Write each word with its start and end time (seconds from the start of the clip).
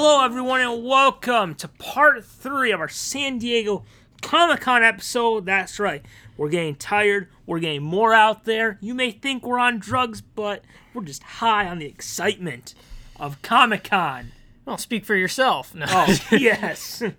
Hello, 0.00 0.24
everyone, 0.24 0.60
and 0.60 0.84
welcome 0.84 1.56
to 1.56 1.66
part 1.66 2.24
three 2.24 2.70
of 2.70 2.78
our 2.78 2.88
San 2.88 3.38
Diego 3.38 3.84
Comic 4.22 4.60
Con 4.60 4.84
episode. 4.84 5.44
That's 5.44 5.80
right, 5.80 6.06
we're 6.36 6.50
getting 6.50 6.76
tired, 6.76 7.26
we're 7.46 7.58
getting 7.58 7.82
more 7.82 8.14
out 8.14 8.44
there. 8.44 8.78
You 8.80 8.94
may 8.94 9.10
think 9.10 9.44
we're 9.44 9.58
on 9.58 9.80
drugs, 9.80 10.20
but 10.20 10.62
we're 10.94 11.02
just 11.02 11.24
high 11.24 11.66
on 11.66 11.80
the 11.80 11.86
excitement 11.86 12.76
of 13.18 13.42
Comic 13.42 13.82
Con. 13.82 14.30
Well, 14.64 14.78
speak 14.78 15.04
for 15.04 15.16
yourself. 15.16 15.74
No. 15.74 15.86
Oh, 15.88 16.16
yes. 16.30 17.02
It's 17.02 17.16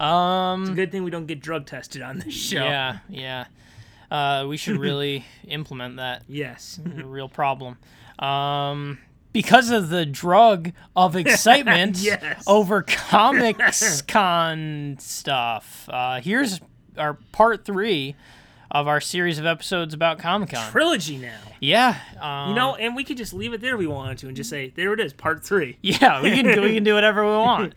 a 0.00 0.02
um. 0.02 0.74
good 0.74 0.90
thing 0.90 1.04
we 1.04 1.10
don't 1.10 1.26
get 1.26 1.40
drug 1.40 1.66
tested 1.66 2.00
on 2.00 2.20
this 2.20 2.32
show. 2.32 2.64
Yeah, 2.64 3.00
yeah. 3.10 3.44
Uh, 4.10 4.46
we 4.48 4.56
should 4.56 4.78
really 4.78 5.26
implement 5.46 5.96
that. 5.96 6.22
Yes. 6.26 6.80
Real 6.82 7.28
problem. 7.28 7.76
Um, 8.18 8.96
because 9.42 9.70
of 9.70 9.88
the 9.90 10.06
drug 10.06 10.72
of 10.96 11.14
excitement 11.24 11.98
Yes. 11.98 12.42
over 12.46 12.82
Comics 12.82 14.00
Con 14.08 14.96
stuff. 14.98 15.88
Uh, 15.92 16.20
here's 16.20 16.60
our 16.96 17.14
part 17.32 17.64
three 17.64 18.16
of 18.70 18.88
our 18.88 19.00
series 19.00 19.38
of 19.38 19.46
episodes 19.46 19.94
about 19.94 20.18
Comic 20.18 20.50
Con. 20.50 20.70
Trilogy 20.72 21.18
now. 21.18 21.38
Yeah. 21.60 21.98
Um, 22.20 22.50
You 22.50 22.54
know, 22.56 22.74
and 22.76 22.96
we 22.96 23.04
could 23.04 23.16
just 23.16 23.32
leave 23.32 23.52
it 23.52 23.60
there 23.60 23.74
if 23.74 23.78
we 23.78 23.86
wanted 23.86 24.18
to 24.18 24.26
and 24.28 24.36
just 24.36 24.50
say, 24.50 24.72
there 24.74 24.92
it 24.92 25.00
is, 25.00 25.12
part 25.12 25.44
three. 25.44 25.78
Yeah, 25.82 26.20
we 26.22 26.30
can 26.30 26.46
we 26.62 26.74
can 26.74 26.82
do 26.84 26.94
whatever 26.98 27.24
we 27.24 27.30
want. 27.36 27.74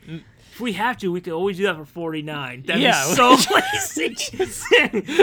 If 0.60 0.64
we 0.64 0.74
have 0.74 0.98
to, 0.98 1.10
we 1.10 1.22
could 1.22 1.32
always 1.32 1.56
do 1.56 1.64
that 1.64 1.78
for 1.78 1.86
49. 1.86 2.64
That'd 2.68 2.82
Yeah. 2.82 3.08
be 3.08 3.16
so 3.16 3.30
lazy. 3.56 4.14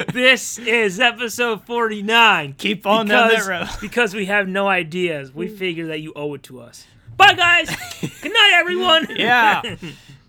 this 0.15 0.59
is 0.59 0.99
episode 0.99 1.67
49. 1.67 2.55
Keep 2.55 2.87
on 2.87 3.07
down 3.07 3.29
that 3.29 3.33
because, 3.33 3.47
road. 3.47 3.69
because 3.83 4.15
we 4.15 4.25
have 4.25 4.49
no 4.49 4.67
ideas. 4.67 5.35
We 5.35 5.49
hmm. 5.49 5.57
figure 5.57 5.87
that 5.89 6.01
you 6.01 6.15
owe 6.17 6.33
it 6.33 6.43
to 6.45 6.61
us. 6.61 6.87
Bye, 7.19 7.35
guys. 7.35 7.69
Good 8.01 8.33
night, 8.33 8.53
everyone. 8.55 9.09
Yeah. 9.11 9.77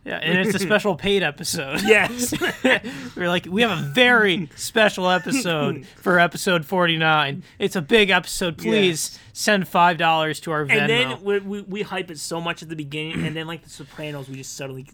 Yeah, 0.08 0.20
and 0.24 0.40
it's 0.40 0.56
a 0.56 0.60
special 0.66 0.96
paid 0.96 1.22
episode. 1.22 1.82
yes. 1.82 2.34
We're 3.18 3.28
like, 3.28 3.46
we 3.46 3.62
have 3.62 3.78
a 3.78 3.82
very 3.82 4.50
special 4.56 5.10
episode 5.10 5.86
for 6.02 6.18
episode 6.18 6.66
49. 6.66 7.44
It's 7.60 7.76
a 7.76 7.82
big 7.82 8.10
episode. 8.10 8.58
Please 8.58 9.12
Yes. 9.14 9.20
send 9.34 9.66
$5 9.66 10.42
to 10.44 10.52
our 10.52 10.66
Venmo. 10.66 10.72
And 10.80 10.90
then 10.90 11.22
we, 11.24 11.40
we, 11.40 11.62
we 11.64 11.82
hype 11.82 12.10
it 12.10 12.20
so 12.20 12.40
much 12.40 12.64
at 12.64 12.70
the 12.70 12.76
beginning, 12.78 13.26
and 13.28 13.36
then, 13.36 13.48
like 13.48 13.64
The 13.64 13.70
Sopranos, 13.70 14.30
we 14.30 14.38
just 14.38 14.56
suddenly 14.56 14.88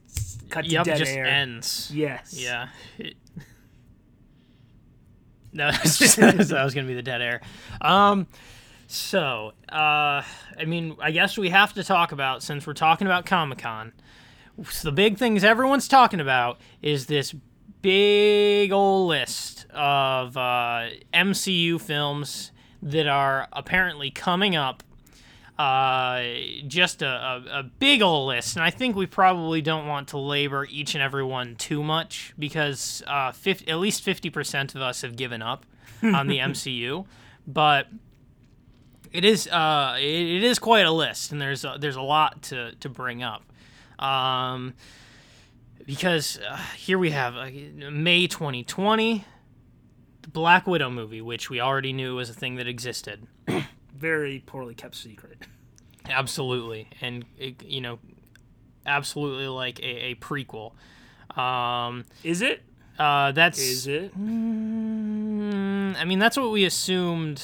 cut 0.50 0.66
to 0.66 0.72
yep, 0.72 0.86
dead 0.86 0.97
just 0.97 1.11
air. 1.11 1.25
ends. 1.25 1.92
Yes. 1.94 2.33
Yeah. 2.36 2.70
It- 2.98 3.14
no, 5.53 5.70
that's 5.72 6.00
just, 6.00 6.17
that 6.17 6.36
was 6.38 6.50
going 6.73 6.88
to 6.88 6.92
be 6.92 6.95
the 6.95 7.03
dead 7.03 7.22
air. 7.22 7.42
Um, 7.81 8.25
so, 8.88 9.52
uh, 9.72 10.23
I 10.58 10.66
mean, 10.66 10.95
I 11.00 11.11
guess 11.11 11.38
we 11.38 11.52
have 11.52 11.73
to 11.73 11.83
talk 11.83 12.11
about, 12.11 12.42
since 12.42 12.66
we're 12.66 12.73
talking 12.73 13.05
about 13.05 13.27
Comic 13.27 13.59
Con, 13.59 13.92
the 14.84 14.92
big 14.92 15.18
things 15.18 15.44
everyone's 15.44 15.88
talking 15.88 16.20
about 16.20 16.59
is 16.82 17.08
this 17.08 17.34
big 17.82 18.72
old 18.72 19.10
list 19.10 19.66
of 19.72 20.38
uh, 20.38 20.88
MCU 21.14 21.80
films 21.80 22.52
that 22.82 23.08
are 23.08 23.48
apparently 23.52 24.10
coming 24.12 24.56
up. 24.56 24.84
Uh, 25.58 26.23
just 26.68 27.04
a, 27.04 27.08
a, 27.08 27.60
a 27.60 27.64
big 27.64 28.02
old 28.02 28.28
list, 28.28 28.56
and 28.56 28.64
I 28.66 28.72
think 28.72 28.95
we 28.95 29.06
probably 29.06 29.62
don't 29.62 29.86
want 29.86 30.08
to 30.10 30.18
labor 30.18 30.66
each 30.70 30.95
and 30.95 31.02
every 31.04 31.23
one 31.23 31.56
too 31.56 31.84
much 31.84 32.34
because 32.40 33.04
uh, 33.06 33.32
50, 33.32 33.70
at 33.70 33.78
least 33.78 34.02
fifty 34.02 34.32
percent 34.32 34.73
of 34.73 34.82
us 34.82 35.04
have 35.04 35.16
given 35.16 35.44
up 35.44 35.67
on 36.04 36.26
the 36.26 36.40
MCU, 36.40 37.06
but 37.45 37.88
it 39.12 39.23
is 39.23 39.48
uh, 39.48 39.95
it, 40.00 40.04
it 40.04 40.44
is 40.44 40.58
quite 40.58 40.88
a 40.88 40.92
list, 40.92 41.32
and 41.32 41.40
there's 41.40 41.64
a, 41.64 41.78
there's 41.80 41.95
a 41.98 42.02
lot 42.02 42.42
to 42.44 42.73
to 42.77 42.89
bring 42.89 43.22
up. 43.22 43.44
Um, 43.99 44.73
because 45.86 46.39
uh, 46.49 46.58
here 46.77 46.98
we 46.98 47.11
have 47.11 47.36
uh, 47.36 47.49
May 47.92 48.27
2020, 48.27 49.26
the 50.21 50.30
Black 50.30 50.65
Widow 50.67 50.89
movie, 50.89 51.21
which 51.21 51.49
we 51.49 51.59
already 51.59 51.93
knew 51.93 52.15
was 52.15 52.30
a 52.30 52.33
thing 52.33 52.55
that 52.55 52.67
existed. 52.67 53.27
Very 53.95 54.43
poorly 54.45 54.76
kept 54.76 54.95
secret. 54.95 55.37
Absolutely, 56.09 56.89
and 57.02 57.26
it, 57.37 57.64
you 57.64 57.82
know, 57.82 57.99
absolutely 58.86 59.48
like 59.48 59.80
a, 59.80 60.11
a 60.11 60.15
prequel. 60.15 60.73
Um, 61.37 62.05
Is 62.23 62.42
it? 62.42 62.61
uh, 62.99 63.32
that's 63.32 63.59
Is 63.59 63.87
it? 63.87 64.17
Mm, 64.20 65.95
I 65.95 66.03
mean, 66.05 66.20
that's 66.20 66.37
what 66.37 66.52
we 66.52 66.65
assumed 66.65 67.43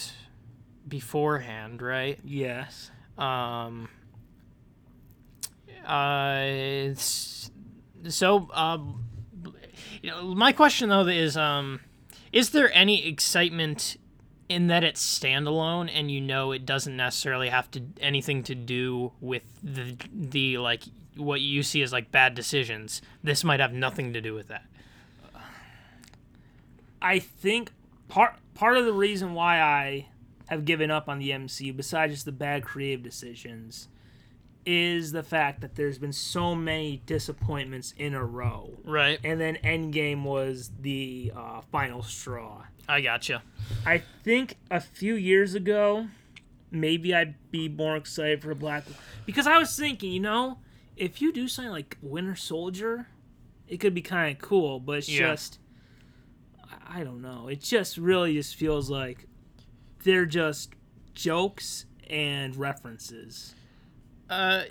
beforehand, 0.87 1.81
right? 1.81 2.19
Yes. 2.23 2.91
Um, 3.17 3.89
uh, 5.89 6.93
so, 6.95 8.49
um, 8.53 9.05
you 10.01 10.11
know, 10.11 10.35
my 10.35 10.51
question 10.51 10.89
though 10.89 11.07
is, 11.07 11.35
um, 11.35 11.79
is 12.31 12.51
there 12.51 12.71
any 12.73 13.07
excitement 13.07 13.97
in 14.47 14.67
that 14.67 14.83
it's 14.83 15.19
standalone 15.19 15.89
and 15.93 16.11
you 16.11 16.21
know 16.21 16.51
it 16.51 16.65
doesn't 16.65 16.95
necessarily 16.95 17.49
have 17.49 17.69
to 17.71 17.81
anything 18.01 18.41
to 18.43 18.55
do 18.55 19.11
with 19.21 19.43
the 19.61 19.95
the 20.11 20.57
like 20.57 20.83
what 21.15 21.41
you 21.41 21.63
see 21.63 21.81
as 21.81 21.91
like 21.91 22.11
bad 22.11 22.35
decisions? 22.35 23.01
This 23.23 23.43
might 23.43 23.59
have 23.59 23.73
nothing 23.73 24.13
to 24.13 24.21
do 24.21 24.35
with 24.35 24.47
that. 24.47 24.65
I 27.01 27.17
think 27.19 27.71
part 28.09 28.35
part 28.53 28.77
of 28.77 28.85
the 28.85 28.93
reason 28.93 29.33
why 29.33 29.59
I 29.59 30.07
have 30.47 30.65
given 30.65 30.91
up 30.91 31.09
on 31.09 31.17
the 31.17 31.31
MCU, 31.31 31.75
besides 31.75 32.13
just 32.13 32.25
the 32.25 32.31
bad 32.31 32.63
creative 32.63 33.03
decisions, 33.03 33.87
is 34.65 35.11
the 35.11 35.23
fact 35.23 35.61
that 35.61 35.75
there's 35.75 35.97
been 35.97 36.13
so 36.13 36.53
many 36.53 37.01
disappointments 37.05 37.93
in 37.97 38.13
a 38.13 38.23
row. 38.23 38.77
Right. 38.83 39.19
And 39.23 39.39
then 39.39 39.57
Endgame 39.63 40.23
was 40.23 40.71
the 40.79 41.31
uh, 41.35 41.61
final 41.71 42.03
straw. 42.03 42.63
I 42.87 43.01
gotcha. 43.01 43.43
I 43.85 43.99
think 44.23 44.57
a 44.69 44.79
few 44.79 45.15
years 45.15 45.55
ago, 45.55 46.07
maybe 46.71 47.13
I'd 47.15 47.35
be 47.51 47.69
more 47.69 47.95
excited 47.95 48.41
for 48.41 48.53
Black 48.53 48.83
because 49.25 49.47
I 49.47 49.57
was 49.57 49.75
thinking, 49.77 50.11
you 50.11 50.19
know, 50.19 50.59
if 50.97 51.21
you 51.21 51.31
do 51.31 51.47
something 51.47 51.71
like 51.71 51.97
Winter 52.01 52.35
Soldier, 52.35 53.07
it 53.67 53.77
could 53.77 53.93
be 53.93 54.01
kind 54.01 54.35
of 54.35 54.41
cool. 54.41 54.79
But 54.79 54.97
it's 54.99 55.09
Yeah. 55.09 55.31
just, 55.31 55.59
I- 56.63 56.99
I 56.99 57.03
don't 57.03 57.21
know. 57.21 57.47
It 57.47 57.61
just 57.61 57.97
really 57.97 58.33
just 58.33 58.55
feels 58.55 58.89
like 58.89 59.25
they're 60.03 60.25
just 60.25 60.73
jokes 61.13 61.85
and 62.09 62.55
references. 62.55 63.53
Uh, 64.29 64.63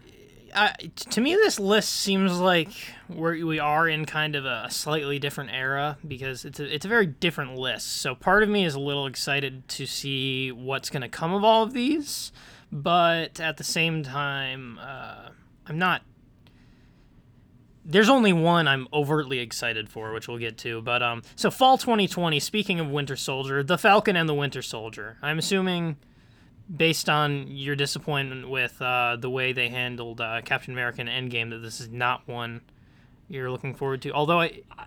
I, 0.55 0.73
to 1.11 1.21
me, 1.21 1.35
this 1.35 1.61
list 1.61 1.91
seems 1.91 2.39
like 2.39 2.71
we're, 3.09 3.45
we 3.45 3.59
are 3.59 3.89
in 3.89 4.05
kind 4.07 4.35
of 4.35 4.45
a 4.45 4.69
slightly 4.71 5.19
different 5.19 5.51
era 5.53 5.99
because 6.07 6.45
it's 6.45 6.61
a, 6.61 6.75
it's 6.75 6.87
a 6.87 6.89
very 6.89 7.07
different 7.07 7.57
list. 7.57 8.01
So 8.01 8.15
part 8.15 8.43
of 8.43 8.49
me 8.49 8.65
is 8.65 8.75
a 8.75 8.81
little 8.81 9.07
excited 9.07 9.69
to 9.69 9.87
see 9.87 10.51
what's 10.53 10.91
going 10.91 11.03
to 11.03 11.09
come 11.09 11.33
of 11.33 11.45
all 11.45 11.63
of 11.63 11.73
these, 11.73 12.33
but 12.73 13.41
at 13.41 13.57
the 13.57 13.65
same 13.65 14.03
time, 14.03 14.79
uh, 14.81 15.29
I'm 15.67 15.79
not. 15.79 16.03
There's 17.85 18.11
only 18.11 18.35
one 18.35 18.69
I'm 18.69 18.87
overtly 18.93 19.39
excited 19.39 19.89
for, 19.89 20.13
which 20.13 20.29
we'll 20.29 20.39
get 20.39 20.59
to. 20.59 20.83
But 20.83 21.03
um, 21.03 21.23
so 21.37 21.51
fall 21.51 21.79
2020. 21.79 22.39
Speaking 22.39 22.81
of 22.81 22.91
Winter 22.91 23.17
Soldier, 23.17 23.63
the 23.63 23.79
Falcon 23.79 24.15
and 24.15 24.29
the 24.29 24.35
Winter 24.35 24.61
Soldier. 24.61 25.17
I'm 25.23 25.39
assuming 25.39 25.97
based 26.75 27.09
on 27.09 27.47
your 27.49 27.77
disappointment 27.77 28.49
with 28.51 28.81
uh, 28.83 29.17
the 29.19 29.31
way 29.31 29.53
they 29.53 29.69
handled 29.69 30.21
uh, 30.21 30.43
Captain 30.45 30.73
America 30.73 31.01
and 31.01 31.09
Endgame, 31.09 31.51
that 31.51 31.59
this 31.59 31.81
is 31.81 31.89
not 31.89 32.27
one 32.27 32.61
you're 33.29 33.51
looking 33.51 33.75
forward 33.75 34.03
to. 34.03 34.13
Although 34.13 34.41
I, 34.41 34.63
I 34.77 34.87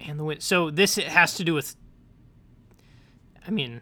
and 0.00 0.18
the 0.18 0.24
win- 0.24 0.40
so 0.40 0.70
this 0.70 0.98
it 0.98 1.06
has 1.06 1.34
to 1.34 1.44
do 1.44 1.54
with. 1.54 1.76
I 3.46 3.50
mean, 3.50 3.80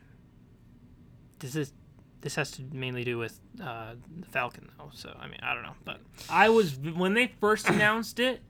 does 1.39 1.53
this 1.53 1.73
this 2.21 2.35
has 2.35 2.51
to 2.53 2.63
mainly 2.73 3.05
do 3.05 3.19
with 3.19 3.39
uh, 3.63 3.95
the 4.21 4.27
Falcon 4.27 4.71
though? 4.79 4.91
So 4.93 5.17
I 5.19 5.27
mean, 5.29 5.41
I 5.43 5.55
don't 5.55 5.63
know, 5.63 5.75
but 5.85 6.01
I 6.29 6.49
was 6.49 6.77
when 6.79 7.15
they 7.15 7.33
first 7.41 7.69
announced 7.69 8.19
it, 8.19 8.43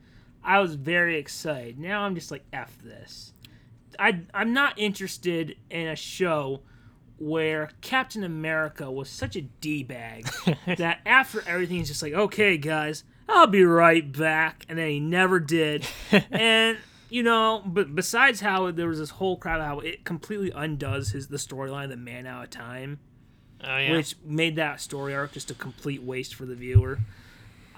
I 0.43 0.61
was 0.61 0.75
very 0.75 1.19
excited. 1.19 1.79
Now 1.79 2.02
I'm 2.02 2.14
just 2.14 2.31
like 2.31 2.44
f 2.52 2.76
this. 2.82 3.32
I 3.99 4.20
I'm 4.32 4.52
not 4.52 4.79
interested 4.79 5.56
in 5.70 5.88
a 5.88 5.96
show 5.96 6.62
where 7.19 7.70
Captain 7.81 8.25
America 8.25 8.91
was 8.91 9.09
such 9.09 9.37
a 9.37 9.43
d 9.43 9.82
bag 9.82 10.29
that 10.67 11.00
after 11.05 11.43
everything 11.47 11.79
he's 11.79 11.88
just 11.88 12.03
like, 12.03 12.12
okay 12.12 12.56
guys, 12.56 13.05
I'll 13.29 13.47
be 13.47 13.65
right 13.65 14.11
back, 14.11 14.65
and 14.69 14.79
then 14.79 14.88
he 14.88 15.00
never 15.00 15.38
did. 15.41 15.87
and 16.31 16.79
you 17.11 17.23
know, 17.23 17.62
but 17.65 17.94
besides 17.94 18.41
how 18.41 18.70
there 18.70 18.88
was 18.88 18.99
this 18.99 19.11
whole 19.11 19.37
crowd, 19.37 19.61
how 19.61 19.81
it 19.81 20.05
completely 20.05 20.50
undoes 20.50 21.11
his 21.11 21.29
the 21.29 21.37
storyline, 21.37 21.88
the 21.88 21.97
Man 21.97 22.26
Out 22.26 22.44
of 22.44 22.50
Time 22.50 23.00
oh 23.64 23.76
yeah, 23.79 23.93
which 23.93 24.17
made 24.25 24.56
that 24.56 24.81
story 24.81 25.14
arc 25.14 25.32
just 25.32 25.50
a 25.50 25.55
complete 25.55 26.03
waste 26.03 26.35
for 26.35 26.47
the 26.47 26.55
viewer. 26.55 26.99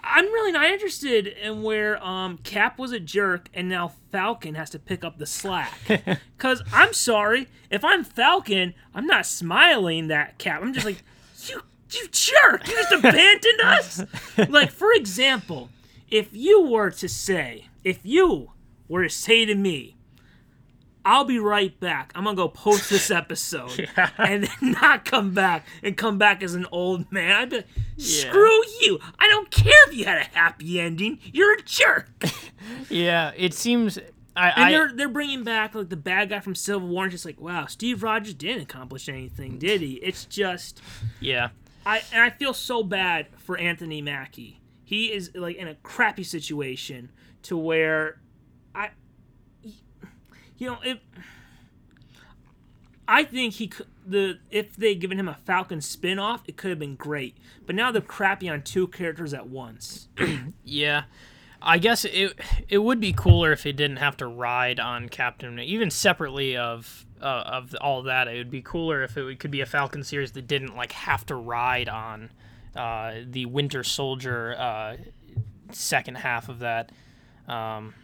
I'm 0.03 0.25
really 0.27 0.53
not 0.53 0.67
interested 0.67 1.27
in 1.27 1.63
where 1.63 2.03
um, 2.05 2.39
Cap 2.39 2.79
was 2.79 2.93
a 2.93 3.01
jerk 3.01 3.49
and 3.55 3.69
now 3.69 3.93
Falcon 4.11 4.55
has 4.55 4.71
to 4.71 4.79
pick 4.79 5.05
up 5.05 5.19
the 5.19 5.27
slack. 5.27 5.79
Because 6.37 6.63
I'm 6.73 6.95
sorry, 6.95 7.49
if 7.71 7.85
I'm 7.85 8.03
Falcon, 8.03 8.73
I'm 8.95 9.07
not 9.07 9.27
smiling 9.27 10.09
that 10.09 10.39
Cap. 10.39 10.63
I'm 10.63 10.73
just 10.73 10.87
like, 10.87 11.03
you 11.47 11.61
You 11.91 12.09
jerk! 12.11 12.67
You 12.67 12.75
just 12.75 12.93
abandoned 12.93 13.61
us. 13.63 14.03
Like 14.49 14.71
for 14.71 14.93
example, 14.93 15.69
if 16.11 16.29
you 16.33 16.63
were 16.63 16.91
to 16.93 17.09
say, 17.09 17.67
if 17.85 17.99
you 18.03 18.53
were 18.89 19.03
to 19.03 19.11
say 19.11 19.45
to 19.45 19.55
me, 19.55 19.97
I'll 21.05 21.25
be 21.25 21.39
right 21.39 21.79
back. 21.81 22.13
I'm 22.15 22.25
gonna 22.25 22.37
go 22.37 22.49
post 22.49 22.91
this 22.91 23.11
episode 23.11 23.89
and 24.19 24.45
then 24.45 24.73
not 24.73 25.05
come 25.05 25.33
back 25.33 25.67
and 25.83 25.97
come 25.97 26.19
back 26.19 26.43
as 26.43 26.55
an 26.55 26.67
old 26.71 27.11
man. 27.11 27.33
I'd 27.33 27.51
be 27.51 27.57
like, 27.57 27.67
screw 27.97 28.65
you. 28.81 28.99
I 29.19 29.29
don't 29.29 29.51
care 29.51 29.89
if 29.89 29.95
you 29.95 30.05
had 30.05 30.19
a 30.19 30.37
happy 30.37 30.81
ending. 30.81 31.19
You're 31.33 31.55
a 31.55 31.63
jerk. 31.63 32.09
Yeah, 32.91 33.33
it 33.37 33.55
seems. 33.55 33.99
I, 34.37 34.51
And 34.51 34.65
I 34.65 34.71
they're 34.71 34.93
they're 34.93 35.09
bringing 35.09 35.45
back 35.45 35.75
like 35.75 35.89
the 35.89 35.97
bad 35.97 36.29
guy 36.29 36.41
from 36.41 36.55
Civil 36.55 36.89
War. 36.89 37.05
And 37.05 37.11
just 37.13 37.25
like, 37.25 37.41
wow, 37.41 37.67
Steve 37.67 38.03
Rogers 38.03 38.35
didn't 38.35 38.63
accomplish 38.63 39.09
anything, 39.09 39.53
mm. 39.53 39.59
did 39.59 39.81
he? 39.81 39.95
It's 39.95 40.27
just 40.27 40.83
yeah. 41.21 41.49
I 41.87 42.03
and 42.13 42.23
I 42.23 42.31
feel 42.31 42.53
so 42.53 42.83
bad 42.83 43.29
for 43.39 43.57
Anthony 43.57 44.03
Mackie. 44.03 44.61
He 44.85 45.13
is 45.13 45.31
like 45.35 45.57
in 45.57 45.69
a 45.69 45.75
crappy 45.77 46.23
situation 46.23 47.11
to 47.43 47.57
where 47.57 48.21
I 48.75 48.91
you 50.61 50.69
know, 50.69 50.79
if 50.85 50.99
I 53.09 53.25
think 53.25 53.55
he 53.55 53.67
could 53.67 53.87
the 54.07 54.39
if 54.51 54.77
they 54.77 54.95
given 54.95 55.19
him 55.19 55.29
a 55.29 55.39
Falcon 55.45 55.81
spin-off, 55.81 56.43
it 56.47 56.57
could 56.57 56.71
have 56.71 56.79
been 56.79 56.95
great. 56.95 57.37
But 57.67 57.75
now 57.75 57.91
they're 57.91 58.03
crappy 58.03 58.49
on 58.49 58.63
two 58.63 58.87
characters 58.87 59.35
at 59.35 59.49
once. 59.49 60.09
Yeah. 60.65 61.05
I 61.63 61.79
guess 61.79 62.05
it 62.07 62.39
it 62.69 62.79
would 62.79 63.01
be 63.01 63.13
cooler 63.13 63.53
if 63.53 63.65
he 63.65 63.73
didn't 63.73 63.99
have 63.99 64.17
to 64.19 64.27
ride 64.27 64.81
on 64.81 65.09
Captain, 65.09 65.59
even 65.59 65.91
separately 65.91 66.57
of 66.57 67.05
uh, 67.21 67.25
of 67.25 67.75
all 67.81 68.03
that. 68.05 68.29
It 68.29 68.39
would 68.39 68.51
be 68.51 68.63
cooler 68.63 69.03
if 69.03 69.17
it 69.17 69.41
could 69.41 69.51
be 69.51 69.61
a 69.61 69.67
Falcon 69.67 70.03
series 70.03 70.33
that 70.33 70.47
didn't 70.47 70.75
like 70.75 70.93
have 70.93 71.27
to 71.27 71.35
ride 71.35 71.89
on 71.89 72.31
uh, 72.75 73.17
the 73.27 73.45
Winter 73.45 73.85
Soldier 73.85 74.55
uh, 74.59 74.97
second 75.71 76.17
half 76.17 76.49
of 76.49 76.61
that. 76.61 76.93
Um, 77.47 77.95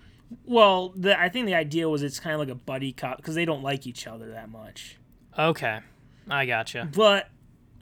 Well, 0.44 0.90
the, 0.96 1.18
I 1.20 1.28
think 1.28 1.46
the 1.46 1.54
idea 1.54 1.88
was 1.88 2.02
it's 2.02 2.18
kind 2.20 2.34
of 2.34 2.40
like 2.40 2.48
a 2.48 2.54
buddy 2.54 2.92
cop 2.92 3.18
because 3.18 3.34
they 3.34 3.44
don't 3.44 3.62
like 3.62 3.86
each 3.86 4.06
other 4.06 4.30
that 4.30 4.48
much. 4.50 4.96
okay, 5.38 5.80
I 6.28 6.46
gotcha. 6.46 6.88
But 6.94 7.28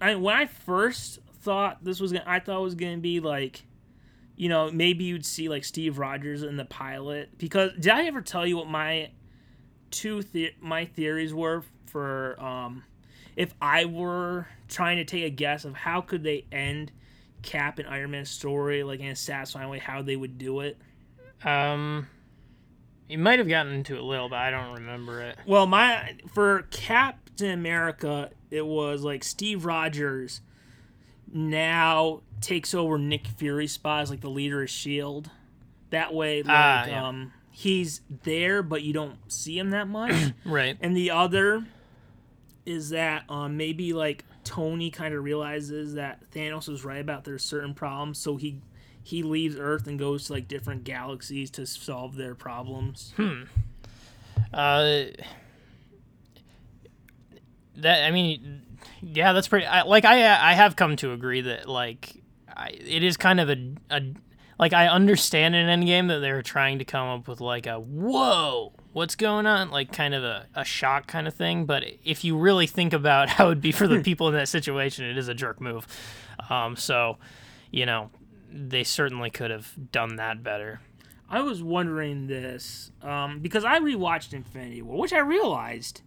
I 0.00 0.14
when 0.16 0.36
I 0.36 0.46
first 0.46 1.20
thought 1.42 1.82
this 1.84 2.00
was 2.00 2.12
gonna, 2.12 2.24
I 2.26 2.40
thought 2.40 2.58
it 2.58 2.62
was 2.62 2.74
gonna 2.74 2.98
be 2.98 3.20
like, 3.20 3.64
you 4.36 4.48
know, 4.48 4.70
maybe 4.70 5.04
you'd 5.04 5.24
see 5.24 5.48
like 5.48 5.64
Steve 5.64 5.98
Rogers 5.98 6.42
in 6.42 6.56
the 6.56 6.64
pilot 6.64 7.36
because 7.38 7.72
did 7.74 7.88
I 7.88 8.04
ever 8.06 8.20
tell 8.20 8.46
you 8.46 8.56
what 8.58 8.68
my 8.68 9.10
two 9.90 10.22
the- 10.22 10.54
my 10.60 10.84
theories 10.86 11.32
were 11.32 11.62
for 11.86 12.38
um 12.42 12.82
if 13.36 13.54
I 13.62 13.84
were 13.84 14.48
trying 14.68 14.96
to 14.98 15.04
take 15.04 15.24
a 15.24 15.30
guess 15.30 15.64
of 15.64 15.74
how 15.74 16.00
could 16.00 16.22
they 16.22 16.44
end 16.52 16.92
Cap 17.42 17.78
and 17.78 17.88
Iron 17.88 18.10
Man's 18.10 18.30
story 18.30 18.82
like 18.82 19.00
in 19.00 19.06
a 19.06 19.16
satisfying 19.16 19.68
way, 19.68 19.78
how 19.78 20.02
they 20.02 20.16
would 20.16 20.36
do 20.38 20.60
it. 20.60 20.76
Um, 21.44 22.08
you 23.08 23.18
might 23.18 23.38
have 23.38 23.48
gotten 23.48 23.72
into 23.72 23.94
it 23.94 24.00
a 24.00 24.04
little, 24.04 24.28
but 24.28 24.38
I 24.38 24.50
don't 24.50 24.74
remember 24.74 25.20
it. 25.22 25.36
Well, 25.46 25.66
my 25.66 26.16
for 26.32 26.62
Captain 26.70 27.50
America, 27.50 28.30
it 28.50 28.66
was 28.66 29.02
like 29.02 29.24
Steve 29.24 29.64
Rogers 29.64 30.40
now 31.32 32.22
takes 32.40 32.74
over 32.74 32.98
Nick 32.98 33.26
Fury's 33.26 33.72
spot 33.72 34.02
as 34.02 34.10
like 34.10 34.20
the 34.20 34.30
leader 34.30 34.62
of 34.62 34.70
Shield. 34.70 35.30
That 35.90 36.12
way, 36.12 36.42
like 36.42 36.50
Ah, 36.50 36.86
yeah. 36.86 37.08
um, 37.08 37.32
he's 37.50 38.00
there, 38.24 38.62
but 38.62 38.82
you 38.82 38.92
don't 38.92 39.16
see 39.32 39.58
him 39.58 39.70
that 39.70 39.88
much. 39.88 40.32
Right. 40.44 40.76
and 40.80 40.96
the 40.96 41.10
other 41.10 41.64
is 42.66 42.90
that 42.90 43.24
um, 43.28 43.56
maybe 43.56 43.92
like 43.92 44.24
Tony 44.42 44.90
kind 44.90 45.14
of 45.14 45.22
realizes 45.22 45.94
that 45.94 46.30
Thanos 46.32 46.68
was 46.68 46.84
right 46.84 47.00
about 47.00 47.24
there's 47.24 47.44
certain 47.44 47.74
problems, 47.74 48.18
so 48.18 48.36
he 48.36 48.60
he 49.04 49.22
leaves 49.22 49.56
Earth 49.58 49.86
and 49.86 49.98
goes 49.98 50.24
to 50.26 50.32
like 50.32 50.48
different 50.48 50.82
galaxies 50.82 51.50
to 51.50 51.66
solve 51.66 52.16
their 52.16 52.34
problems. 52.34 53.12
Uh, 54.52 55.04
that 57.76 58.04
I 58.04 58.10
mean, 58.10 58.62
yeah, 59.02 59.34
that's 59.34 59.46
pretty. 59.46 59.66
I, 59.66 59.82
like 59.82 60.06
I 60.06 60.50
I 60.50 60.54
have 60.54 60.74
come 60.74 60.96
to 60.96 61.12
agree 61.12 61.42
that 61.42 61.68
like 61.68 62.22
I, 62.48 62.68
it 62.68 63.02
is 63.02 63.18
kind 63.18 63.40
of 63.40 63.50
a, 63.50 63.74
a 63.90 64.02
like 64.58 64.72
I 64.72 64.88
understand 64.88 65.54
in 65.54 65.66
Endgame 65.66 66.08
that 66.08 66.20
they're 66.20 66.42
trying 66.42 66.78
to 66.78 66.86
come 66.86 67.06
up 67.08 67.28
with 67.28 67.42
like 67.42 67.66
a 67.66 67.78
whoa 67.78 68.72
what's 68.94 69.16
going 69.16 69.44
on 69.44 69.70
like 69.70 69.92
kind 69.92 70.14
of 70.14 70.24
a, 70.24 70.46
a 70.54 70.64
shock 70.64 71.08
kind 71.08 71.26
of 71.26 71.34
thing 71.34 71.66
but 71.66 71.82
if 72.04 72.24
you 72.24 72.36
really 72.38 72.66
think 72.66 72.92
about 72.92 73.28
how 73.30 73.46
it'd 73.46 73.60
be 73.60 73.72
for 73.72 73.88
the 73.88 74.00
people 74.04 74.28
in 74.28 74.34
that 74.34 74.48
situation 74.48 75.04
it 75.04 75.18
is 75.18 75.26
a 75.26 75.34
jerk 75.34 75.60
move 75.60 75.86
um 76.48 76.76
so 76.76 77.18
you 77.72 77.84
know 77.84 78.08
they 78.56 78.84
certainly 78.84 79.30
could 79.30 79.50
have 79.50 79.74
done 79.90 80.16
that 80.16 80.42
better 80.42 80.80
I 81.28 81.40
was 81.40 81.62
wondering 81.62 82.26
this 82.26 82.92
um, 83.02 83.40
because 83.40 83.64
I 83.64 83.80
rewatched 83.80 84.32
Infinity 84.32 84.82
War, 84.82 84.98
which 84.98 85.12
I 85.12 85.20
realized 85.20 86.02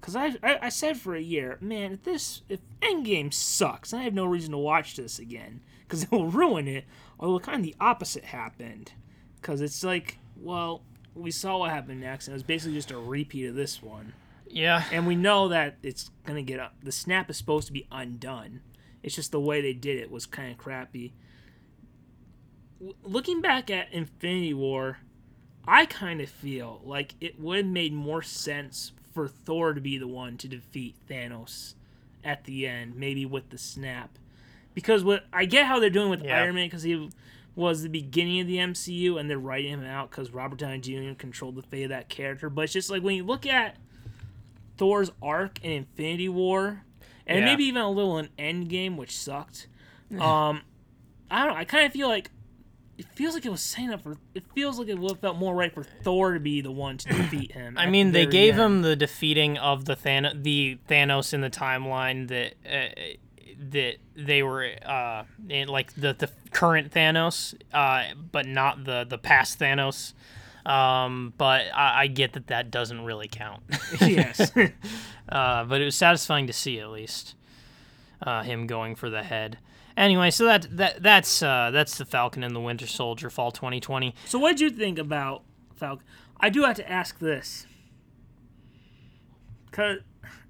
because 0.00 0.14
I, 0.14 0.36
I 0.42 0.58
I 0.62 0.68
said 0.68 0.96
for 0.96 1.14
a 1.14 1.20
year, 1.20 1.58
man, 1.60 1.92
if 1.92 2.04
this 2.04 2.42
if 2.48 2.60
Endgame 2.80 3.32
sucks, 3.32 3.92
I 3.92 4.02
have 4.02 4.14
no 4.14 4.24
reason 4.24 4.52
to 4.52 4.58
watch 4.58 4.96
this 4.96 5.18
again 5.18 5.60
because 5.80 6.02
it 6.04 6.10
will 6.10 6.28
ruin 6.28 6.68
it. 6.68 6.84
Although 7.18 7.40
kind 7.40 7.58
of 7.58 7.64
the 7.64 7.76
opposite 7.80 8.24
happened 8.24 8.92
because 9.40 9.60
it's 9.60 9.82
like, 9.82 10.18
well, 10.36 10.82
we 11.14 11.30
saw 11.30 11.58
what 11.58 11.70
happened 11.70 12.00
next, 12.00 12.28
and 12.28 12.32
it 12.32 12.36
was 12.36 12.42
basically 12.42 12.74
just 12.74 12.92
a 12.92 12.98
repeat 12.98 13.46
of 13.46 13.56
this 13.56 13.82
one, 13.82 14.12
yeah 14.46 14.84
and 14.92 15.06
we 15.06 15.16
know 15.16 15.48
that 15.48 15.76
it's 15.82 16.10
gonna 16.24 16.42
get 16.42 16.60
up. 16.60 16.74
The 16.82 16.92
snap 16.92 17.28
is 17.28 17.36
supposed 17.36 17.66
to 17.66 17.72
be 17.72 17.88
undone. 17.90 18.60
It's 19.02 19.16
just 19.16 19.32
the 19.32 19.40
way 19.40 19.60
they 19.60 19.74
did 19.74 19.98
it 19.98 20.10
was 20.10 20.26
kind 20.26 20.52
of 20.52 20.58
crappy. 20.58 21.12
Looking 23.02 23.40
back 23.40 23.70
at 23.70 23.92
Infinity 23.92 24.54
War, 24.54 24.98
I 25.66 25.86
kind 25.86 26.20
of 26.20 26.28
feel 26.28 26.80
like 26.84 27.14
it 27.20 27.40
would 27.40 27.56
have 27.58 27.66
made 27.66 27.92
more 27.92 28.22
sense 28.22 28.92
for 29.12 29.26
Thor 29.26 29.74
to 29.74 29.80
be 29.80 29.98
the 29.98 30.06
one 30.06 30.36
to 30.38 30.48
defeat 30.48 30.94
Thanos 31.08 31.74
at 32.22 32.44
the 32.44 32.66
end, 32.66 32.94
maybe 32.96 33.26
with 33.26 33.50
the 33.50 33.58
snap. 33.58 34.10
Because 34.74 35.02
what 35.02 35.24
I 35.32 35.44
get 35.44 35.66
how 35.66 35.80
they're 35.80 35.90
doing 35.90 36.10
with 36.10 36.22
Yeah. 36.22 36.40
Iron 36.42 36.54
Man 36.54 36.66
because 36.66 36.84
he 36.84 37.10
was 37.56 37.82
the 37.82 37.88
beginning 37.88 38.40
of 38.40 38.46
the 38.46 38.58
MCU 38.58 39.18
and 39.18 39.28
they're 39.28 39.38
writing 39.40 39.72
him 39.72 39.84
out 39.84 40.10
because 40.10 40.30
Robert 40.30 40.60
Downey 40.60 40.78
Jr. 40.78 41.14
controlled 41.18 41.56
the 41.56 41.62
fate 41.62 41.84
of 41.84 41.88
that 41.88 42.08
character. 42.08 42.48
But 42.48 42.62
it's 42.62 42.72
just 42.72 42.88
like 42.90 43.02
when 43.02 43.16
you 43.16 43.24
look 43.24 43.44
at 43.44 43.76
Thor's 44.76 45.10
arc 45.20 45.58
in 45.64 45.72
Infinity 45.72 46.28
War, 46.28 46.84
and 47.26 47.40
Yeah. 47.40 47.44
maybe 47.44 47.64
even 47.64 47.82
a 47.82 47.90
little 47.90 48.16
in 48.18 48.28
Endgame, 48.38 48.96
which 48.96 49.16
sucked. 49.16 49.66
Um, 50.12 50.62
I 51.30 51.40
don't 51.44 51.48
know. 51.48 51.56
I 51.56 51.64
kind 51.64 51.84
of 51.84 51.92
feel 51.92 52.06
like 52.08 52.30
it 52.98 53.06
feels 53.14 53.34
like 53.34 53.46
it 53.46 53.50
was 53.50 53.62
saying 53.62 53.90
up 53.90 54.02
for. 54.02 54.16
It 54.34 54.42
feels 54.54 54.78
like 54.78 54.88
it 54.88 54.98
would 54.98 55.12
have 55.12 55.20
felt 55.20 55.36
more 55.36 55.54
right 55.54 55.72
for 55.72 55.84
Thor 56.02 56.34
to 56.34 56.40
be 56.40 56.60
the 56.60 56.72
one 56.72 56.98
to 56.98 57.08
defeat 57.08 57.52
him. 57.52 57.78
I 57.78 57.86
mean, 57.86 58.08
the 58.12 58.24
they 58.24 58.26
gave 58.26 58.54
end. 58.54 58.62
him 58.62 58.82
the 58.82 58.96
defeating 58.96 59.56
of 59.56 59.84
the 59.84 59.94
Than- 59.94 60.42
the 60.42 60.78
Thanos 60.88 61.32
in 61.32 61.40
the 61.40 61.50
timeline 61.50 62.26
that 62.28 62.54
uh, 62.66 62.88
that 63.70 63.96
they 64.16 64.42
were 64.42 64.68
uh, 64.84 65.24
in, 65.48 65.68
like 65.68 65.94
the 65.94 66.12
the 66.12 66.28
current 66.50 66.92
Thanos, 66.92 67.54
uh, 67.72 68.04
but 68.32 68.46
not 68.46 68.84
the 68.84 69.06
the 69.08 69.18
past 69.18 69.60
Thanos. 69.60 70.14
Um, 70.66 71.32
but 71.38 71.66
I, 71.74 72.02
I 72.02 72.06
get 72.08 72.32
that 72.32 72.48
that 72.48 72.70
doesn't 72.70 73.04
really 73.04 73.28
count. 73.28 73.62
yes. 74.00 74.50
uh, 75.28 75.64
but 75.64 75.80
it 75.80 75.84
was 75.84 75.96
satisfying 75.96 76.48
to 76.48 76.52
see 76.52 76.80
at 76.80 76.90
least 76.90 77.36
uh, 78.22 78.42
him 78.42 78.66
going 78.66 78.96
for 78.96 79.08
the 79.08 79.22
head. 79.22 79.58
Anyway, 79.98 80.30
so 80.30 80.44
that 80.44 80.68
that 80.76 81.02
that's 81.02 81.42
uh, 81.42 81.72
that's 81.72 81.98
the 81.98 82.04
Falcon 82.04 82.44
and 82.44 82.54
the 82.54 82.60
Winter 82.60 82.86
Soldier, 82.86 83.30
fall 83.30 83.50
2020. 83.50 84.14
so, 84.26 84.38
what 84.38 84.50
did 84.50 84.60
you 84.60 84.70
think 84.70 84.96
about 84.96 85.42
Falcon? 85.74 86.06
I 86.38 86.50
do 86.50 86.62
have 86.62 86.76
to 86.76 86.88
ask 86.88 87.18
this, 87.18 87.66
because 89.66 89.98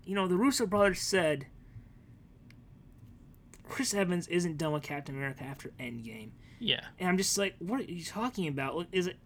you 0.05 0.15
know 0.15 0.29
the 0.29 0.37
Russo 0.37 0.67
brothers 0.67 1.01
said 1.01 1.47
Chris 3.67 3.95
Evans 3.95 4.29
isn't 4.29 4.59
done 4.59 4.73
with 4.73 4.83
Captain 4.83 5.15
America 5.15 5.45
after 5.45 5.71
Endgame. 5.81 6.33
Yeah. 6.59 6.81
And 6.99 7.09
I'm 7.09 7.17
just 7.17 7.39
like, 7.39 7.55
what 7.59 7.81
are 7.81 7.85
you 7.85 8.05
talking 8.05 8.49
about? 8.49 8.87
Is 8.93 9.07
it? 9.07 9.17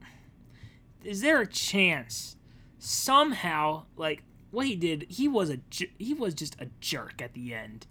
Is 1.02 1.21
there 1.23 1.41
a 1.41 1.47
chance 1.49 2.37
somehow, 2.79 3.87
like 3.97 4.23
what 4.52 4.67
he 4.67 4.76
did, 4.76 5.07
he 5.09 5.26
was 5.26 5.50
a 5.50 5.59
he 5.99 6.14
was 6.14 6.35
just 6.35 6.55
a 6.61 6.69
jerk 6.79 7.21
at 7.21 7.33
the 7.33 7.52
end 7.52 7.88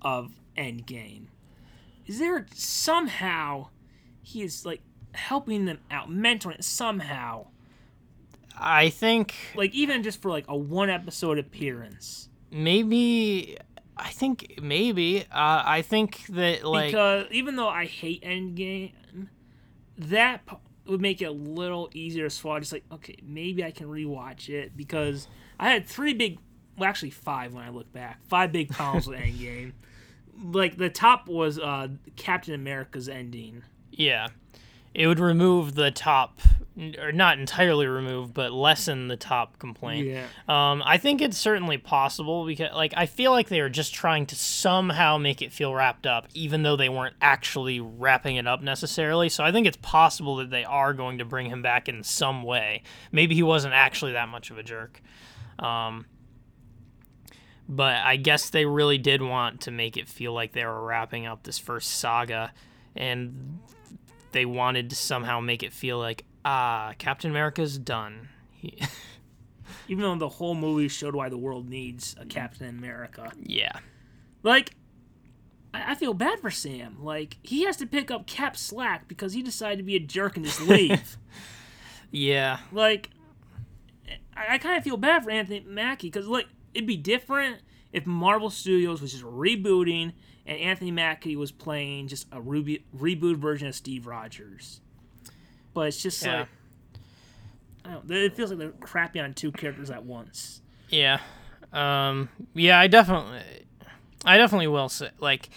of 0.00 0.40
Endgame. 0.56 1.26
Is 2.06 2.18
there 2.18 2.46
somehow 2.54 3.68
he 4.22 4.42
is 4.42 4.64
like 4.64 4.80
helping 5.14 5.64
them 5.64 5.78
out, 5.90 6.10
mentoring 6.10 6.62
somehow, 6.62 7.46
I 8.58 8.88
think 8.90 9.34
like 9.54 9.74
even 9.74 10.02
just 10.02 10.22
for 10.22 10.30
like 10.30 10.44
a 10.48 10.56
one 10.56 10.90
episode 10.90 11.38
appearance? 11.38 12.28
maybe 12.50 13.58
I 13.96 14.10
think 14.10 14.58
maybe 14.62 15.22
uh, 15.22 15.62
I 15.66 15.82
think 15.82 16.26
that 16.28 16.64
like 16.64 16.88
because 16.90 17.26
even 17.30 17.56
though 17.56 17.68
I 17.68 17.86
hate 17.86 18.22
Endgame, 18.22 18.92
that 19.98 20.46
p- 20.46 20.56
would 20.86 21.00
make 21.00 21.22
it 21.22 21.26
a 21.26 21.32
little 21.32 21.90
easier 21.94 22.24
to 22.24 22.30
swallow. 22.30 22.60
Just 22.60 22.72
like, 22.72 22.84
okay, 22.92 23.16
maybe 23.22 23.64
I 23.64 23.70
can 23.70 23.88
rewatch 23.88 24.48
it 24.48 24.76
because 24.76 25.28
I 25.58 25.70
had 25.70 25.86
three 25.86 26.12
big, 26.14 26.38
well, 26.76 26.88
actually 26.88 27.10
five 27.10 27.54
when 27.54 27.64
I 27.64 27.70
look 27.70 27.92
back, 27.92 28.20
five 28.26 28.52
big 28.52 28.68
problems 28.70 29.06
with 29.06 29.18
Endgame. 29.20 29.72
Like 30.42 30.76
the 30.76 30.90
top 30.90 31.28
was 31.28 31.58
uh 31.58 31.88
Captain 32.16 32.54
America's 32.54 33.08
ending. 33.08 33.62
Yeah. 33.90 34.28
It 34.94 35.06
would 35.08 35.20
remove 35.20 35.74
the 35.74 35.90
top, 35.90 36.40
or 36.98 37.12
not 37.12 37.38
entirely 37.38 37.86
remove, 37.86 38.32
but 38.32 38.50
lessen 38.50 39.08
the 39.08 39.16
top 39.18 39.58
complaint. 39.58 40.06
Yeah. 40.06 40.24
Um, 40.48 40.82
I 40.86 40.96
think 40.96 41.20
it's 41.20 41.36
certainly 41.36 41.76
possible 41.76 42.46
because, 42.46 42.72
like, 42.74 42.94
I 42.96 43.04
feel 43.04 43.30
like 43.30 43.50
they 43.50 43.60
were 43.60 43.68
just 43.68 43.92
trying 43.92 44.24
to 44.24 44.34
somehow 44.34 45.18
make 45.18 45.42
it 45.42 45.52
feel 45.52 45.74
wrapped 45.74 46.06
up, 46.06 46.28
even 46.32 46.62
though 46.62 46.76
they 46.76 46.88
weren't 46.88 47.16
actually 47.20 47.78
wrapping 47.78 48.36
it 48.36 48.46
up 48.46 48.62
necessarily. 48.62 49.28
So 49.28 49.44
I 49.44 49.52
think 49.52 49.66
it's 49.66 49.76
possible 49.82 50.36
that 50.36 50.48
they 50.48 50.64
are 50.64 50.94
going 50.94 51.18
to 51.18 51.26
bring 51.26 51.50
him 51.50 51.60
back 51.60 51.90
in 51.90 52.02
some 52.02 52.42
way. 52.42 52.82
Maybe 53.12 53.34
he 53.34 53.42
wasn't 53.42 53.74
actually 53.74 54.12
that 54.12 54.30
much 54.30 54.50
of 54.50 54.56
a 54.56 54.62
jerk. 54.62 55.02
Um, 55.58 56.06
but 57.68 57.96
I 57.96 58.16
guess 58.16 58.50
they 58.50 58.64
really 58.64 58.98
did 58.98 59.22
want 59.22 59.62
to 59.62 59.70
make 59.70 59.96
it 59.96 60.08
feel 60.08 60.32
like 60.32 60.52
they 60.52 60.64
were 60.64 60.84
wrapping 60.84 61.26
up 61.26 61.42
this 61.42 61.58
first 61.58 61.90
saga, 61.92 62.52
and 62.94 63.58
they 64.32 64.44
wanted 64.44 64.90
to 64.90 64.96
somehow 64.96 65.40
make 65.40 65.62
it 65.62 65.72
feel 65.72 65.98
like 65.98 66.24
ah, 66.46 66.94
Captain 66.96 67.30
America's 67.30 67.76
done. 67.76 68.28
He, 68.52 68.78
Even 69.88 70.02
though 70.02 70.16
the 70.16 70.28
whole 70.28 70.54
movie 70.54 70.88
showed 70.88 71.14
why 71.14 71.28
the 71.28 71.36
world 71.36 71.68
needs 71.68 72.14
a 72.18 72.24
Captain 72.24 72.68
America. 72.68 73.32
yeah, 73.42 73.78
Like, 74.42 74.72
I, 75.74 75.92
I 75.92 75.94
feel 75.94 76.14
bad 76.14 76.40
for 76.40 76.50
Sam. 76.50 76.96
Like, 77.00 77.36
he 77.42 77.64
has 77.64 77.76
to 77.78 77.86
pick 77.86 78.10
up 78.10 78.26
Cap 78.26 78.56
slack 78.56 79.08
because 79.08 79.32
he 79.32 79.42
decided 79.42 79.78
to 79.78 79.82
be 79.82 79.96
a 79.96 80.00
jerk 80.00 80.36
and 80.36 80.46
just 80.46 80.60
leave. 80.62 81.18
yeah, 82.10 82.58
like, 82.72 83.10
I, 84.36 84.54
I 84.54 84.58
kind 84.58 84.78
of 84.78 84.84
feel 84.84 84.96
bad 84.96 85.24
for 85.24 85.30
Anthony 85.30 85.64
Mackie 85.66 86.08
because, 86.08 86.26
like, 86.26 86.46
it'd 86.76 86.86
be 86.86 86.96
different 86.96 87.62
if 87.92 88.06
Marvel 88.06 88.50
Studios 88.50 89.00
was 89.00 89.12
just 89.12 89.24
rebooting 89.24 90.12
and 90.46 90.58
Anthony 90.60 90.90
Mackie 90.90 91.34
was 91.36 91.50
playing 91.50 92.08
just 92.08 92.26
a 92.30 92.40
rebe- 92.40 92.82
reboot 92.96 93.36
version 93.36 93.66
of 93.68 93.74
Steve 93.74 94.06
Rogers. 94.06 94.80
But 95.74 95.88
it's 95.88 96.02
just 96.02 96.24
Yeah. 96.24 96.40
like, 96.40 96.48
I 97.84 97.90
don't 97.92 98.10
it 98.10 98.34
feels 98.36 98.50
like 98.50 98.58
they're 98.58 98.70
crappy 98.70 99.20
on 99.20 99.34
two 99.34 99.52
characters 99.52 99.90
at 99.90 100.04
once. 100.04 100.60
yeah, 100.88 101.20
um, 101.72 102.28
yeah. 102.54 102.78
I 102.78 102.86
definitely, 102.86 103.38
I 104.24 104.38
definitely 104.38 104.68
will 104.68 104.88
say 104.88 105.10
like. 105.18 105.48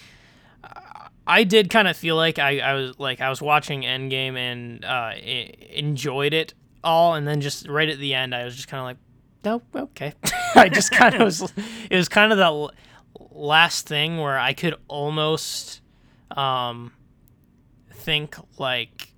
I 1.28 1.44
did 1.44 1.70
kind 1.70 1.88
of 1.88 1.96
feel 1.96 2.16
like 2.16 2.40
I, 2.40 2.58
I 2.60 2.74
was 2.74 2.98
like 2.98 3.22
I 3.22 3.30
was 3.30 3.40
watching 3.40 3.84
Endgame 3.84 4.36
and 4.36 4.84
uh, 4.84 5.12
enjoyed 5.72 6.34
it 6.34 6.56
all, 6.84 7.14
and 7.14 7.28
then 7.28 7.40
just 7.40 7.68
right 7.68 7.88
at 7.88 8.00
the 8.00 8.16
end, 8.16 8.34
I 8.34 8.46
was 8.46 8.56
just 8.56 8.68
kind 8.68 8.80
of 8.80 8.86
like, 8.86 8.98
"No, 9.43 9.62
okay." 9.75 10.13
I 10.55 10.69
just 10.69 10.91
kind 10.91 11.15
of 11.15 11.22
was. 11.25 11.53
It 11.89 11.96
was 11.96 12.10
kind 12.10 12.31
of 12.31 12.38
that 12.38 12.48
l- 12.48 12.72
last 13.31 13.88
thing 13.88 14.17
where 14.17 14.38
I 14.38 14.53
could 14.53 14.75
almost 14.88 15.81
um, 16.31 16.91
think 17.91 18.36
like 18.58 19.10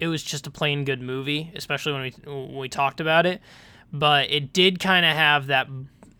it 0.00 0.08
was 0.08 0.22
just 0.22 0.46
a 0.46 0.50
plain 0.50 0.84
good 0.84 1.00
movie, 1.00 1.52
especially 1.54 1.92
when 1.92 2.02
we 2.02 2.10
when 2.24 2.56
we 2.56 2.68
talked 2.68 3.00
about 3.00 3.26
it. 3.26 3.40
But 3.92 4.30
it 4.30 4.52
did 4.52 4.80
kind 4.80 5.06
of 5.06 5.14
have 5.14 5.46
that 5.48 5.68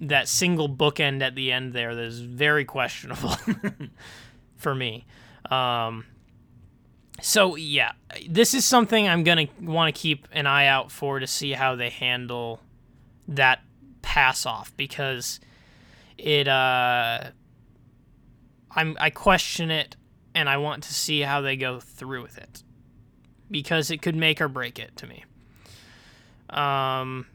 that 0.00 0.28
single 0.28 0.68
bookend 0.68 1.22
at 1.22 1.34
the 1.34 1.52
end 1.52 1.72
there 1.72 1.94
that 1.94 2.04
is 2.04 2.20
very 2.20 2.64
questionable 2.64 3.36
for 4.56 4.74
me. 4.74 5.06
Um, 5.50 6.06
so 7.20 7.56
yeah, 7.56 7.92
this 8.28 8.54
is 8.54 8.64
something 8.64 9.08
I'm 9.08 9.24
gonna 9.24 9.46
want 9.60 9.94
to 9.94 10.00
keep 10.00 10.26
an 10.32 10.46
eye 10.46 10.66
out 10.66 10.90
for 10.90 11.18
to 11.18 11.26
see 11.26 11.52
how 11.52 11.74
they 11.74 11.90
handle 11.90 12.60
that 13.28 13.60
pass 14.02 14.46
off 14.46 14.76
because 14.76 15.40
it 16.18 16.46
uh 16.46 17.30
I'm 18.70 18.96
I 19.00 19.10
question 19.10 19.70
it 19.70 19.96
and 20.34 20.48
I 20.48 20.56
want 20.58 20.82
to 20.84 20.94
see 20.94 21.20
how 21.20 21.40
they 21.40 21.56
go 21.56 21.80
through 21.80 22.22
with 22.22 22.38
it 22.38 22.62
because 23.50 23.90
it 23.90 24.02
could 24.02 24.16
make 24.16 24.40
or 24.40 24.48
break 24.48 24.78
it 24.78 24.96
to 24.96 25.06
me. 25.06 25.24
Um 26.50 27.26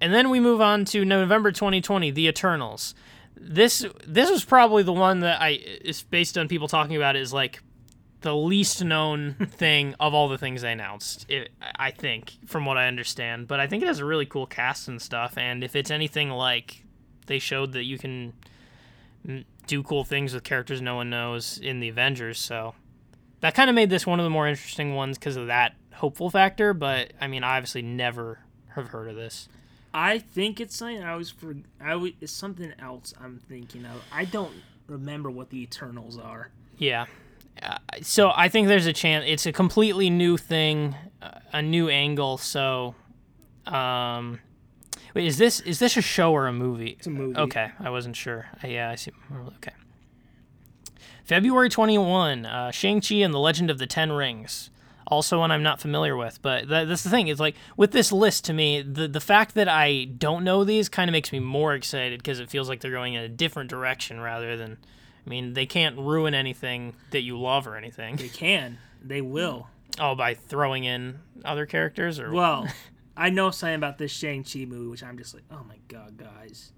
and 0.00 0.12
then 0.12 0.30
we 0.30 0.40
move 0.40 0.60
on 0.60 0.84
to 0.86 1.04
November 1.04 1.50
2020, 1.50 2.10
The 2.10 2.28
Eternals. 2.28 2.94
This 3.36 3.86
this 4.06 4.30
was 4.30 4.44
probably 4.44 4.82
the 4.82 4.92
one 4.92 5.20
that 5.20 5.40
I 5.40 5.50
is 5.82 6.02
based 6.02 6.38
on 6.38 6.48
people 6.48 6.68
talking 6.68 6.96
about 6.96 7.16
is 7.16 7.32
like 7.32 7.62
the 8.24 8.34
least 8.34 8.82
known 8.82 9.34
thing 9.50 9.94
of 10.00 10.14
all 10.14 10.28
the 10.28 10.38
things 10.38 10.62
they 10.62 10.72
announced. 10.72 11.26
It, 11.28 11.50
I 11.76 11.90
think, 11.90 12.32
from 12.46 12.64
what 12.64 12.78
I 12.78 12.88
understand, 12.88 13.46
but 13.46 13.60
I 13.60 13.66
think 13.66 13.82
it 13.82 13.86
has 13.86 13.98
a 13.98 14.04
really 14.04 14.24
cool 14.24 14.46
cast 14.46 14.88
and 14.88 15.00
stuff. 15.00 15.36
And 15.36 15.62
if 15.62 15.76
it's 15.76 15.90
anything 15.90 16.30
like 16.30 16.84
they 17.26 17.38
showed 17.38 17.72
that 17.72 17.84
you 17.84 17.98
can 17.98 18.32
do 19.66 19.82
cool 19.82 20.04
things 20.04 20.32
with 20.32 20.42
characters 20.42 20.80
no 20.80 20.96
one 20.96 21.10
knows 21.10 21.58
in 21.58 21.80
the 21.80 21.88
Avengers, 21.90 22.38
so 22.38 22.74
that 23.40 23.54
kind 23.54 23.68
of 23.68 23.76
made 23.76 23.90
this 23.90 24.06
one 24.06 24.18
of 24.18 24.24
the 24.24 24.30
more 24.30 24.48
interesting 24.48 24.94
ones 24.94 25.18
because 25.18 25.36
of 25.36 25.48
that 25.48 25.74
hopeful 25.92 26.30
factor. 26.30 26.72
But 26.72 27.12
I 27.20 27.26
mean, 27.26 27.44
I 27.44 27.58
obviously 27.58 27.82
never 27.82 28.38
have 28.74 28.88
heard 28.88 29.08
of 29.08 29.16
this. 29.16 29.50
I 29.92 30.18
think 30.18 30.60
it's 30.60 30.74
something 30.74 31.02
I 31.02 31.12
always 31.12 31.28
for 31.28 31.54
I 31.78 31.92
always, 31.92 32.14
it's 32.22 32.32
something 32.32 32.72
else 32.78 33.12
I'm 33.22 33.38
thinking 33.50 33.84
of. 33.84 34.02
I 34.10 34.24
don't 34.24 34.54
remember 34.88 35.30
what 35.30 35.50
the 35.50 35.60
Eternals 35.60 36.18
are. 36.18 36.48
Yeah. 36.78 37.04
Uh, 37.62 37.78
so 38.02 38.32
I 38.34 38.48
think 38.48 38.68
there's 38.68 38.86
a 38.86 38.92
chance 38.92 39.24
it's 39.26 39.46
a 39.46 39.52
completely 39.52 40.10
new 40.10 40.36
thing, 40.36 40.94
a 41.52 41.62
new 41.62 41.88
angle. 41.88 42.36
So, 42.36 42.94
um, 43.66 44.40
wait, 45.14 45.26
is 45.26 45.38
this 45.38 45.60
is 45.60 45.78
this 45.78 45.96
a 45.96 46.02
show 46.02 46.32
or 46.32 46.46
a 46.46 46.52
movie? 46.52 46.96
It's 46.98 47.06
a 47.06 47.10
movie. 47.10 47.38
Okay, 47.38 47.70
I 47.78 47.90
wasn't 47.90 48.16
sure. 48.16 48.46
Yeah, 48.62 48.90
I 48.90 48.96
see. 48.96 49.12
Okay. 49.56 49.72
February 51.24 51.70
21, 51.70 52.44
uh, 52.44 52.70
Shang-Chi 52.70 53.16
and 53.16 53.32
the 53.32 53.38
Legend 53.38 53.70
of 53.70 53.78
the 53.78 53.86
Ten 53.86 54.12
Rings. 54.12 54.70
Also 55.06 55.38
one 55.38 55.50
I'm 55.50 55.62
not 55.62 55.80
familiar 55.80 56.16
with, 56.16 56.40
but 56.42 56.68
that, 56.68 56.86
that's 56.86 57.02
the 57.02 57.08
thing. 57.08 57.28
It's 57.28 57.40
like, 57.40 57.56
with 57.78 57.92
this 57.92 58.12
list, 58.12 58.44
to 58.46 58.52
me, 58.52 58.82
the, 58.82 59.08
the 59.08 59.20
fact 59.20 59.54
that 59.54 59.68
I 59.68 60.04
don't 60.04 60.44
know 60.44 60.64
these 60.64 60.88
kind 60.90 61.08
of 61.08 61.12
makes 61.12 61.32
me 61.32 61.40
more 61.40 61.74
excited 61.74 62.18
because 62.20 62.40
it 62.40 62.50
feels 62.50 62.68
like 62.68 62.80
they're 62.80 62.90
going 62.90 63.14
in 63.14 63.22
a 63.22 63.28
different 63.28 63.70
direction 63.70 64.20
rather 64.20 64.56
than, 64.56 64.78
I 65.26 65.30
mean, 65.30 65.54
they 65.54 65.66
can't 65.66 65.98
ruin 65.98 66.34
anything 66.34 66.94
that 67.10 67.22
you 67.22 67.38
love 67.38 67.66
or 67.66 67.76
anything. 67.76 68.16
They 68.16 68.28
can. 68.28 68.78
They 69.02 69.20
will. 69.20 69.68
Oh, 69.98 70.14
by 70.14 70.34
throwing 70.34 70.84
in 70.84 71.20
other 71.44 71.66
characters? 71.66 72.18
or 72.18 72.30
Well, 72.30 72.68
I 73.16 73.30
know 73.30 73.50
something 73.50 73.76
about 73.76 73.98
this 73.98 74.12
Shang-Chi 74.12 74.64
movie, 74.66 74.88
which 74.88 75.02
I'm 75.02 75.16
just 75.16 75.34
like, 75.34 75.44
oh 75.50 75.64
my 75.66 75.78
god, 75.88 76.16
guys. 76.16 76.72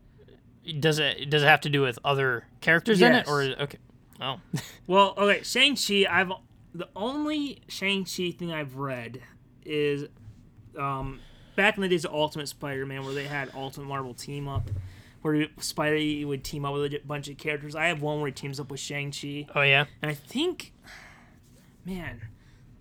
Does 0.81 0.99
it 0.99 1.31
does 1.31 1.43
it 1.43 1.47
have 1.47 1.61
to 1.63 1.69
do 1.71 1.83
with 1.83 1.99
other 2.05 2.45
characters 2.61 3.01
in 3.01 3.15
it? 3.15 3.29
Or, 3.29 3.43
okay. 3.43 3.79
Oh. 4.21 4.41
Well, 4.89 5.15
okay, 5.17 5.43
Shang-Chi, 5.43 6.07
I've 6.09 6.31
the 6.75 6.89
only 6.95 7.63
Shang-Chi 7.69 8.33
thing 8.39 8.53
I've 8.53 8.77
read 8.77 9.21
is 9.65 10.09
um 10.79 11.21
back 11.57 11.77
in 11.77 11.83
the 11.83 11.89
days 11.89 12.05
of 12.05 12.13
Ultimate 12.13 12.49
Spider-Man 12.49 13.05
where 13.05 13.15
they 13.15 13.25
had 13.25 13.51
Ultimate 13.55 13.87
Marvel 13.87 14.15
team 14.15 14.47
up 14.47 14.71
where 15.27 15.47
Spidey 15.59 16.25
would 16.25 16.45
team 16.45 16.65
up 16.65 16.73
with 16.75 16.93
a 16.95 17.01
bunch 17.05 17.29
of 17.29 17.37
characters. 17.37 17.75
I 17.75 17.87
have 17.87 18.01
one 18.01 18.21
where 18.21 18.29
he 18.29 18.33
teams 18.33 18.61
up 18.61 18.71
with 18.71 18.81
Shang-Chi. 18.81 19.47
oh, 19.55 19.63
yeah? 19.63 19.87
And 20.01 20.11
I 20.11 20.15
think 20.15 20.73
man, 21.85 22.21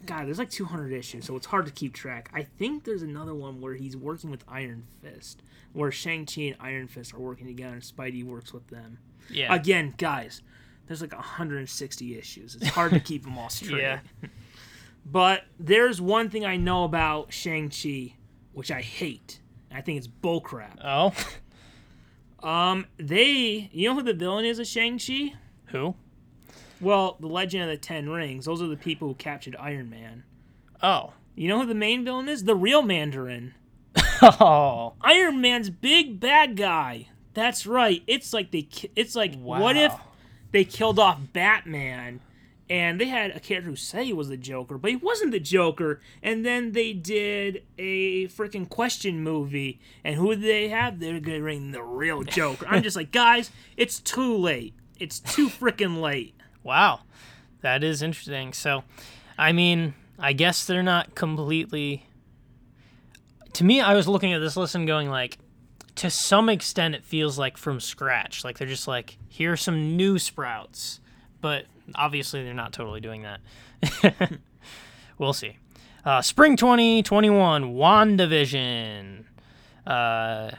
God, 0.05 0.25
there's 0.27 0.39
like 0.39 0.49
200 0.49 0.91
issues, 0.91 1.25
so 1.25 1.35
it's 1.35 1.45
hard 1.45 1.65
to 1.65 1.71
keep 1.71 1.93
track. 1.93 2.29
I 2.33 2.43
think 2.43 2.83
there's 2.83 3.03
another 3.03 3.33
one 3.33 3.61
where 3.61 3.73
he's 3.75 3.95
working 3.95 4.29
with 4.31 4.43
Iron 4.47 4.85
Fist, 5.01 5.41
where 5.73 5.91
Shang-Chi 5.91 6.41
and 6.41 6.55
Iron 6.59 6.87
Fist 6.87 7.13
are 7.13 7.19
working 7.19 7.47
together 7.47 7.73
and 7.73 7.81
Spidey 7.83 8.23
works 8.23 8.53
with 8.53 8.67
them. 8.67 8.99
Yeah. 9.29 9.53
Again, 9.53 9.93
guys, 9.97 10.41
there's 10.87 11.01
like 11.01 11.13
160 11.13 12.17
issues. 12.17 12.55
It's 12.55 12.67
hard 12.67 12.91
to 12.93 12.99
keep 12.99 13.23
them 13.23 13.37
all 13.37 13.49
straight. 13.49 13.81
Yeah. 13.81 13.99
But 15.05 15.43
there's 15.59 16.01
one 16.01 16.29
thing 16.29 16.45
I 16.45 16.57
know 16.57 16.83
about 16.83 17.31
Shang-Chi, 17.31 18.15
which 18.53 18.71
I 18.71 18.81
hate. 18.81 19.39
I 19.71 19.81
think 19.81 19.97
it's 19.97 20.07
bullcrap. 20.07 20.77
oh. 20.83 21.13
Um, 22.42 22.86
they, 22.98 23.70
you 23.72 23.89
know 23.89 23.96
who 23.96 24.04
the 24.04 24.13
villain 24.13 24.46
is 24.46 24.60
of 24.60 24.68
Shang-Chi? 24.68 25.34
Who? 25.68 25.96
Well, 26.82 27.18
the 27.20 27.27
Legend 27.27 27.63
of 27.63 27.70
the 27.70 27.77
Ten 27.77 28.10
Rings. 28.10 28.46
Those 28.46 28.62
are 28.62 28.68
the 28.68 28.77
people 28.77 29.08
who 29.08 29.15
captured 29.15 29.56
Iron 29.60 29.89
Man. 29.89 30.24
Oh. 30.82 31.13
You 31.36 31.50
know 31.50 31.60
who 31.60 31.65
the 31.65 31.75
main 31.75 32.06
villain 32.06 32.30
is? 32.30 32.44
The 32.44 32.56
real 32.56 32.82
Mandarin. 32.82 33.54
Oh. 34.22 34.94
Iron 35.01 35.42
Man's 35.42 35.70
big 35.70 36.22
bad 36.22 36.56
guy. 36.56 37.10
That's 37.34 37.68
right. 37.68 38.01
It's 38.08 38.32
like 38.32 38.51
they. 38.51 38.68
It's 38.96 39.13
like 39.13 39.36
what 39.36 39.75
if 39.75 39.94
they 40.51 40.63
killed 40.63 41.00
off 41.00 41.20
Batman, 41.34 42.22
and 42.69 43.00
they 43.00 43.05
had 43.05 43.31
a 43.31 43.39
character 43.39 43.69
who 43.69 43.75
said 43.75 44.05
he 44.05 44.13
was 44.13 44.29
the 44.29 44.38
Joker, 44.38 44.77
but 44.77 44.89
he 44.89 44.98
wasn't 44.98 45.31
the 45.31 45.39
Joker. 45.39 46.01
And 46.24 46.45
then 46.45 46.72
they 46.72 46.93
did 46.93 47.63
a 47.77 48.27
freaking 48.27 48.67
question 48.67 49.22
movie, 49.22 49.79
and 50.03 50.15
who 50.15 50.29
did 50.31 50.43
they 50.43 50.69
have? 50.69 51.00
They're 51.00 51.19
getting 51.19 51.72
the 51.72 51.84
real 51.84 52.24
Joker. 52.24 52.65
I'm 52.67 52.81
just 52.81 52.95
like, 52.95 53.12
guys, 53.13 53.51
it's 53.77 54.00
too 54.00 54.36
late. 54.36 54.74
It's 55.00 55.19
too 55.19 55.50
freaking 55.50 56.01
late. 56.01 56.36
Wow. 56.63 57.01
That 57.62 57.84
is 57.84 58.01
interesting. 58.01 58.53
So, 58.53 58.84
I 59.38 59.51
mean, 59.51 59.93
I 60.17 60.34
guess 60.34 60.65
they're 60.65 60.84
not 60.84 61.15
completely. 61.15 62.07
To 63.53 63.63
me, 63.63 63.81
I 63.81 63.93
was 63.93 64.07
looking 64.07 64.34
at 64.34 64.39
this 64.39 64.57
list 64.57 64.75
and 64.75 64.88
going 64.88 65.10
like, 65.10 65.38
to 65.95 66.10
some 66.10 66.50
extent 66.50 66.95
it 66.95 67.03
feels 67.03 67.39
like 67.39 67.57
from 67.57 67.79
scratch. 67.79 68.43
Like 68.43 68.57
they're 68.57 68.67
just 68.67 68.88
like 68.88 69.17
here's 69.29 69.62
some 69.62 69.95
new 69.95 70.19
sprouts, 70.19 71.00
but 71.41 71.65
obviously 71.94 72.44
they're 72.44 72.54
not 72.54 72.74
totally 72.74 73.00
doing 73.00 73.24
that. 73.24 73.42
we'll 75.18 75.34
see. 75.34 75.58
Uh, 76.04 76.22
Spring 76.22 76.56
2021, 76.56 77.74
WandaVision. 77.74 79.25
Uh, 79.86 80.51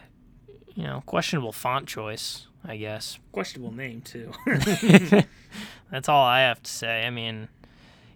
you 0.75 0.85
know, 0.85 1.03
questionable 1.07 1.53
font 1.53 1.87
choice, 1.87 2.47
I 2.65 2.77
guess. 2.77 3.19
Questionable 3.33 3.73
name 3.75 4.03
too. 4.03 4.33
That's 5.91 6.09
all 6.09 6.25
I 6.25 6.41
have 6.41 6.63
to 6.63 6.71
say. 6.71 7.07
I 7.07 7.11
mean, 7.11 7.49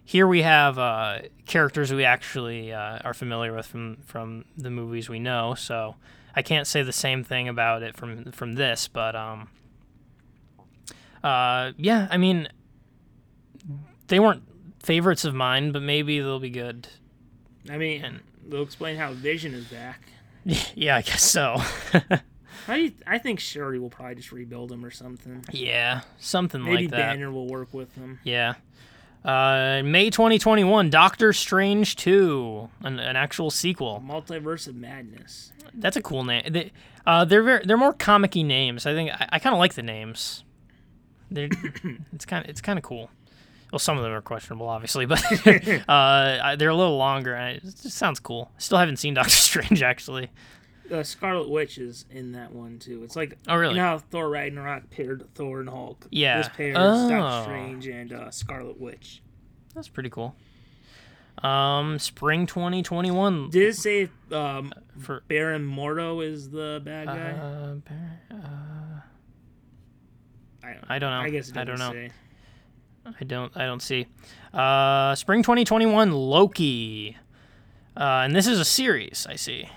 here 0.03 0.27
we 0.27 0.41
have 0.41 0.77
uh, 0.77 1.19
characters 1.45 1.91
we 1.93 2.03
actually 2.05 2.73
uh, 2.73 2.99
are 3.03 3.13
familiar 3.13 3.53
with 3.53 3.65
from 3.65 3.97
from 4.05 4.45
the 4.57 4.69
movies 4.69 5.09
we 5.09 5.19
know. 5.19 5.55
So 5.55 5.95
I 6.35 6.41
can't 6.41 6.67
say 6.67 6.83
the 6.83 6.91
same 6.91 7.23
thing 7.23 7.47
about 7.47 7.81
it 7.81 7.95
from 7.95 8.31
from 8.31 8.53
this, 8.53 8.87
but 8.87 9.15
um, 9.15 9.49
uh, 11.23 11.71
yeah, 11.77 12.07
I 12.11 12.17
mean, 12.17 12.49
they 14.11 14.19
weren't 14.19 14.43
favorites 14.83 15.25
of 15.25 15.33
mine, 15.33 15.71
but 15.71 15.81
maybe 15.81 16.19
they'll 16.19 16.39
be 16.39 16.49
good. 16.49 16.87
I 17.69 17.77
mean, 17.77 18.03
and, 18.03 18.19
they'll 18.47 18.61
explain 18.61 18.97
how 18.97 19.13
Vision 19.13 19.53
is 19.53 19.65
back. 19.65 20.01
yeah, 20.75 20.97
I 20.97 21.01
guess 21.01 21.23
so. 21.23 21.61
You, 22.67 22.91
I 23.07 23.17
think 23.17 23.39
Shuri 23.39 23.79
will 23.79 23.89
probably 23.89 24.15
just 24.15 24.31
rebuild 24.31 24.71
him 24.71 24.85
or 24.85 24.91
something. 24.91 25.43
yeah, 25.51 26.01
something 26.19 26.63
Maybe 26.63 26.83
like 26.83 26.91
that. 26.91 26.97
Maybe 26.97 27.17
Banner 27.17 27.31
will 27.31 27.47
work 27.47 27.73
with 27.73 27.93
him. 27.95 28.19
Yeah. 28.23 28.53
Uh, 29.25 29.81
May 29.83 30.11
2021, 30.11 30.91
Doctor 30.91 31.33
Strange 31.33 31.95
2, 31.95 32.69
an, 32.83 32.99
an 32.99 33.15
actual 33.15 33.49
sequel. 33.49 34.01
Multiverse 34.05 34.67
of 34.67 34.75
Madness. 34.75 35.51
That's 35.73 35.97
a 35.97 36.01
cool 36.01 36.23
name. 36.23 36.43
They, 36.51 36.71
uh, 37.05 37.25
they're 37.25 37.43
very, 37.43 37.65
they're 37.65 37.77
more 37.77 37.93
comic-y 37.93 38.43
names. 38.43 38.85
I 38.85 38.93
think 38.93 39.09
I, 39.11 39.27
I 39.33 39.39
kind 39.39 39.53
of 39.53 39.59
like 39.59 39.73
the 39.73 39.83
names. 39.83 40.43
They're 41.31 41.49
it's 42.13 42.25
kind 42.25 42.45
of 42.45 42.49
it's 42.49 42.61
kind 42.61 42.77
of 42.77 42.83
cool. 42.83 43.09
Well, 43.71 43.79
some 43.79 43.97
of 43.97 44.03
them 44.03 44.11
are 44.11 44.21
questionable, 44.21 44.67
obviously, 44.67 45.05
but 45.05 45.23
uh, 45.89 46.55
they're 46.57 46.69
a 46.69 46.75
little 46.75 46.97
longer. 46.97 47.33
And 47.33 47.57
it 47.57 47.63
just 47.63 47.91
sounds 47.97 48.19
cool. 48.19 48.51
Still 48.57 48.77
haven't 48.77 48.97
seen 48.97 49.13
Doctor 49.15 49.29
Strange 49.31 49.81
actually. 49.81 50.29
Uh, 50.91 51.03
Scarlet 51.03 51.49
Witch 51.49 51.77
is 51.77 52.03
in 52.11 52.33
that 52.33 52.51
one 52.51 52.77
too. 52.77 53.01
It's 53.05 53.15
like 53.15 53.37
Oh, 53.47 53.55
really? 53.55 53.75
you 53.75 53.81
know 53.81 53.97
Thor 54.11 54.29
Ragnarok 54.29 54.89
paired 54.89 55.23
Thor 55.35 55.61
and 55.61 55.69
Hulk. 55.69 56.05
Yeah. 56.11 56.39
This 56.39 56.49
pairs 56.49 56.75
Oh. 56.77 57.09
Doctor 57.09 57.43
Strange 57.49 57.87
and 57.87 58.11
uh, 58.11 58.29
Scarlet 58.29 58.77
Witch. 58.79 59.21
That's 59.73 59.87
pretty 59.87 60.09
cool. 60.09 60.35
Um, 61.41 61.97
spring 61.97 62.45
2021 62.45 63.49
Did 63.51 63.69
it 63.69 63.75
say 63.77 64.09
um, 64.33 64.73
for 64.99 65.23
Baron 65.29 65.65
Mordo 65.65 66.23
is 66.23 66.49
the 66.49 66.81
bad 66.83 67.07
guy? 67.07 67.31
uh, 67.31 67.73
Bar- 67.75 68.19
uh, 68.31 68.99
I, 70.67 70.73
don't, 70.73 70.85
I 70.89 70.99
don't 70.99 71.09
know. 71.11 71.21
I 71.21 71.29
guess 71.29 71.49
it 71.49 71.57
I 71.57 71.63
don't 71.63 71.79
know. 71.79 71.91
say. 71.93 72.11
I 73.05 73.23
don't 73.23 73.51
I 73.55 73.65
don't 73.65 73.81
see. 73.81 74.07
Uh, 74.53 75.15
spring 75.15 75.43
2021 75.43 76.11
Loki. 76.11 77.17
Uh, 77.97 78.21
and 78.23 78.35
this 78.35 78.47
is 78.47 78.59
a 78.59 78.65
series, 78.65 79.25
I 79.29 79.35
see. 79.35 79.69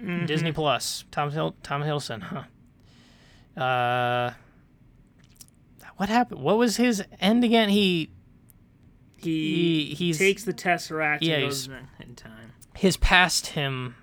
Mm-hmm. 0.00 0.26
Disney 0.26 0.52
Plus. 0.52 1.04
Tom 1.10 1.30
Hill 1.30 1.54
Tom 1.62 1.82
Hiddleston, 1.82 2.22
huh? 2.22 3.60
Uh 3.62 4.32
What 5.96 6.08
happened? 6.08 6.40
What 6.42 6.58
was 6.58 6.76
his 6.76 7.02
end 7.20 7.44
again? 7.44 7.68
He 7.68 8.10
He, 9.16 9.84
He- 9.84 9.94
he's- 9.94 10.18
takes 10.18 10.44
the 10.44 10.52
Tesseract 10.52 11.18
Yeah, 11.20 11.34
and 11.36 11.44
goes 11.44 11.66
he's- 11.66 11.80
in 12.00 12.14
time. 12.16 12.52
his 12.74 12.96
past 12.96 13.48
him 13.48 13.94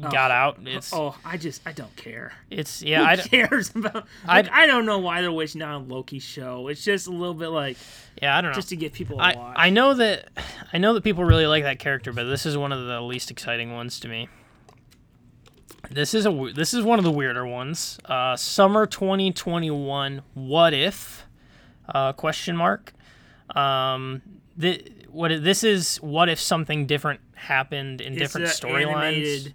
got 0.00 0.30
out. 0.30 0.58
It's 0.64 0.92
Oh, 0.92 1.14
I 1.24 1.36
just 1.36 1.62
I 1.66 1.72
don't 1.72 1.94
care. 1.96 2.32
it's 2.50 2.82
yeah, 2.82 3.02
I 3.02 3.16
Who 3.16 3.22
d- 3.22 3.28
cares 3.28 3.74
about? 3.74 4.06
I- 4.26 4.42
Like, 4.42 4.50
I, 4.52 4.66
don't 4.66 4.86
know 4.86 4.98
why 4.98 5.20
they're 5.20 5.30
wasting 5.32 5.62
out 5.62 5.74
on 5.74 5.88
Loki 5.88 6.18
show. 6.18 6.68
It's 6.68 6.82
just 6.84 7.06
a 7.06 7.10
little 7.10 7.34
bit 7.34 7.48
like 7.48 7.76
yeah, 8.20 8.36
I 8.36 8.40
don't 8.40 8.50
know. 8.50 8.54
just 8.56 8.68
to 8.70 8.76
get 8.76 8.92
people 8.92 9.20
I, 9.20 9.34
watch. 9.34 9.54
I 9.58 9.70
know 9.70 9.94
that 9.94 10.28
I 10.72 10.78
know 10.78 10.94
that 10.94 11.04
people 11.04 11.24
really 11.24 11.46
like 11.46 11.62
that 11.64 11.78
character, 11.78 12.12
but 12.12 12.24
this 12.24 12.44
is 12.46 12.56
one 12.56 12.72
of 12.72 12.86
the 12.86 13.00
least 13.00 13.30
exciting 13.30 13.72
ones 13.72 14.00
to 14.00 14.08
me. 14.08 14.28
This 15.90 16.14
is 16.14 16.26
a 16.26 16.50
this 16.54 16.72
is 16.74 16.82
one 16.82 16.98
of 16.98 17.04
the 17.04 17.10
weirder 17.12 17.46
ones. 17.46 17.98
Uh, 18.04 18.36
summer 18.36 18.86
2021. 18.86 20.22
What 20.34 20.72
if? 20.74 21.26
Uh, 21.88 22.12
question 22.14 22.56
mark. 22.56 22.92
Um, 23.54 24.22
the, 24.56 24.82
what 25.10 25.28
this 25.42 25.62
is? 25.62 25.98
What 25.98 26.28
if 26.28 26.40
something 26.40 26.86
different 26.86 27.20
happened 27.34 28.00
in 28.00 28.14
It's 28.14 28.20
different 28.32 28.46
storylines? 28.48 29.52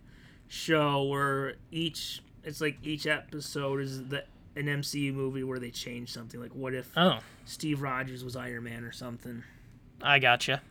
Animated 0.49 0.53
show 0.53 1.03
where 1.03 1.53
each 1.71 2.21
it's 2.43 2.61
like 2.61 2.77
each 2.83 3.07
episode 3.07 3.81
is 3.81 4.07
the 4.07 4.23
an 4.55 4.65
MCU 4.65 5.13
movie 5.13 5.43
where 5.43 5.59
they 5.59 5.71
change 5.71 6.11
something. 6.11 6.39
Like 6.39 6.55
what 6.55 6.73
if 6.73 6.91
Oh, 6.97 7.19
Steve 7.45 7.81
Rogers 7.81 8.23
was 8.23 8.35
Iron 8.35 8.63
Man 8.63 8.83
or 8.83 8.91
something? 8.91 9.43
I 10.01 10.19
gotcha. 10.19 10.61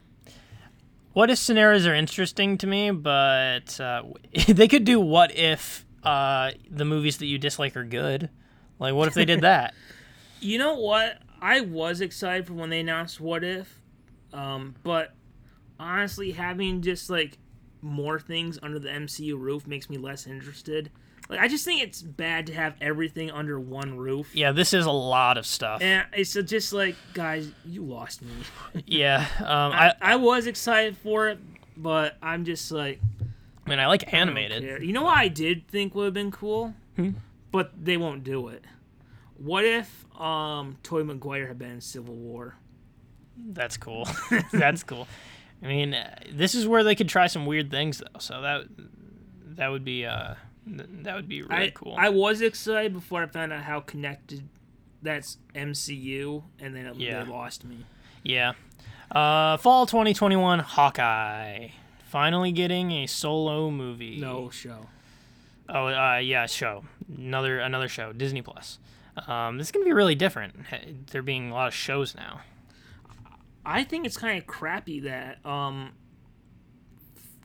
What 1.12 1.30
if 1.30 1.38
scenarios 1.38 1.86
are 1.86 1.94
interesting 1.94 2.58
to 2.58 2.66
me, 2.66 2.90
but 2.90 3.80
uh, 3.80 4.02
they 4.48 4.68
could 4.68 4.84
do 4.84 5.00
what 5.00 5.34
if 5.36 5.84
uh, 6.02 6.52
the 6.70 6.84
movies 6.84 7.18
that 7.18 7.26
you 7.26 7.38
dislike 7.38 7.76
are 7.76 7.84
good. 7.84 8.30
Like, 8.78 8.94
what 8.94 9.08
if 9.08 9.14
they 9.14 9.24
did 9.24 9.40
that? 9.42 9.74
You 10.40 10.56
know 10.58 10.76
what? 10.76 11.18
I 11.42 11.62
was 11.62 12.00
excited 12.00 12.46
for 12.46 12.52
when 12.52 12.70
they 12.70 12.78
announced 12.78 13.20
What 13.20 13.42
If, 13.42 13.80
um, 14.32 14.76
but 14.84 15.12
honestly, 15.80 16.30
having 16.30 16.80
just 16.80 17.10
like 17.10 17.38
more 17.82 18.18
things 18.18 18.58
under 18.62 18.78
the 18.78 18.88
MCU 18.88 19.38
roof 19.38 19.66
makes 19.66 19.88
me 19.90 19.96
less 19.98 20.26
interested. 20.26 20.90
Like, 21.28 21.40
I 21.40 21.48
just 21.48 21.64
think 21.64 21.82
it's 21.82 22.00
bad 22.00 22.46
to 22.46 22.54
have 22.54 22.74
everything 22.80 23.30
under 23.30 23.60
one 23.60 23.96
roof. 23.98 24.34
yeah, 24.34 24.50
this 24.52 24.72
is 24.72 24.86
a 24.86 24.90
lot 24.90 25.36
of 25.36 25.44
stuff. 25.44 25.82
And 25.82 26.06
it's 26.14 26.32
just 26.32 26.72
like, 26.72 26.96
guys, 27.12 27.50
you 27.66 27.82
lost 27.84 28.22
me. 28.22 28.30
Yeah, 28.86 29.26
um, 29.40 29.72
I, 29.72 29.88
I, 30.00 30.12
I 30.12 30.16
was 30.16 30.46
excited 30.46 30.96
for 30.96 31.28
it, 31.28 31.38
but 31.76 32.16
I'm 32.22 32.44
just 32.46 32.72
like, 32.72 33.00
I 33.66 33.70
mean, 33.70 33.78
I 33.78 33.86
like 33.88 34.12
animated. 34.14 34.62
care. 34.62 34.82
You 34.82 34.92
know 34.94 35.02
what 35.02 35.18
I 35.18 35.28
did 35.28 35.68
think 35.68 35.94
would 35.94 36.06
have 36.06 36.14
been 36.14 36.30
cool, 36.30 36.72
Hmm? 36.96 37.10
but 37.52 37.72
they 37.78 37.98
won't 37.98 38.24
do 38.24 38.48
it. 38.48 38.64
What 39.36 39.64
if 39.66 40.06
um 40.18 40.78
Tobey 40.82 41.04
Maguire 41.04 41.46
had 41.46 41.58
been 41.58 41.72
in 41.72 41.80
Civil 41.82 42.14
War? 42.14 42.56
That's 43.36 43.76
cool. 43.76 44.08
That's 44.52 44.82
cool. 44.82 45.06
I 45.62 45.66
mean, 45.66 45.94
uh, 45.94 46.18
this 46.32 46.54
is 46.54 46.66
where 46.66 46.84
they 46.84 46.94
could 46.94 47.08
try 47.08 47.26
some 47.26 47.46
weird 47.46 47.70
things, 47.70 47.98
though. 47.98 48.18
So 48.20 48.40
that 48.42 48.64
that 49.56 49.68
would 49.68 49.84
be 49.84 50.06
uh, 50.06 50.34
that 50.66 51.14
would 51.16 51.28
be 51.28 51.42
really 51.42 51.66
I 51.66 51.70
cool. 51.70 51.94
I 51.98 52.08
was 52.10 52.40
excited 52.40 52.92
before 52.92 53.22
I 53.22 53.26
found 53.26 53.52
out 53.52 53.62
how 53.62 53.80
connected 53.80 54.48
that's 55.02 55.38
MCU, 55.54 56.42
and 56.60 56.74
then 56.74 56.86
it, 56.86 56.96
Yeah. 56.96 57.24
they 57.24 57.30
lost 57.30 57.64
me. 57.64 57.84
Yeah. 58.22 58.52
Uh, 59.10 59.56
fall 59.56 59.86
2021, 59.86 60.58
Hawkeye. 60.60 61.68
Finally 62.04 62.52
getting 62.52 62.90
a 62.92 63.06
solo 63.06 63.70
movie. 63.70 64.18
No 64.20 64.50
show. 64.50 64.86
Oh, 65.68 65.86
uh, 65.88 66.16
yeah, 66.18 66.46
show. 66.46 66.84
Another 67.16 67.58
another 67.58 67.88
show. 67.88 68.12
Disney 68.12 68.42
Plus. 68.42 68.78
Um, 69.26 69.58
this 69.58 69.68
is 69.68 69.72
gonna 69.72 69.84
be 69.84 69.92
really 69.92 70.14
different. 70.14 70.54
There 71.10 71.22
being 71.22 71.50
a 71.50 71.54
lot 71.54 71.68
of 71.68 71.74
shows 71.74 72.14
now. 72.14 72.40
I 73.66 73.84
think 73.84 74.06
it's 74.06 74.16
kind 74.16 74.38
of 74.38 74.46
crappy 74.46 75.00
that 75.00 75.44
um 75.44 75.92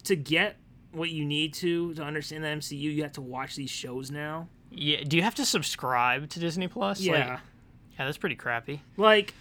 to 0.04 0.16
get 0.16 0.58
what 0.92 1.10
you 1.10 1.26
need 1.26 1.54
to 1.56 1.94
to 1.96 2.04
understand 2.04 2.44
the 2.44 2.48
MCU, 2.50 2.78
you 2.80 3.04
have 3.04 3.14
to 3.14 3.22
watch 3.22 3.56
these 3.56 3.70
shows 3.70 4.12
now. 4.12 4.48
Yeah. 4.72 5.04
Do 5.04 5.18
you 5.18 5.24
have 5.24 5.36
to 5.36 5.46
subscribe 5.46 6.30
to 6.30 6.40
Disney 6.40 6.68
Plus? 6.68 7.00
Like- 7.00 7.08
Yeah. 7.08 7.40
yeah, 7.98 8.06
that's 8.06 8.18
pretty 8.18 8.36
crappy. 8.36 8.82
like 8.98 9.34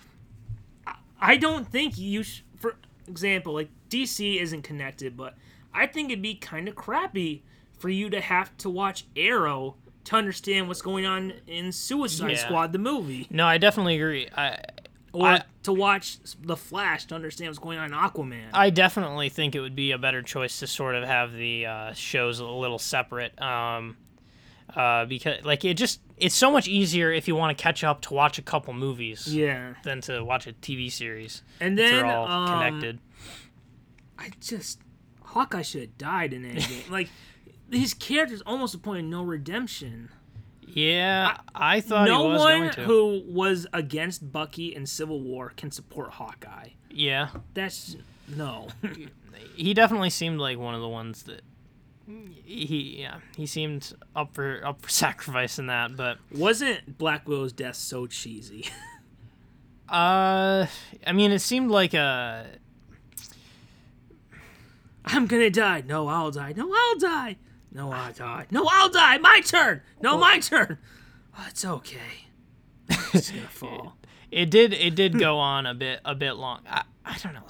I- 0.86 0.94
I 1.20 1.36
don't 1.36 1.66
think 1.68 1.98
you 1.98 2.22
sh- 2.22 2.42
for 2.56 2.76
example 3.08 3.54
like 3.54 3.68
DC 3.88 4.40
isn't 4.40 4.62
connected 4.62 5.16
but 5.16 5.36
I 5.74 5.86
think 5.86 6.10
it'd 6.10 6.22
be 6.22 6.34
kind 6.34 6.68
of 6.68 6.74
crappy 6.74 7.42
for 7.78 7.88
you 7.88 8.08
to 8.10 8.20
have 8.20 8.56
to 8.58 8.70
watch 8.70 9.04
Arrow 9.16 9.76
to 10.04 10.16
understand 10.16 10.68
what's 10.68 10.82
going 10.82 11.06
on 11.06 11.32
in 11.46 11.72
Suicide 11.72 12.30
Yeah. 12.32 12.36
Squad 12.36 12.72
the 12.72 12.78
movie 12.78 13.26
No, 13.30 13.46
I 13.46 13.58
definitely 13.58 13.96
agree. 13.96 14.28
I 14.36 14.58
or 15.12 15.26
I- 15.26 15.42
to 15.64 15.72
watch 15.72 16.18
The 16.40 16.56
Flash 16.56 17.06
to 17.06 17.14
understand 17.14 17.50
what's 17.50 17.58
going 17.58 17.78
on 17.78 17.92
in 17.92 17.98
Aquaman. 17.98 18.48
I 18.52 18.70
definitely 18.70 19.28
think 19.28 19.54
it 19.54 19.60
would 19.60 19.76
be 19.76 19.92
a 19.92 19.98
better 19.98 20.22
choice 20.22 20.58
to 20.60 20.66
sort 20.66 20.94
of 20.94 21.04
have 21.04 21.32
the 21.32 21.66
uh, 21.66 21.92
shows 21.92 22.40
a 22.40 22.46
little 22.46 22.78
separate. 22.78 23.40
Um, 23.40 23.96
uh, 24.74 25.04
because 25.04 25.44
like 25.44 25.64
it 25.64 25.74
just 25.74 26.00
it's 26.16 26.34
so 26.34 26.50
much 26.50 26.66
easier 26.66 27.12
if 27.12 27.28
you 27.28 27.36
want 27.36 27.56
to 27.56 27.62
catch 27.62 27.84
up 27.84 28.00
to 28.00 28.14
watch 28.14 28.38
a 28.38 28.42
couple 28.42 28.72
movies 28.72 29.32
yeah. 29.32 29.74
than 29.84 30.00
to 30.02 30.24
watch 30.24 30.46
a 30.46 30.52
TV 30.52 30.90
series. 30.90 31.42
And 31.60 31.78
then 31.78 31.92
They're 31.92 32.06
all 32.06 32.26
um, 32.26 32.48
connected. 32.48 32.98
I 34.18 34.30
just 34.40 34.78
Hawkeye 35.22 35.62
should 35.62 35.80
have 35.82 35.98
died 35.98 36.32
in 36.32 36.44
Endgame. 36.44 36.90
like 36.90 37.08
his 37.70 37.94
character's 37.94 38.42
almost 38.42 38.74
a 38.74 38.78
point 38.78 39.00
of 39.00 39.04
no 39.06 39.22
redemption. 39.22 40.10
Yeah, 40.66 41.36
I, 41.54 41.80
thought 41.80 42.08
no 42.08 42.22
he 42.22 42.28
was 42.32 42.40
one 42.40 42.68
who 42.86 43.22
was 43.26 43.66
against 43.72 44.32
Bucky 44.32 44.74
in 44.74 44.86
Civil 44.86 45.20
War 45.20 45.52
can 45.56 45.70
support 45.70 46.12
Hawkeye. 46.12 46.70
yeah, 46.90 47.28
That's 47.52 47.96
no. 48.28 48.68
he 49.54 49.74
definitely 49.74 50.10
seemed 50.10 50.38
like 50.40 50.58
one 50.58 50.74
of 50.74 50.80
the 50.80 50.88
ones 50.88 51.24
that 51.24 51.42
he 52.44 52.98
yeah 53.00 53.18
he 53.36 53.46
seemed 53.46 53.92
up 54.16 54.34
for 54.34 54.60
up 54.64 54.82
for 54.82 54.88
sacrifice 54.88 55.58
in 55.58 55.66
that, 55.66 55.96
but 55.96 56.18
Wasn't 56.34 56.98
Black 56.98 57.28
Widow's 57.28 57.52
death 57.52 57.76
so 57.76 58.06
cheesy? 58.06 58.66
uh, 59.88 60.66
I 61.06 61.12
mean, 61.12 61.32
it 61.32 61.40
seemed 61.40 61.70
like 61.70 61.94
a 61.94 62.46
I'm 65.04 65.26
gonna 65.26 65.50
die. 65.50 65.82
No, 65.86 66.08
I'll 66.08 66.30
die. 66.30 66.54
No, 66.56 66.72
I'll 66.72 66.98
die. 66.98 67.36
No, 67.74 67.90
I'll 67.90 68.12
die. 68.12 68.46
No, 68.50 68.66
I'll 68.70 68.88
die. 68.90 69.18
My 69.18 69.40
turn. 69.44 69.80
No, 70.02 70.18
my 70.18 70.38
turn. 70.40 70.78
Oh, 71.36 71.46
it's 71.48 71.64
okay. 71.64 72.26
It's 73.14 73.30
gonna 73.30 73.46
fall. 73.50 73.96
it 74.30 74.50
did 74.50 74.72
it 74.74 74.94
did 74.94 75.18
go 75.18 75.38
on 75.38 75.64
a 75.66 75.74
bit 75.74 76.00
a 76.04 76.14
bit 76.14 76.32
long. 76.32 76.60
I, 76.68 76.82
I 77.04 77.16
don't 77.18 77.32
know. 77.32 77.46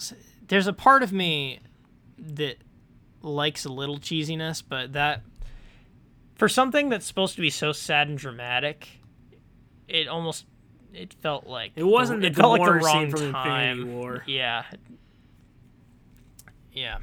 There's 0.47 0.67
a 0.69 0.73
part 0.73 1.03
of 1.03 1.13
me 1.13 1.59
that 2.19 2.59
likes 3.23 3.65
a 3.65 3.69
little 3.73 3.99
cheesiness, 3.99 4.63
but 4.67 4.93
that 4.93 5.23
for 6.37 6.49
something 6.49 6.89
that's 6.89 7.07
supposed 7.07 7.35
to 7.37 7.41
be 7.41 7.51
so 7.51 7.73
sad 7.73 8.09
and 8.09 8.17
dramatic, 8.19 8.89
it 9.89 10.07
almost 10.09 10.47
it 10.95 11.15
felt 11.15 11.47
like 11.47 11.73
It 11.75 11.85
wasn't 11.85 12.21
the 12.21 12.29
it 12.29 12.37
felt 12.37 12.61
like 12.61 12.69
the 12.81 12.87
wrong 12.87 13.33
time. 13.33 14.21
Yeah. 14.27 14.65
Yeah. 16.73 16.99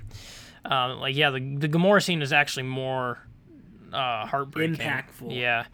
Um, 0.65 0.99
like 0.99 1.15
yeah, 1.15 1.29
the 1.31 1.39
the 1.39 1.69
Gamora 1.69 2.03
scene 2.03 2.21
is 2.21 2.33
actually 2.33 2.63
more 2.63 3.19
uh, 3.93 4.25
heartbreaking, 4.25 4.75
Impactful. 4.75 5.35
Yeah. 5.35 5.65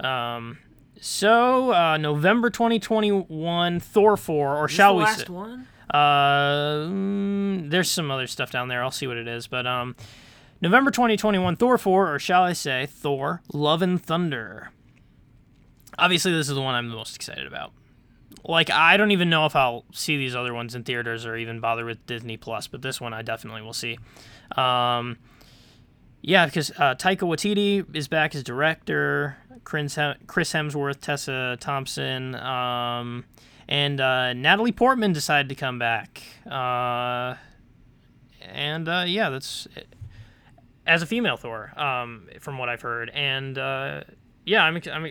Um, 0.00 0.58
so 1.00 1.72
uh, 1.72 1.96
November 1.96 2.50
2021, 2.50 3.80
Thor 3.80 4.16
4, 4.16 4.56
or 4.56 4.66
Is 4.66 4.72
shall 4.72 4.94
the 4.94 4.98
we 4.98 5.04
last 5.04 5.26
say? 5.26 5.32
one? 5.32 5.66
Uh, 5.92 6.86
mm, 6.88 7.70
there's 7.70 7.90
some 7.90 8.10
other 8.10 8.26
stuff 8.26 8.50
down 8.50 8.68
there. 8.68 8.82
I'll 8.82 8.90
see 8.90 9.06
what 9.06 9.16
it 9.16 9.28
is, 9.28 9.46
but 9.46 9.66
um, 9.66 9.94
November 10.60 10.90
2021, 10.90 11.56
Thor 11.56 11.78
4, 11.78 12.14
or 12.14 12.18
shall 12.18 12.42
I 12.42 12.52
say, 12.52 12.86
Thor: 12.90 13.42
Love 13.52 13.82
and 13.82 14.02
Thunder. 14.02 14.70
Obviously, 15.98 16.32
this 16.32 16.48
is 16.48 16.54
the 16.54 16.60
one 16.62 16.74
I'm 16.74 16.88
the 16.90 16.96
most 16.96 17.16
excited 17.16 17.46
about. 17.46 17.72
Like, 18.48 18.70
I 18.70 18.96
don't 18.96 19.10
even 19.10 19.28
know 19.28 19.44
if 19.46 19.56
I'll 19.56 19.84
see 19.92 20.16
these 20.16 20.36
other 20.36 20.54
ones 20.54 20.74
in 20.76 20.84
theaters 20.84 21.26
or 21.26 21.36
even 21.36 21.58
bother 21.60 21.84
with 21.84 22.06
Disney 22.06 22.36
Plus, 22.36 22.68
but 22.68 22.80
this 22.80 23.00
one 23.00 23.12
I 23.12 23.22
definitely 23.22 23.62
will 23.62 23.72
see. 23.72 23.98
Um, 24.56 25.18
yeah, 26.22 26.46
because 26.46 26.70
uh, 26.72 26.94
Taika 26.94 27.20
Waititi 27.22 27.84
is 27.96 28.06
back 28.08 28.34
as 28.34 28.42
director. 28.44 29.36
Chris 29.64 29.96
Hemsworth, 29.96 31.00
Tessa 31.00 31.56
Thompson, 31.58 32.36
um, 32.36 33.24
and 33.66 34.00
uh, 34.00 34.32
Natalie 34.32 34.70
Portman 34.70 35.12
decided 35.12 35.48
to 35.48 35.56
come 35.56 35.80
back. 35.80 36.22
Uh, 36.48 37.34
and 38.42 38.88
uh, 38.88 39.04
yeah, 39.08 39.28
that's 39.28 39.66
as 40.86 41.02
a 41.02 41.06
female 41.06 41.36
Thor, 41.36 41.72
um, 41.76 42.28
from 42.38 42.58
what 42.58 42.68
I've 42.68 42.80
heard. 42.82 43.10
And 43.10 43.58
uh, 43.58 44.02
yeah, 44.44 44.62
I'm, 44.62 44.76
ex- 44.76 44.86
I'm 44.86 45.04
uh, 45.04 45.08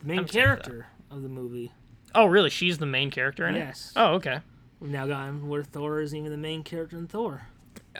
The 0.00 0.06
main 0.06 0.18
I'm 0.20 0.24
excited 0.24 0.24
for 0.24 0.30
that. 0.30 0.32
character 0.64 0.86
of 1.10 1.20
the 1.22 1.28
movie. 1.28 1.70
Oh 2.14 2.26
really? 2.26 2.50
She's 2.50 2.78
the 2.78 2.86
main 2.86 3.10
character 3.10 3.46
in 3.46 3.54
Yes. 3.56 3.92
it. 3.94 3.98
Oh 4.00 4.14
okay. 4.14 4.40
We've 4.80 4.90
now 4.90 5.06
gotten 5.06 5.48
where 5.48 5.62
Thor 5.62 6.00
isn't 6.00 6.16
even 6.18 6.30
the 6.30 6.38
main 6.38 6.62
character 6.62 6.96
in 6.96 7.06
Thor. 7.06 7.42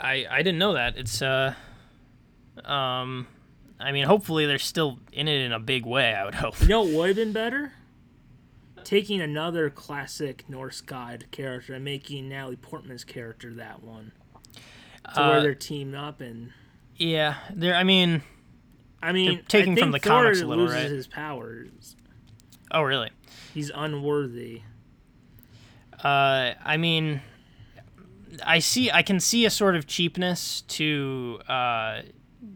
I 0.01 0.27
I 0.31 0.39
didn't 0.43 0.59
know 0.59 0.75
that. 0.75 0.97
It's 0.97 1.21
uh, 1.23 1.55
um, 2.65 3.27
I 3.79 3.93
mean, 3.93 4.05
hopefully 4.07 4.47
they're 4.47 4.59
still 4.59 4.99
in 5.13 5.29
it 5.29 5.41
in 5.43 5.53
a 5.53 5.59
big 5.61 5.85
way. 5.87 6.15
I 6.15 6.25
would 6.25 6.35
hope. 6.35 6.61
You 6.61 6.69
know 6.69 6.83
what 6.83 6.93
would 6.95 7.07
have 7.09 7.17
been 7.17 7.33
better? 7.33 7.73
Taking 8.85 9.21
another 9.21 9.69
classic 9.71 10.49
Norse 10.49 10.81
god 10.81 11.27
character 11.31 11.75
and 11.75 11.85
making 11.85 12.29
Natalie 12.29 12.57
Portman's 12.57 13.05
character 13.05 13.53
that 13.55 13.83
one. 13.83 14.13
To 15.15 15.21
Uh, 15.23 15.29
where 15.31 15.43
they're 15.43 15.55
teamed 15.55 15.95
up 15.95 16.21
and 16.21 16.53
Yeah, 16.97 17.37
there. 17.55 17.75
I 17.75 17.85
mean, 17.85 18.23
I 19.03 19.13
mean 19.13 19.43
taking 19.49 19.77
I 19.77 19.81
from 19.81 19.91
the 19.93 19.99
Thor 19.99 20.23
comics 20.23 20.41
a 20.41 20.47
little, 20.47 20.65
loses 20.65 20.77
right? 20.83 20.91
his 20.91 21.07
powers. 21.07 21.97
Oh 22.71 22.83
really? 22.83 23.11
He's 23.55 23.71
unworthy. 23.75 24.63
Uh, 26.03 26.55
I 26.65 26.77
mean, 26.77 27.21
I 28.45 28.61
see. 28.61 28.91
I 28.91 29.03
can 29.03 29.21
see 29.21 29.45
a 29.45 29.51
sort 29.51 29.77
of 29.77 29.87
cheapness 29.87 30.63
to 30.69 31.41
uh, 31.49 32.03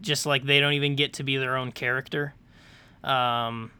just 0.01 0.25
like 0.25 0.45
they 0.45 0.59
don't 0.59 0.73
even 0.73 0.95
get 0.95 1.13
to 1.13 1.23
be 1.23 1.37
their 1.37 1.55
own 1.57 1.71
character. 1.71 2.33
Um, 3.03 3.71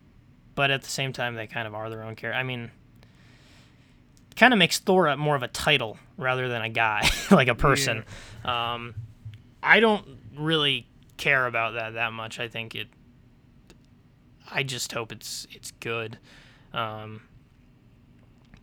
but 0.53 0.71
at 0.71 0.83
the 0.83 0.89
same 0.89 1.13
time, 1.13 1.35
they 1.35 1.47
kind 1.47 1.67
of 1.67 1.73
are 1.73 1.89
their 1.89 2.03
own 2.03 2.15
character. 2.15 2.37
I 2.39 2.43
mean, 2.43 2.69
kind 4.35 4.53
of 4.53 4.59
makes 4.59 4.79
Thor 4.79 5.07
a- 5.07 5.17
more 5.17 5.35
of 5.35 5.43
a 5.43 5.47
title 5.47 5.97
rather 6.17 6.47
than 6.47 6.61
a 6.61 6.69
guy, 6.69 7.09
like 7.31 7.47
a 7.47 7.55
person. 7.55 8.03
Um, 8.43 8.93
I 9.63 9.79
don't 9.79 10.05
really 10.37 10.87
care 11.17 11.47
about 11.47 11.73
that 11.73 11.93
that 11.95 12.13
much. 12.13 12.39
I 12.39 12.47
think 12.47 12.75
it. 12.75 12.87
I 14.51 14.63
just 14.63 14.91
hope 14.91 15.11
it's 15.11 15.47
it's 15.51 15.71
good. 15.79 16.17
Um, 16.73 17.21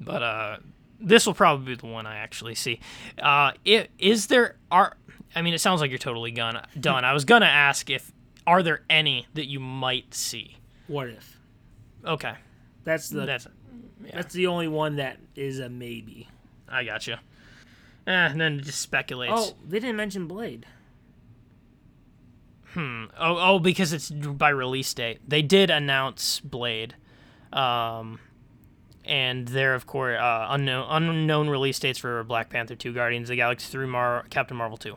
but 0.01 0.23
uh, 0.23 0.57
this 1.01 1.27
will 1.27 1.35
probably 1.35 1.75
be 1.75 1.81
the 1.81 1.87
one 1.87 2.07
I 2.07 2.17
actually 2.17 2.55
see. 2.55 2.81
Uh, 3.19 3.53
i- 3.67 3.89
is 3.99 4.27
there 4.29 4.57
are? 4.71 4.97
I 5.35 5.43
mean, 5.43 5.55
it 5.55 5.61
sounds 5.61 5.81
like 5.81 5.91
you're 5.91 5.99
totally 5.99 6.31
gonna 6.31 6.67
done. 6.79 7.05
I 7.05 7.13
was 7.13 7.25
gonna 7.25 7.47
ask 7.47 7.89
if 7.91 8.13
are 8.47 8.63
there 8.63 8.83
any 8.91 9.27
that 9.35 9.47
you 9.47 9.61
might 9.61 10.15
see. 10.15 10.59
What 10.89 11.09
if? 11.09 11.39
Okay, 12.05 12.35
That's 12.85 13.09
the 13.09 13.25
that's 13.25 13.47
that's 14.13 14.35
the 14.35 14.49
only 14.49 14.69
one 14.69 14.97
that 14.97 15.19
is 15.37 15.59
a 15.61 15.69
maybe. 15.69 16.29
I 16.69 16.85
got 16.85 17.07
you. 17.07 17.15
Eh, 18.07 18.11
and 18.11 18.41
then 18.41 18.59
it 18.59 18.65
just 18.65 18.81
speculates. 18.81 19.33
Oh, 19.35 19.53
they 19.69 19.79
didn't 19.79 19.95
mention 19.97 20.27
Blade. 20.27 20.67
Hmm. 22.75 23.05
Oh, 23.19 23.37
oh, 23.39 23.59
because 23.59 23.93
it's 23.93 24.11
by 24.11 24.49
release 24.49 24.93
date. 24.95 25.19
They 25.29 25.43
did 25.43 25.69
announce 25.71 26.41
Blade, 26.41 26.95
um, 27.53 28.19
and 29.05 29.47
there, 29.49 29.75
of 29.75 29.87
course, 29.87 30.19
uh, 30.19 30.47
unknown 30.51 30.87
unknown 30.89 31.49
release 31.51 31.79
dates 31.79 31.99
for 31.99 32.23
Black 32.25 32.49
Panther 32.51 32.75
two, 32.75 32.93
Guardians 32.93 33.25
of 33.29 33.35
the 33.35 33.37
Galaxy 33.37 33.71
three, 33.71 33.87
Mar- 33.87 34.25
Captain 34.31 34.57
Marvel 34.57 34.79
two. 34.79 34.97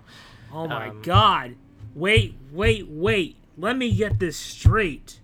Oh 0.54 0.68
my 0.68 0.90
Um, 0.90 1.02
god. 1.02 1.56
Wait, 1.94 2.36
wait, 2.52 2.88
wait. 2.88 3.36
Let 3.58 3.78
me 3.78 3.94
get 3.94 4.20
this 4.20 4.38
straight. 4.38 5.20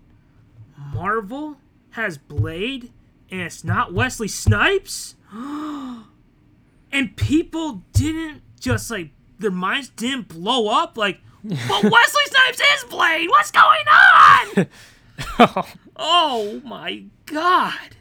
Marvel 0.78 1.58
has 1.92 2.18
Blade 2.18 2.92
and 3.30 3.42
it's 3.42 3.64
not 3.64 3.94
Wesley 3.94 4.28
Snipes? 4.28 5.16
and 5.34 7.16
people 7.16 7.84
didn't 7.94 8.42
just 8.60 8.90
like 8.92 9.12
their 9.40 9.52
minds 9.52 9.90
didn't 9.90 10.28
blow 10.28 10.68
up 10.68 10.98
like 10.98 11.20
but 11.44 11.84
Wesley 11.84 12.24
Snipes 12.26 12.62
is 12.76 12.84
Blade. 12.90 13.30
What's 13.30 13.52
going 13.52 13.86
on? 13.88 15.66
oh 15.98 16.62
my 16.64 17.04
god. 17.26 17.96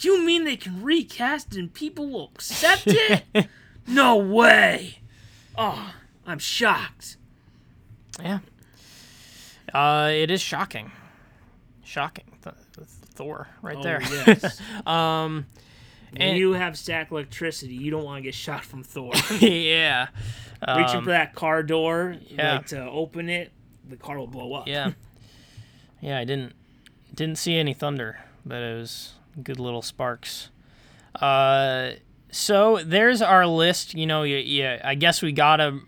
You 0.00 0.24
mean 0.24 0.44
they 0.44 0.56
can 0.56 0.82
recast 0.82 1.56
and 1.56 1.72
people 1.72 2.08
will 2.08 2.30
accept 2.34 2.84
it? 2.86 3.24
no 3.86 4.16
way. 4.16 4.98
Oh, 5.56 5.92
I'm 6.26 6.38
shocked. 6.38 7.16
Yeah. 8.22 8.38
Uh, 9.74 10.10
it 10.12 10.30
is 10.30 10.40
shocking. 10.40 10.92
Shocking. 11.84 12.24
Th- 12.42 12.54
th- 12.76 12.86
Thor, 13.14 13.48
right 13.60 13.76
Oh, 13.76 13.82
there. 13.82 14.00
yes. 14.02 14.60
um, 14.86 15.46
And- 16.16 16.38
you 16.38 16.52
have 16.52 16.76
stack 16.78 17.10
electricity, 17.10 17.74
you 17.74 17.90
don't 17.90 18.04
want 18.04 18.18
to 18.18 18.22
get 18.22 18.34
shot 18.34 18.64
from 18.64 18.82
Thor. 18.82 19.12
yeah. 19.40 20.08
Reaching 20.66 20.96
Um, 20.98 21.04
for 21.04 21.10
that 21.10 21.34
car 21.34 21.62
door, 21.62 22.16
yeah. 22.26 22.54
like 22.56 22.66
to 22.68 22.82
open 22.82 23.28
it, 23.28 23.52
the 23.88 23.96
car 23.96 24.18
will 24.18 24.26
blow 24.26 24.54
up. 24.54 24.66
yeah. 24.68 24.92
Yeah, 26.00 26.18
I 26.18 26.24
didn't 26.24 26.52
didn't 27.12 27.38
see 27.38 27.56
any 27.56 27.74
thunder, 27.74 28.20
but 28.46 28.62
it 28.62 28.76
was 28.78 29.14
good 29.42 29.58
little 29.58 29.82
sparks. 29.82 30.50
Uh, 31.20 31.92
so 32.30 32.78
there's 32.84 33.20
our 33.20 33.48
list. 33.48 33.94
You 33.94 34.06
know, 34.06 34.22
yeah, 34.22 34.36
yeah 34.38 34.80
I 34.84 34.94
guess 34.94 35.22
we 35.22 35.32
gotta 35.32 35.80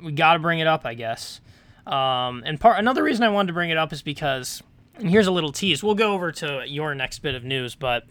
we 0.00 0.12
gotta 0.12 0.38
bring 0.38 0.60
it 0.60 0.68
up. 0.68 0.86
I 0.86 0.94
guess. 0.94 1.40
Um, 1.88 2.44
and 2.46 2.60
part 2.60 2.78
another 2.78 3.02
reason 3.02 3.24
I 3.24 3.28
wanted 3.30 3.48
to 3.48 3.52
bring 3.54 3.70
it 3.70 3.76
up 3.76 3.92
is 3.92 4.02
because, 4.02 4.62
and 4.98 5.08
here's 5.10 5.26
a 5.26 5.30
little 5.30 5.52
tease. 5.52 5.82
We'll 5.82 5.94
go 5.94 6.12
over 6.12 6.32
to 6.32 6.64
your 6.66 6.94
next 6.94 7.20
bit 7.20 7.34
of 7.34 7.44
news, 7.44 7.74
but 7.74 8.04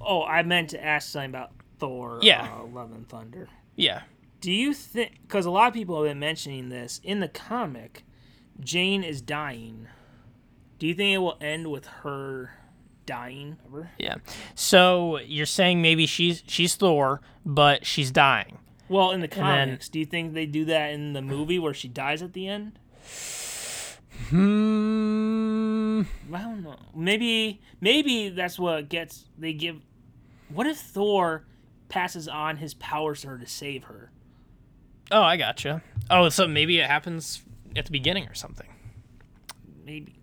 Oh, 0.00 0.22
I 0.24 0.42
meant 0.42 0.70
to 0.70 0.84
ask 0.84 1.08
something 1.10 1.30
about 1.30 1.50
Thor. 1.78 2.18
Yeah. 2.22 2.48
Uh, 2.60 2.66
Love 2.66 2.92
and 2.92 3.08
Thunder. 3.08 3.48
yeah, 3.76 4.02
Do 4.40 4.52
you 4.52 4.72
think? 4.74 5.18
Because 5.22 5.46
a 5.46 5.50
lot 5.50 5.68
of 5.68 5.74
people 5.74 5.96
have 6.02 6.10
been 6.10 6.18
mentioning 6.18 6.68
this 6.68 7.00
in 7.02 7.20
the 7.20 7.28
comic, 7.28 8.04
Jane 8.60 9.02
is 9.02 9.20
dying. 9.20 9.88
Do 10.78 10.86
you 10.86 10.94
think 10.94 11.14
it 11.14 11.18
will 11.18 11.36
end 11.40 11.70
with 11.70 11.86
her 11.86 12.54
dying? 13.06 13.56
Ever? 13.66 13.90
yeah. 13.98 14.16
So 14.54 15.18
you're 15.18 15.46
saying 15.46 15.82
maybe 15.82 16.06
she's 16.06 16.42
she's 16.46 16.74
Thor, 16.76 17.20
but 17.44 17.84
she's 17.86 18.10
dying. 18.10 18.58
Well, 18.88 19.10
in 19.12 19.20
the 19.20 19.26
then- 19.28 19.68
comics, 19.68 19.88
do 19.88 19.98
you 19.98 20.06
think 20.06 20.34
they 20.34 20.46
do 20.46 20.64
that 20.66 20.90
in 20.92 21.12
the 21.12 21.22
movie 21.22 21.58
where 21.58 21.74
she 21.74 21.88
dies 21.88 22.22
at 22.22 22.32
the 22.32 22.48
end? 22.48 22.78
Hmm. 24.28 26.02
I 26.34 26.38
don't 26.42 26.62
know. 26.62 26.76
Maybe 26.94 27.60
maybe 27.80 28.28
that's 28.30 28.58
what 28.58 28.88
gets 28.88 29.24
they 29.38 29.52
give. 29.52 29.80
What 30.48 30.66
if 30.66 30.78
Thor 30.78 31.44
passes 31.88 32.28
on 32.28 32.56
his 32.56 32.74
powers 32.74 33.22
to 33.22 33.28
her 33.28 33.38
to 33.38 33.46
save 33.46 33.84
her? 33.84 34.10
Oh, 35.10 35.22
I 35.22 35.36
gotcha. 35.36 35.82
Oh, 36.08 36.28
so 36.28 36.46
maybe 36.46 36.78
it 36.78 36.86
happens 36.88 37.42
at 37.76 37.84
the 37.86 37.90
beginning 37.92 38.26
or 38.28 38.34
something. 38.34 38.68
maybe 39.84 40.14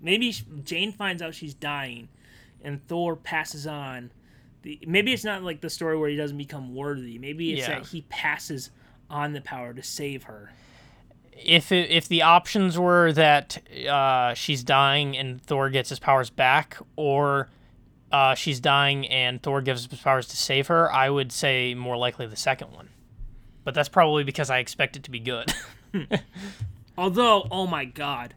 maybe 0.00 0.32
Jane 0.64 0.92
finds 0.92 1.22
out 1.22 1.34
she's 1.34 1.54
dying 1.54 2.08
and 2.62 2.86
Thor 2.88 3.16
passes 3.16 3.66
on 3.66 4.10
the 4.62 4.78
maybe 4.86 5.12
it's 5.12 5.24
not 5.24 5.42
like 5.42 5.60
the 5.60 5.70
story 5.70 5.96
where 5.98 6.08
he 6.10 6.16
doesn't 6.16 6.38
become 6.38 6.74
worthy 6.74 7.18
maybe 7.18 7.52
it's 7.52 7.68
Yeah. 7.68 7.78
that 7.80 7.86
he 7.88 8.02
passes 8.08 8.70
on 9.08 9.32
the 9.32 9.40
power 9.40 9.72
to 9.74 9.82
save 9.82 10.24
her 10.24 10.52
If 11.42 11.72
it, 11.72 11.90
if 11.90 12.08
the 12.08 12.22
options 12.22 12.78
were 12.78 13.12
that 13.12 13.58
uh, 13.88 14.34
she's 14.34 14.62
dying 14.62 15.16
and 15.16 15.42
Thor 15.42 15.70
gets 15.70 15.88
his 15.88 15.98
powers 15.98 16.30
back, 16.30 16.76
or 16.96 17.48
uh, 18.12 18.34
she's 18.34 18.60
dying 18.60 19.06
and 19.08 19.42
Thor 19.42 19.62
gives 19.62 19.86
his 19.86 20.00
powers 20.00 20.28
to 20.28 20.36
save 20.36 20.66
her, 20.66 20.92
I 20.92 21.08
would 21.08 21.32
say 21.32 21.74
more 21.74 21.96
likely 21.96 22.26
the 22.26 22.36
second 22.36 22.72
one. 22.72 22.90
But 23.64 23.74
that's 23.74 23.88
probably 23.88 24.24
because 24.24 24.50
I 24.50 24.58
expect 24.58 24.96
it 24.96 25.04
to 25.04 25.10
be 25.10 25.20
good. 25.20 25.52
although 27.00 27.46
oh 27.50 27.66
my 27.66 27.84
god 27.84 28.34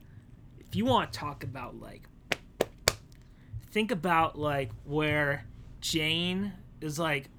if 0.60 0.76
you 0.76 0.86
want 0.86 1.12
to 1.12 1.20
talk 1.20 1.44
about 1.44 1.80
like 1.80 2.08
think 3.72 3.92
about 3.92 4.40
like 4.40 4.72
where 4.86 5.46
Jane 5.82 6.54
is 6.80 6.98
like 6.98 7.30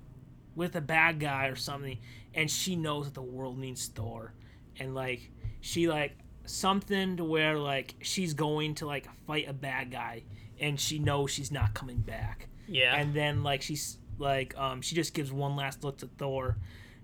with 0.55 0.77
a 0.77 0.81
bad 0.81 1.18
guy 1.18 1.46
or 1.46 1.57
something 1.57 1.98
and 2.35 2.50
she 2.50 2.77
knows 2.77 3.07
that 3.07 3.14
the 3.14 3.22
world 3.22 3.59
needs 3.59 3.87
Thor 3.87 4.35
and 4.79 4.94
like 4.94 5.31
she 5.64 5.88
like 5.88 6.14
something 6.44 7.16
to 7.16 7.24
where 7.24 7.59
like 7.59 7.94
she's 8.03 8.35
going 8.35 8.74
to 8.74 8.87
like 8.87 9.09
fight 9.27 9.48
a 9.48 9.53
bad 9.55 9.90
guy 9.90 10.22
and 10.61 10.79
she 10.79 10.98
knows 10.98 11.31
she's 11.31 11.50
not 11.50 11.72
coming 11.72 11.96
back 11.96 12.48
yeah. 12.68 12.94
and 12.94 13.14
then 13.14 13.42
like 13.42 13.62
she's 13.62 13.96
like 14.18 14.55
um 14.59 14.83
she 14.83 14.94
just 14.94 15.14
gives 15.14 15.33
one 15.33 15.57
last 15.57 15.83
look 15.83 15.96
to 15.96 16.07
Thor 16.18 16.59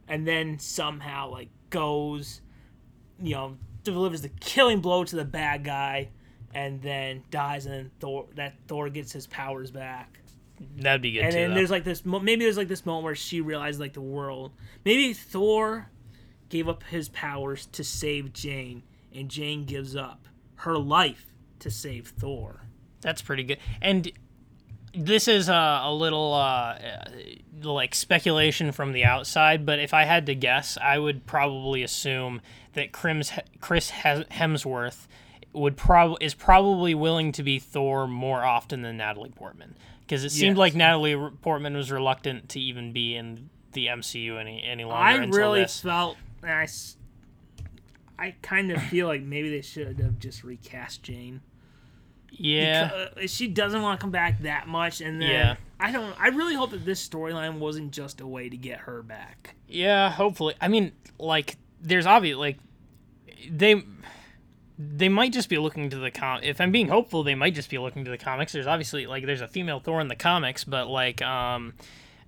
and 0.09 0.29
then 0.29 0.59
somehow 0.59 1.31
like 1.31 1.49
goes 1.71 2.43
you 3.19 3.35
know 3.35 3.57
delivers 3.83 4.21
the 4.21 4.29
killing 4.29 4.81
blow 4.83 5.05
to 5.05 5.17
the 5.17 5.25
bad 5.25 5.65
guy 5.65 6.11
and 6.53 6.83
then 6.83 7.23
dies 7.31 7.65
and 7.65 7.75
then 7.75 7.91
Thor 7.99 8.27
that 8.35 8.57
Thor 8.69 8.91
gets 8.91 9.11
his 9.11 9.27
powers 9.27 9.71
back 9.71 10.19
That'd 10.77 11.01
be 11.01 11.13
good 11.13 11.21
too. 11.21 11.25
and 11.25 11.33
too. 11.33 11.39
then 11.39 11.49
though. 11.49 11.55
there's 11.55 11.71
like 11.71 11.85
this 11.85 12.05
maybe 12.05 12.45
there's 12.45 12.59
like 12.59 12.69
this 12.69 12.85
moment 12.85 13.05
where 13.05 13.15
she 13.15 13.41
realized 13.41 13.81
like 13.81 13.95
the 13.95 14.03
world 14.03 14.53
maybe 14.85 15.15
Thor 15.15 15.89
gave 16.51 16.69
up 16.69 16.83
his 16.85 17.09
powers 17.09 17.65
to 17.73 17.83
save 17.83 18.33
Jane 18.35 18.83
and 19.15 19.31
Jane 19.31 19.65
gives 19.65 19.97
up 19.97 20.29
her 20.57 20.77
life 20.77 21.33
to 21.61 21.71
save 21.71 22.09
Thor 22.09 22.63
That's 23.01 23.23
pretty 23.23 23.45
good. 23.45 23.59
And 23.81 24.13
this 24.93 25.29
is 25.29 25.49
uh, 25.49 25.81
a 25.85 25.93
little 25.95 26.35
uh, 26.35 26.75
uh, 26.79 27.05
like 27.63 27.95
speculation 27.95 28.73
from 28.73 28.93
the 28.93 29.05
outside, 29.05 29.65
but 29.65 29.79
if 29.79 29.95
I 29.95 30.05
had 30.05 30.27
to 30.27 30.35
guess, 30.35 30.77
I 30.83 30.99
would 30.99 31.27
probably 31.27 31.83
assume 31.83 32.41
that 32.75 32.93
Chris 32.93 33.31
Hemsworth 33.61 35.07
would 35.53 35.77
prob- 35.77 36.19
is 36.21 36.35
probably 36.35 36.95
willing 36.95 37.33
to 37.33 37.43
be 37.43 37.59
Thor 37.59 38.07
more 38.07 38.45
often 38.45 38.83
than 38.83 38.97
Natalie 38.97 39.31
Portman 39.35 39.77
because 40.03 40.25
it 40.25 40.31
seemed 40.31 40.57
Yes. 40.57 40.59
like 40.59 40.75
Natalie 40.75 41.17
Portman 41.43 41.77
was 41.77 41.91
reluctant 41.91 42.49
to 42.51 42.61
even 42.61 42.93
be 42.93 43.15
in 43.17 43.49
the 43.73 43.87
MCU 43.87 44.41
any 44.41 44.63
any 44.65 44.85
longer. 44.85 45.23
I 45.23 45.25
really 45.27 45.61
this. 45.63 45.81
felt 45.81 46.17
and 46.43 46.69
I 48.19 48.35
kind 48.43 48.71
of 48.71 48.83
feel 48.85 49.07
like 49.07 49.23
maybe 49.23 49.51
they 49.51 49.63
should 49.63 49.99
have 49.99 50.19
just 50.19 50.45
recast 50.45 51.03
Jane. 51.03 51.41
yeah. 52.31 52.91
Uh, 53.17 53.27
she 53.27 53.49
doesn't 53.49 53.81
want 53.83 53.99
to 53.99 54.03
come 54.03 54.11
back 54.11 54.41
that 54.43 54.69
much, 54.69 55.01
and 55.01 55.21
then 55.21 55.31
Yeah. 55.31 55.57
I 55.79 55.93
don't. 55.93 56.15
I 56.21 56.29
really 56.29 56.55
hope 56.55 56.71
that 56.73 56.85
this 56.85 57.07
storyline 57.07 57.59
wasn't 57.59 57.93
just 57.93 58.21
a 58.21 58.27
way 58.27 58.49
to 58.51 58.57
get 58.57 58.81
her 58.81 59.03
back. 59.03 59.55
Yeah, 59.67 60.11
hopefully. 60.11 60.55
I 60.61 60.69
mean, 60.69 60.93
like, 61.19 61.57
there's 61.81 62.05
obvious 62.05 62.37
like 62.37 62.59
they 63.51 63.83
they 64.79 65.09
might 65.09 65.33
just 65.33 65.49
be 65.49 65.57
looking 65.57 65.89
to 65.91 65.97
the 65.97 66.11
com. 66.11 66.41
If 66.43 66.61
I'm 66.61 66.71
being 66.73 66.89
hopeful, 66.89 67.23
they 67.23 67.35
might 67.35 67.55
just 67.55 67.71
be 67.71 67.79
looking 67.79 68.05
to 68.05 68.11
the 68.11 68.19
comics. 68.19 68.53
There's 68.53 68.67
obviously 68.67 69.07
like 69.07 69.25
there's 69.25 69.41
a 69.41 69.49
female 69.49 69.81
Thor 69.81 70.03
in 70.03 70.09
the 70.09 70.17
comics, 70.17 70.65
but 70.65 70.87
like 70.89 71.23
um, 71.23 71.73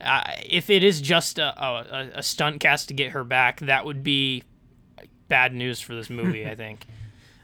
uh, 0.03 0.23
if 0.45 0.71
it 0.71 0.83
is 0.83 1.01
just 1.01 1.39
a, 1.39 1.65
a 1.65 2.11
a 2.15 2.23
stunt 2.23 2.61
cast 2.61 2.89
to 2.89 2.95
get 2.95 3.13
her 3.13 3.25
back, 3.25 3.61
that 3.61 3.85
would 3.85 4.03
be 4.03 4.43
bad 5.29 5.55
news 5.55 5.81
for 5.81 5.95
this 5.95 6.11
movie. 6.11 6.47
I 6.47 6.55
think. 6.57 6.85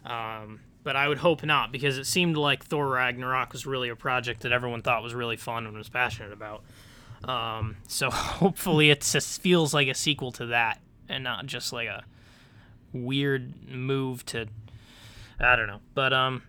Um, 0.04 0.60
but 0.84 0.96
I 0.96 1.06
would 1.08 1.18
hope 1.18 1.44
not 1.44 1.70
because 1.70 1.98
it 1.98 2.06
seemed 2.06 2.36
like 2.36 2.64
Thor 2.64 2.88
Ragnarok 2.88 3.52
was 3.52 3.66
really 3.66 3.90
a 3.90 3.96
project 3.96 4.40
that 4.40 4.52
everyone 4.52 4.80
thought 4.80 5.02
was 5.02 5.14
really 5.14 5.36
fun 5.36 5.66
and 5.66 5.76
was 5.76 5.88
passionate 5.88 6.32
about. 6.32 6.62
Um, 7.24 7.76
so 7.86 8.10
hopefully 8.10 8.90
it 8.90 9.02
just 9.02 9.42
feels 9.42 9.74
like 9.74 9.88
a 9.88 9.94
sequel 9.94 10.32
to 10.32 10.46
that 10.46 10.80
and 11.08 11.24
not 11.24 11.46
just 11.46 11.72
like 11.72 11.88
a 11.88 12.04
weird 12.92 13.68
move 13.68 14.24
to 14.26 14.46
I 15.40 15.56
don't 15.56 15.66
know. 15.66 15.80
But 15.94 16.12
um 16.12 16.42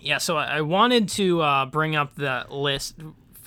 yeah, 0.00 0.18
so 0.18 0.36
I, 0.36 0.58
I 0.58 0.60
wanted 0.60 1.08
to 1.10 1.40
uh, 1.40 1.66
bring 1.66 1.96
up 1.96 2.14
the 2.14 2.46
list 2.50 2.96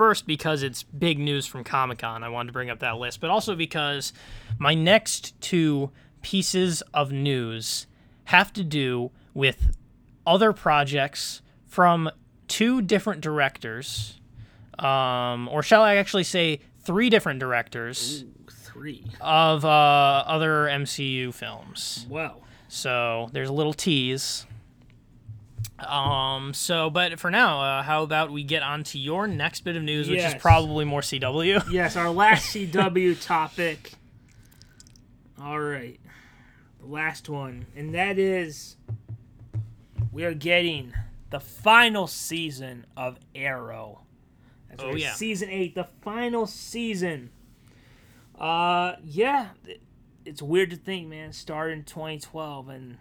first 0.01 0.25
because 0.25 0.63
it's 0.63 0.81
big 0.81 1.19
news 1.19 1.45
from 1.45 1.63
Comic 1.63 1.99
Con. 1.99 2.23
I 2.23 2.29
wanted 2.29 2.47
to 2.47 2.53
bring 2.53 2.71
up 2.71 2.79
that 2.79 2.97
list, 2.97 3.21
but 3.21 3.29
also 3.29 3.53
because 3.55 4.13
my 4.57 4.73
next 4.73 5.39
two 5.41 5.91
pieces 6.23 6.81
of 6.91 7.11
news 7.11 7.85
have 8.23 8.51
to 8.53 8.63
do 8.63 9.11
with 9.35 9.77
other 10.25 10.53
projects 10.53 11.43
from 11.67 12.09
two 12.47 12.81
different 12.81 13.21
directors, 13.21 14.19
um, 14.79 15.47
or 15.49 15.61
shall 15.61 15.83
I 15.83 15.97
actually 15.97 16.23
say 16.23 16.61
three 16.79 17.11
different 17.11 17.39
directors 17.39 18.25
Three. 18.49 19.05
of 19.21 19.63
uh, 19.63 20.23
other 20.25 20.65
MCU 20.65 21.31
films. 21.31 22.07
Wow. 22.09 22.41
So 22.69 23.29
there's 23.33 23.49
a 23.49 23.53
little 23.53 23.73
tease. 23.73 24.47
Um. 25.87 26.53
So, 26.53 26.89
but 26.89 27.19
for 27.19 27.31
now, 27.31 27.61
uh, 27.61 27.83
how 27.83 28.03
about 28.03 28.31
we 28.31 28.43
get 28.43 28.63
on 28.63 28.83
to 28.85 28.97
your 28.99 29.27
next 29.27 29.61
bit 29.61 29.75
of 29.75 29.83
news, 29.83 30.09
which 30.09 30.19
is 30.21 30.33
probably 30.35 30.85
more 30.85 31.01
CW. 31.01 31.63
yes, 31.71 31.95
our 31.95 32.09
last 32.09 32.53
CW 32.53 33.23
topic. 33.25 33.93
All 35.41 35.59
right, 35.59 35.99
the 36.79 36.85
last 36.87 37.27
one, 37.29 37.65
and 37.75 37.95
that 37.95 38.19
is 38.19 38.75
we 40.11 40.23
are 40.23 40.33
getting 40.33 40.93
the 41.31 41.39
final 41.39 42.05
season 42.07 42.85
of 42.95 43.17
Arrow. 43.33 44.01
That's 44.69 44.83
Oh, 44.83 44.87
right, 44.89 44.97
yeah. 44.99 45.13
season 45.13 45.49
eight, 45.49 45.73
the 45.75 45.87
final 46.01 46.45
season. 46.45 47.31
Uh, 48.37 48.95
yeah, 49.03 49.49
it- 49.65 49.81
it's 50.23 50.41
weird 50.41 50.69
to 50.69 50.75
think, 50.75 51.07
man. 51.07 51.33
Started 51.33 51.73
in 51.79 51.83
2012 51.83 52.69
and 52.69 52.97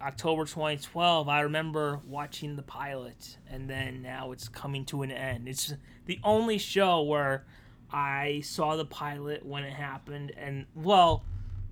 October 0.00 0.44
2012. 0.44 1.28
I 1.28 1.40
remember 1.40 2.00
watching 2.06 2.56
the 2.56 2.62
pilot, 2.62 3.38
and 3.50 3.68
then 3.68 4.02
now 4.02 4.32
it's 4.32 4.48
coming 4.48 4.84
to 4.86 5.02
an 5.02 5.10
end. 5.10 5.48
It's 5.48 5.74
the 6.06 6.18
only 6.22 6.58
show 6.58 7.02
where 7.02 7.44
I 7.90 8.40
saw 8.44 8.76
the 8.76 8.84
pilot 8.84 9.44
when 9.44 9.64
it 9.64 9.72
happened, 9.72 10.32
and 10.36 10.66
well, 10.74 11.24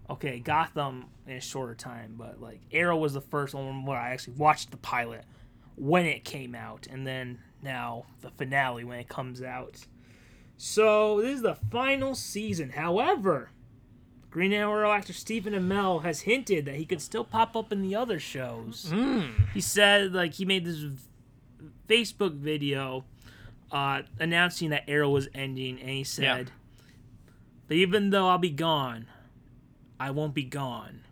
okay, 0.08 0.38
Gotham 0.38 1.06
in 1.26 1.36
a 1.36 1.40
shorter 1.40 1.74
time, 1.74 2.14
but 2.16 2.40
like 2.40 2.60
Arrow 2.72 2.96
was 2.96 3.14
the 3.14 3.20
first 3.20 3.54
one 3.54 3.84
where 3.84 3.98
I 3.98 4.10
actually 4.10 4.34
watched 4.34 4.70
the 4.70 4.76
pilot 4.76 5.24
when 5.76 6.06
it 6.06 6.24
came 6.24 6.54
out, 6.54 6.86
and 6.90 7.06
then 7.06 7.38
now 7.62 8.04
the 8.20 8.30
finale 8.30 8.84
when 8.84 8.98
it 8.98 9.08
comes 9.08 9.42
out. 9.42 9.86
So 10.56 11.20
this 11.20 11.36
is 11.36 11.42
the 11.42 11.56
final 11.70 12.14
season. 12.14 12.70
However, 12.70 13.50
Green 14.34 14.52
Arrow 14.52 14.90
actor 14.90 15.12
Stephen 15.12 15.52
Amell 15.52 16.02
has 16.02 16.22
hinted 16.22 16.64
that 16.64 16.74
he 16.74 16.84
could 16.84 17.00
still 17.00 17.22
pop 17.22 17.54
up 17.54 17.70
in 17.70 17.82
the 17.82 17.94
other 17.94 18.18
shows. 18.18 18.92
He 19.54 19.60
said 19.60 20.12
like 20.12 20.34
he 20.34 20.44
made 20.44 20.64
this 20.64 20.86
Facebook 21.88 22.34
video 22.34 23.04
uh, 23.70 24.02
announcing 24.18 24.70
that 24.70 24.82
Arrow 24.88 25.10
was 25.10 25.28
ending, 25.36 25.78
and 25.78 25.88
he 25.88 26.02
said, 26.02 26.50
"But 27.68 27.76
even 27.76 28.10
though 28.10 28.26
I'll 28.26 28.38
be 28.38 28.50
gone, 28.50 29.06
I 30.00 30.10
won't 30.10 30.34
be 30.34 30.42
gone." 30.42 31.02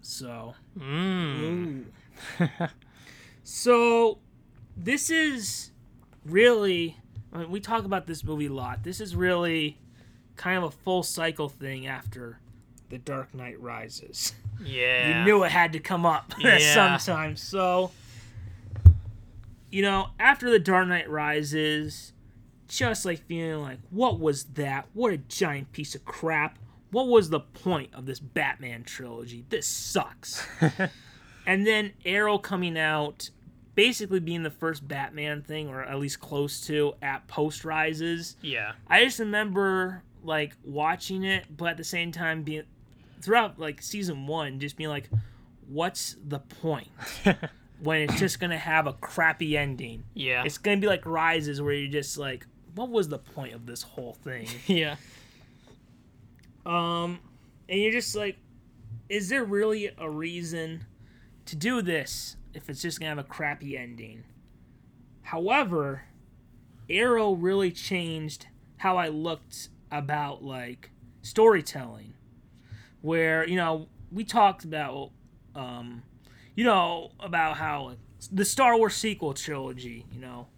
So. 0.00 0.54
Mm. 0.78 1.84
so 3.42 4.16
this 4.74 5.10
is 5.10 5.70
really 6.24 6.96
I 7.30 7.40
mean, 7.40 7.50
we 7.50 7.60
talk 7.60 7.84
about 7.84 8.06
this 8.06 8.24
movie 8.24 8.46
a 8.46 8.52
lot. 8.54 8.84
This 8.84 9.02
is 9.02 9.14
really 9.14 9.76
kind 10.36 10.58
of 10.58 10.64
a 10.64 10.70
full 10.70 11.02
cycle 11.02 11.48
thing 11.48 11.86
after 11.86 12.38
The 12.90 12.98
Dark 12.98 13.34
Knight 13.34 13.60
Rises. 13.60 14.34
Yeah. 14.64 15.18
You 15.18 15.24
knew 15.26 15.42
it 15.44 15.52
had 15.52 15.74
to 15.74 15.78
come 15.80 16.06
up 16.06 16.32
Yeah. 16.38 16.96
sometime. 16.98 17.36
So 17.36 17.90
you 19.70 19.82
know, 19.82 20.08
after 20.18 20.48
The 20.50 20.58
Dark 20.58 20.88
Knight 20.88 21.10
Rises, 21.10 22.12
just 22.68 23.04
like 23.04 23.18
feeling 23.26 23.60
like, 23.62 23.78
what 23.90 24.18
was 24.18 24.44
that? 24.54 24.86
What 24.94 25.12
a 25.12 25.18
giant 25.18 25.72
piece 25.72 25.94
of 25.94 26.04
crap. 26.06 26.58
What 26.90 27.08
was 27.08 27.28
the 27.30 27.40
point 27.40 27.90
of 27.94 28.06
this 28.06 28.18
Batman 28.20 28.84
trilogy? 28.84 29.44
This 29.50 29.66
sucks. 29.66 30.46
and 31.46 31.66
then 31.66 31.92
Arrow 32.04 32.38
coming 32.38 32.78
out, 32.78 33.28
basically 33.74 34.20
being 34.20 34.42
the 34.42 34.50
first 34.50 34.86
Batman 34.88 35.42
thing, 35.42 35.68
or 35.68 35.82
at 35.82 35.98
least 35.98 36.20
close 36.20 36.64
to, 36.66 36.94
at 37.02 37.26
post 37.26 37.64
Rises. 37.64 38.36
Yeah. 38.40 38.72
I 38.88 39.04
just 39.04 39.18
remember 39.18 40.02
like 40.22 40.54
watching 40.64 41.24
it, 41.24 41.44
but 41.56 41.70
at 41.70 41.76
the 41.76 41.84
same 41.84 42.12
time 42.12 42.42
being 42.42 42.64
throughout 43.20 43.58
like 43.58 43.82
season 43.82 44.26
one, 44.26 44.58
just 44.60 44.76
being 44.76 44.90
like, 44.90 45.08
what's 45.68 46.16
the 46.26 46.38
point 46.38 46.88
when 47.80 48.02
it's 48.02 48.18
just 48.18 48.40
gonna 48.40 48.58
have 48.58 48.86
a 48.86 48.92
crappy 48.94 49.56
ending? 49.56 50.04
Yeah. 50.14 50.44
It's 50.44 50.58
gonna 50.58 50.78
be 50.78 50.86
like 50.86 51.04
Rises, 51.06 51.60
where 51.60 51.72
you're 51.72 51.90
just 51.90 52.18
like, 52.18 52.46
what 52.74 52.90
was 52.90 53.08
the 53.08 53.18
point 53.18 53.54
of 53.54 53.66
this 53.66 53.82
whole 53.82 54.14
thing? 54.14 54.48
yeah. 54.66 54.96
Um, 56.64 57.20
and 57.68 57.80
you're 57.80 57.92
just 57.92 58.14
like, 58.16 58.36
is 59.08 59.28
there 59.28 59.44
really 59.44 59.90
a 59.98 60.10
reason 60.10 60.84
to 61.46 61.56
do 61.56 61.80
this 61.80 62.36
if 62.54 62.68
it's 62.68 62.82
just 62.82 62.98
gonna 62.98 63.10
have 63.10 63.18
a 63.18 63.24
crappy 63.24 63.76
ending? 63.76 64.24
However, 65.22 66.04
Arrow 66.88 67.32
really 67.32 67.72
changed 67.72 68.46
how 68.78 68.96
I 68.96 69.08
looked 69.08 69.70
about 69.90 70.42
like 70.42 70.90
storytelling, 71.22 72.14
where 73.00 73.46
you 73.46 73.56
know 73.56 73.88
we 74.10 74.24
talked 74.24 74.64
about, 74.64 75.10
um, 75.54 76.02
you 76.54 76.64
know 76.64 77.10
about 77.20 77.56
how 77.56 77.88
like, 77.88 77.98
the 78.32 78.44
Star 78.44 78.76
Wars 78.76 78.94
sequel 78.94 79.34
trilogy, 79.34 80.06
you 80.12 80.20
know. 80.20 80.48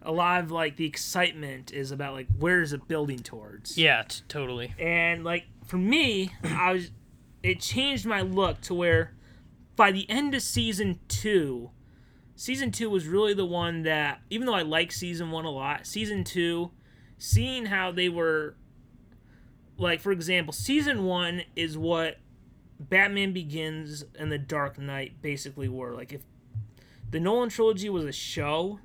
A 0.00 0.12
lot 0.12 0.44
of 0.44 0.50
like 0.52 0.76
the 0.76 0.86
excitement 0.86 1.72
is 1.72 1.90
about 1.90 2.14
like 2.14 2.28
where 2.38 2.62
is 2.62 2.72
it 2.72 2.86
building 2.88 3.18
towards? 3.18 3.76
Yeah, 3.76 4.04
t- 4.08 4.22
totally. 4.28 4.72
and 4.78 5.24
like 5.24 5.44
for 5.66 5.76
me 5.76 6.32
i 6.44 6.72
was 6.72 6.90
it 7.42 7.60
changed 7.60 8.06
my 8.06 8.22
look 8.22 8.58
to 8.62 8.72
where 8.72 9.12
by 9.76 9.92
the 9.92 10.08
end 10.08 10.34
of 10.34 10.40
season 10.40 10.98
two 11.08 11.70
season 12.36 12.70
two 12.70 12.88
was 12.88 13.06
really 13.06 13.34
the 13.34 13.44
one 13.44 13.82
that 13.82 14.22
even 14.30 14.46
though 14.46 14.54
i 14.54 14.62
like 14.62 14.90
season 14.90 15.30
one 15.30 15.44
a 15.44 15.50
lot 15.50 15.86
season 15.86 16.24
two 16.24 16.70
seeing 17.18 17.66
how 17.66 17.92
they 17.92 18.08
were 18.08 18.56
like 19.78 20.00
for 20.00 20.12
example 20.12 20.52
season 20.52 21.04
one 21.04 21.42
is 21.56 21.78
what 21.78 22.18
batman 22.80 23.32
begins 23.32 24.04
and 24.18 24.30
the 24.30 24.38
dark 24.38 24.78
knight 24.78 25.20
basically 25.22 25.68
were 25.68 25.92
like 25.94 26.12
if 26.12 26.20
the 27.10 27.18
nolan 27.20 27.48
trilogy 27.48 27.88
was 27.88 28.04
a 28.04 28.12
show 28.12 28.78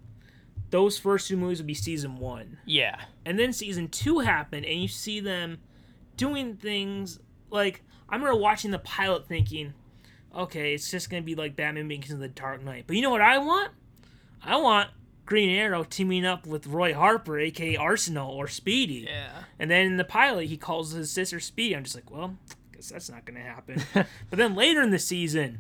those 0.70 0.98
first 0.98 1.28
two 1.28 1.36
movies 1.38 1.60
would 1.60 1.68
be 1.68 1.74
season 1.74 2.18
one 2.18 2.58
Yeah. 2.66 3.02
and 3.26 3.38
then 3.38 3.54
season 3.54 3.90
two 3.90 4.20
happened 4.20 4.66
and 4.66 4.82
you 4.82 4.88
see 4.88 5.20
them 5.20 5.58
doing 6.18 6.56
things 6.56 7.20
like 7.50 7.82
I 8.10 8.16
remember 8.16 8.36
watching 8.40 8.70
the 8.72 8.80
pilot 8.80 9.28
thinking, 9.28 9.74
okay, 10.36 10.74
it's 10.76 10.92
just 10.92 11.10
gonna 11.10 11.24
be 11.24 11.34
like 11.34 11.56
Batman 11.56 11.88
Begins 11.88 12.12
and 12.12 12.22
the 12.22 12.28
Dark 12.28 12.64
Knight. 12.64 12.84
But 12.86 12.96
you 12.96 13.02
know 13.02 13.10
what 13.10 13.22
I 13.22 13.40
want? 13.40 13.72
I 14.44 14.58
want 14.58 14.90
Green 15.26 15.50
Arrow 15.50 15.84
teaming 15.84 16.26
up 16.26 16.46
with 16.46 16.68
Roy 16.68 16.94
Harper, 16.94 17.40
aka 17.40 17.76
Arsenal 17.76 18.32
or 18.32 18.48
Speedy. 18.48 19.08
Yeah. 19.10 19.44
And 19.58 19.72
then 19.72 19.86
in 19.86 19.98
the 19.98 20.04
pilot 20.04 20.48
he 20.48 20.58
calls 20.58 20.92
his 20.92 21.12
sister 21.12 21.40
Speedy. 21.40 21.76
I'm 21.76 21.84
just 21.84 21.96
like, 21.96 22.12
well, 22.12 22.38
guess 22.84 22.90
that's 22.90 23.10
not 23.10 23.26
gonna 23.26 23.40
happen. 23.40 23.82
but 23.94 24.08
then 24.38 24.56
later 24.56 24.82
in 24.82 24.90
the 24.92 25.00
season, 25.00 25.60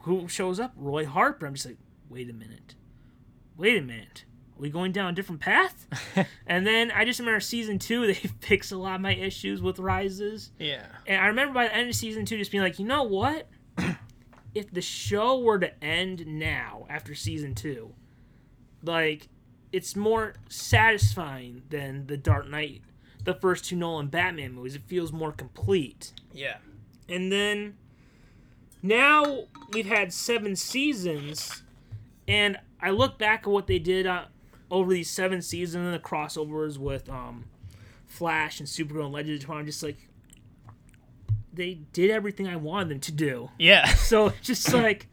who 0.00 0.28
shows 0.28 0.58
up? 0.58 0.72
Roy 0.76 1.06
Harper. 1.06 1.46
I'm 1.46 1.54
just 1.54 1.66
like, 1.66 1.78
wait 2.08 2.28
a 2.28 2.32
minute. 2.32 2.74
Wait 3.56 3.76
a 3.76 3.82
minute. 3.82 4.24
Are 4.56 4.62
we 4.62 4.70
going 4.70 4.92
down 4.92 5.10
a 5.10 5.12
different 5.12 5.40
path? 5.40 5.86
and 6.46 6.66
then 6.66 6.90
I 6.90 7.04
just 7.04 7.18
remember 7.18 7.40
season 7.40 7.78
two, 7.78 8.06
they 8.06 8.14
fixed 8.14 8.72
a 8.72 8.76
lot 8.76 8.96
of 8.96 9.00
my 9.00 9.14
issues 9.14 9.62
with 9.62 9.78
Rises. 9.78 10.50
Yeah. 10.58 10.86
And 11.06 11.20
I 11.20 11.26
remember 11.28 11.54
by 11.54 11.64
the 11.64 11.74
end 11.74 11.88
of 11.88 11.94
season 11.94 12.24
two 12.24 12.38
just 12.38 12.50
being 12.50 12.62
like, 12.62 12.78
you 12.78 12.86
know 12.86 13.04
what? 13.04 13.48
if 14.54 14.70
the 14.72 14.82
show 14.82 15.38
were 15.38 15.58
to 15.58 15.84
end 15.84 16.26
now 16.26 16.86
after 16.88 17.14
season 17.14 17.54
two, 17.54 17.94
like, 18.82 19.28
it's 19.72 19.94
more 19.94 20.34
satisfying 20.48 21.62
than 21.70 22.06
the 22.06 22.16
Dark 22.16 22.48
Knight, 22.48 22.82
the 23.24 23.34
first 23.34 23.66
two 23.66 23.76
Nolan 23.76 24.08
Batman 24.08 24.52
movies. 24.52 24.74
It 24.74 24.82
feels 24.86 25.12
more 25.12 25.32
complete. 25.32 26.12
Yeah. 26.32 26.56
And 27.08 27.30
then 27.30 27.76
now 28.82 29.44
we've 29.72 29.86
had 29.86 30.12
seven 30.12 30.56
seasons, 30.56 31.62
and 32.26 32.58
I 32.80 32.90
look 32.90 33.18
back 33.18 33.40
at 33.40 33.48
what 33.48 33.66
they 33.66 33.78
did 33.78 34.06
uh, 34.06 34.24
over 34.70 34.92
these 34.92 35.10
seven 35.10 35.42
seasons 35.42 35.84
and 35.84 35.94
the 35.94 35.98
crossovers 35.98 36.78
with 36.78 37.08
um, 37.08 37.46
Flash 38.06 38.60
and 38.60 38.68
Supergirl 38.68 39.06
and 39.06 39.12
Legends 39.12 39.40
of 39.40 39.42
Tomorrow. 39.42 39.60
I'm 39.60 39.66
just 39.66 39.82
like, 39.82 40.08
they 41.52 41.74
did 41.92 42.10
everything 42.10 42.46
I 42.46 42.56
wanted 42.56 42.88
them 42.88 43.00
to 43.00 43.12
do. 43.12 43.50
Yeah. 43.58 43.86
So 43.86 44.26
it's 44.28 44.46
just 44.46 44.72
like, 44.72 45.08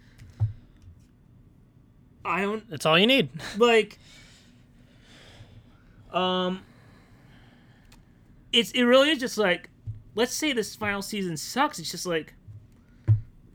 I 2.28 2.42
don't 2.42 2.70
That's 2.70 2.86
all 2.86 2.98
you 3.00 3.08
need. 3.08 3.30
like 3.58 3.98
um 6.14 6.62
it's 8.54 8.72
it 8.72 8.84
really 8.84 9.10
is 9.10 9.20
just 9.20 9.38
like 9.38 9.70
let's 10.16 10.34
say 10.34 10.54
this 10.54 10.76
final 10.76 11.02
season 11.02 11.36
sucks 11.36 11.80
it's 11.80 11.92
just 11.92 12.06
like 12.06 12.34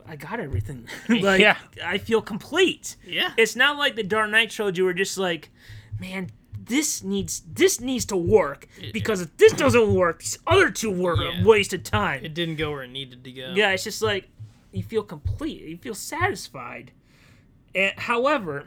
i 0.07 0.15
got 0.17 0.39
everything 0.39 0.87
like 1.09 1.41
Yeah. 1.41 1.57
i 1.85 1.97
feel 1.99 2.21
complete 2.21 2.97
Yeah. 3.07 3.33
it's 3.39 3.57
not 3.57 3.79
like 3.79 3.97
the 3.97 4.03
dark 4.03 4.31
knight 4.31 4.51
trilogy 4.51 4.83
where 4.83 4.93
just 4.93 5.17
like 5.17 5.51
man 5.99 6.29
this 6.65 7.03
needs 7.03 7.41
this 7.51 7.81
needs 7.81 8.05
to 8.07 8.17
work 8.17 8.69
because 8.93 9.23
if 9.23 9.35
this 9.39 9.53
doesn't 9.55 9.95
work 9.95 10.21
these 10.21 10.39
other 10.47 10.71
two 10.71 10.91
were 10.91 11.17
Yeah. 11.21 11.43
a 11.43 11.45
waste 11.47 11.73
of 11.73 11.83
time 11.85 12.23
It 12.25 12.35
didn't 12.35 12.57
go 12.57 12.71
where 12.71 12.83
it 12.83 12.91
needed 12.91 13.25
to 13.25 13.33
go. 13.33 13.53
yeah, 13.57 13.71
it's 13.71 13.83
just 13.85 14.03
like 14.03 14.29
you 14.73 14.83
feel 14.83 15.03
complete. 15.03 15.61
You 15.63 15.77
feel 15.77 15.95
satisfied. 15.95 16.93
And 17.75 17.93
however, 17.99 18.67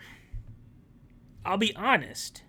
I'll 1.45 1.57
be 1.57 1.75
honest. 1.75 2.43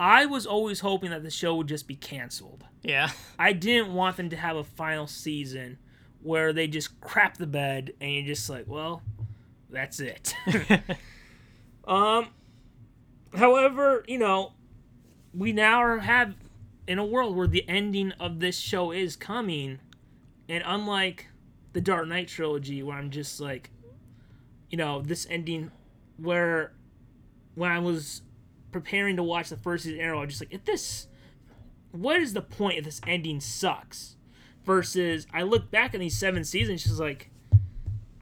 I 0.00 0.26
was 0.26 0.46
always 0.46 0.80
hoping 0.80 1.10
that 1.10 1.22
the 1.22 1.30
show 1.30 1.54
would 1.56 1.68
just 1.68 1.86
be 1.86 1.94
canceled. 1.94 2.64
Yeah. 2.82 3.10
I 3.38 3.52
didn't 3.52 3.94
want 3.94 4.16
them 4.16 4.30
to 4.30 4.36
have 4.36 4.56
a 4.56 4.64
final 4.64 5.06
season 5.06 5.78
where 6.22 6.52
they 6.52 6.66
just 6.66 7.00
crap 7.00 7.36
the 7.36 7.46
bed 7.46 7.92
and 8.00 8.10
you're 8.12 8.26
just 8.26 8.48
like, 8.48 8.64
well, 8.66 9.02
that's 9.70 10.00
it. 10.00 10.34
um 11.86 12.28
however, 13.34 14.04
you 14.08 14.18
know, 14.18 14.52
we 15.34 15.52
now 15.52 15.82
are 15.82 15.98
have 15.98 16.34
in 16.86 16.98
a 16.98 17.04
world 17.04 17.36
where 17.36 17.46
the 17.46 17.68
ending 17.68 18.12
of 18.18 18.40
this 18.40 18.58
show 18.58 18.90
is 18.90 19.16
coming 19.16 19.78
and 20.48 20.62
unlike 20.66 21.28
the 21.72 21.80
Dark 21.80 22.08
Knight 22.08 22.28
trilogy 22.28 22.82
where 22.82 22.96
I'm 22.96 23.10
just 23.10 23.40
like 23.40 23.70
you 24.72 24.78
know, 24.78 25.00
this 25.02 25.26
ending 25.30 25.70
where 26.16 26.72
when 27.54 27.70
I 27.70 27.78
was 27.78 28.22
preparing 28.72 29.16
to 29.16 29.22
watch 29.22 29.50
the 29.50 29.56
first 29.56 29.84
season 29.84 30.00
of 30.00 30.04
Arrow, 30.04 30.18
I 30.18 30.24
was 30.24 30.30
just 30.30 30.42
like, 30.42 30.52
if 30.52 30.64
this 30.64 31.06
what 31.92 32.16
is 32.20 32.32
the 32.32 32.40
point 32.42 32.78
if 32.78 32.84
this 32.84 33.00
ending 33.06 33.38
sucks? 33.40 34.16
Versus 34.64 35.26
I 35.32 35.42
look 35.42 35.70
back 35.70 35.92
on 35.92 36.00
these 36.00 36.16
seven 36.16 36.42
seasons, 36.44 36.84
just 36.84 36.98
like 36.98 37.30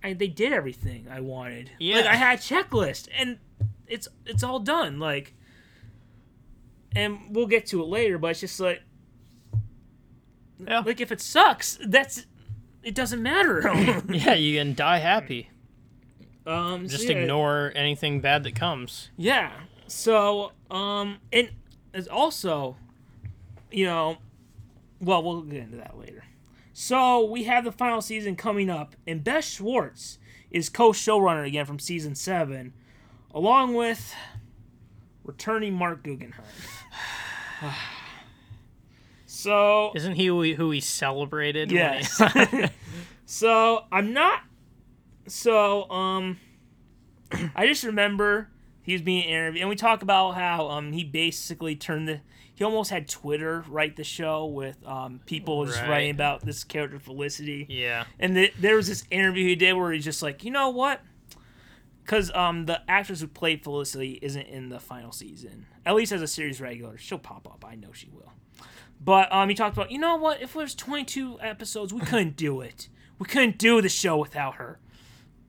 I, 0.02 0.14
they 0.14 0.26
did 0.26 0.52
everything 0.52 1.06
I 1.10 1.20
wanted. 1.20 1.70
Yeah. 1.78 1.96
Like 1.96 2.06
I 2.06 2.14
had 2.16 2.38
a 2.38 2.42
checklist 2.42 3.08
and 3.16 3.38
it's 3.86 4.08
it's 4.26 4.42
all 4.42 4.58
done. 4.58 4.98
Like 4.98 5.34
and 6.96 7.18
we'll 7.30 7.46
get 7.46 7.66
to 7.66 7.82
it 7.82 7.86
later, 7.88 8.18
but 8.18 8.32
it's 8.32 8.40
just 8.40 8.58
like 8.58 8.82
Yeah. 10.58 10.80
like 10.80 11.00
if 11.00 11.12
it 11.12 11.20
sucks, 11.20 11.78
that's 11.86 12.26
it 12.82 12.94
doesn't 12.94 13.22
matter. 13.22 13.60
yeah, 14.10 14.34
you 14.34 14.58
can 14.58 14.74
die 14.74 14.98
happy. 14.98 15.50
Um 16.46 16.88
so 16.88 16.96
Just 16.96 17.08
yeah. 17.08 17.16
ignore 17.16 17.72
anything 17.74 18.20
bad 18.20 18.44
that 18.44 18.54
comes. 18.54 19.10
Yeah. 19.16 19.52
So, 19.86 20.52
um, 20.70 21.18
and 21.32 21.50
it's 21.92 22.06
also, 22.06 22.76
you 23.72 23.86
know, 23.86 24.18
well, 25.00 25.22
we'll 25.22 25.42
get 25.42 25.62
into 25.62 25.78
that 25.78 25.98
later. 25.98 26.24
So 26.72 27.24
we 27.24 27.44
have 27.44 27.64
the 27.64 27.72
final 27.72 28.00
season 28.00 28.36
coming 28.36 28.70
up, 28.70 28.94
and 29.06 29.24
Beth 29.24 29.44
Schwartz 29.44 30.18
is 30.50 30.68
co-showrunner 30.68 31.44
again 31.46 31.66
from 31.66 31.78
season 31.78 32.14
seven, 32.14 32.72
along 33.34 33.74
with 33.74 34.14
returning 35.24 35.74
Marc 35.74 36.02
Guggenheim. 36.04 36.44
so 39.26 39.92
Isn't 39.94 40.14
he 40.14 40.26
who 40.26 40.36
we, 40.36 40.54
who 40.54 40.68
we 40.68 40.80
celebrated? 40.80 41.70
when 41.70 41.76
Yes. 41.76 42.22
so 43.26 43.84
I'm 43.92 44.12
not. 44.12 44.42
So 45.30 45.88
um, 45.90 46.38
I 47.54 47.66
just 47.66 47.84
remember 47.84 48.48
he 48.82 48.92
was 48.92 49.02
being 49.02 49.24
interviewed, 49.24 49.60
and 49.62 49.68
we 49.70 49.76
talk 49.76 50.02
about 50.02 50.32
how 50.32 50.68
um 50.68 50.92
he 50.92 51.04
basically 51.04 51.76
turned 51.76 52.08
the. 52.08 52.20
He 52.54 52.64
almost 52.64 52.90
had 52.90 53.08
Twitter 53.08 53.64
write 53.68 53.96
the 53.96 54.04
show 54.04 54.44
with 54.46 54.76
um 54.86 55.20
people 55.24 55.64
just 55.64 55.80
Right. 55.80 55.88
writing 55.88 56.10
about 56.10 56.44
this 56.44 56.62
character 56.64 56.98
Felicity. 56.98 57.66
yeah. 57.70 58.04
And 58.18 58.36
the, 58.36 58.52
there 58.58 58.76
was 58.76 58.86
this 58.88 59.04
interview 59.10 59.46
he 59.46 59.56
did 59.56 59.72
where 59.74 59.92
he's 59.92 60.04
just 60.04 60.22
like, 60.22 60.44
you 60.44 60.50
know 60.50 60.68
what? 60.68 61.00
Because 62.04 62.30
um, 62.32 62.66
the 62.66 62.82
actress 62.90 63.20
who 63.20 63.28
played 63.28 63.62
Felicity 63.62 64.18
isn't 64.20 64.46
in 64.48 64.68
the 64.68 64.80
final 64.80 65.12
season. 65.12 65.66
At 65.86 65.94
least 65.94 66.12
as 66.12 66.20
a 66.22 66.26
series 66.26 66.60
regular, 66.60 66.98
she'll 66.98 67.18
pop 67.18 67.46
up. 67.46 67.64
I 67.66 67.76
know 67.76 67.92
she 67.92 68.08
will. 68.12 68.32
But 69.02 69.32
um, 69.32 69.48
he 69.48 69.54
talked 69.54 69.76
about, 69.76 69.90
you 69.92 69.98
know 69.98 70.16
what? 70.16 70.42
If 70.42 70.52
there's 70.54 70.74
22 70.74 71.38
episodes, 71.40 71.94
we 71.94 72.00
couldn't 72.00 72.36
do 72.36 72.60
it. 72.60 72.88
We 73.18 73.26
couldn't 73.26 73.58
do 73.58 73.80
the 73.80 73.88
show 73.88 74.16
without 74.18 74.56
her. 74.56 74.80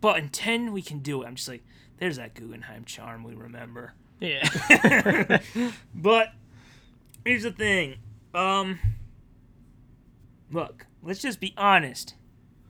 But 0.02 0.18
in 0.18 0.30
10, 0.30 0.72
we 0.74 0.82
can 0.82 1.00
do 1.00 1.22
it. 1.24 1.28
I'm 1.28 1.36
just 1.36 1.48
like, 1.48 1.64
there's 2.00 2.18
that 2.18 2.34
Guggenheim 2.34 2.86
charm 2.86 3.24
we 3.24 3.36
remember. 3.36 3.94
Yeah. 4.20 5.40
But 5.96 6.34
here's 7.24 7.44
the 7.44 7.52
thing. 7.52 7.96
Um 8.34 8.80
look, 10.52 10.86
let's 11.04 11.22
just 11.22 11.40
be 11.40 11.54
honest. 11.58 12.16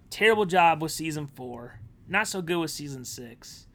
Terrible 0.09 0.45
job 0.45 0.81
with 0.81 0.91
season 0.91 1.27
4. 1.27 1.79
not 2.07 2.27
so 2.27 2.41
good 2.41 2.57
with 2.57 2.71
season 2.71 3.05
six, 3.05 3.67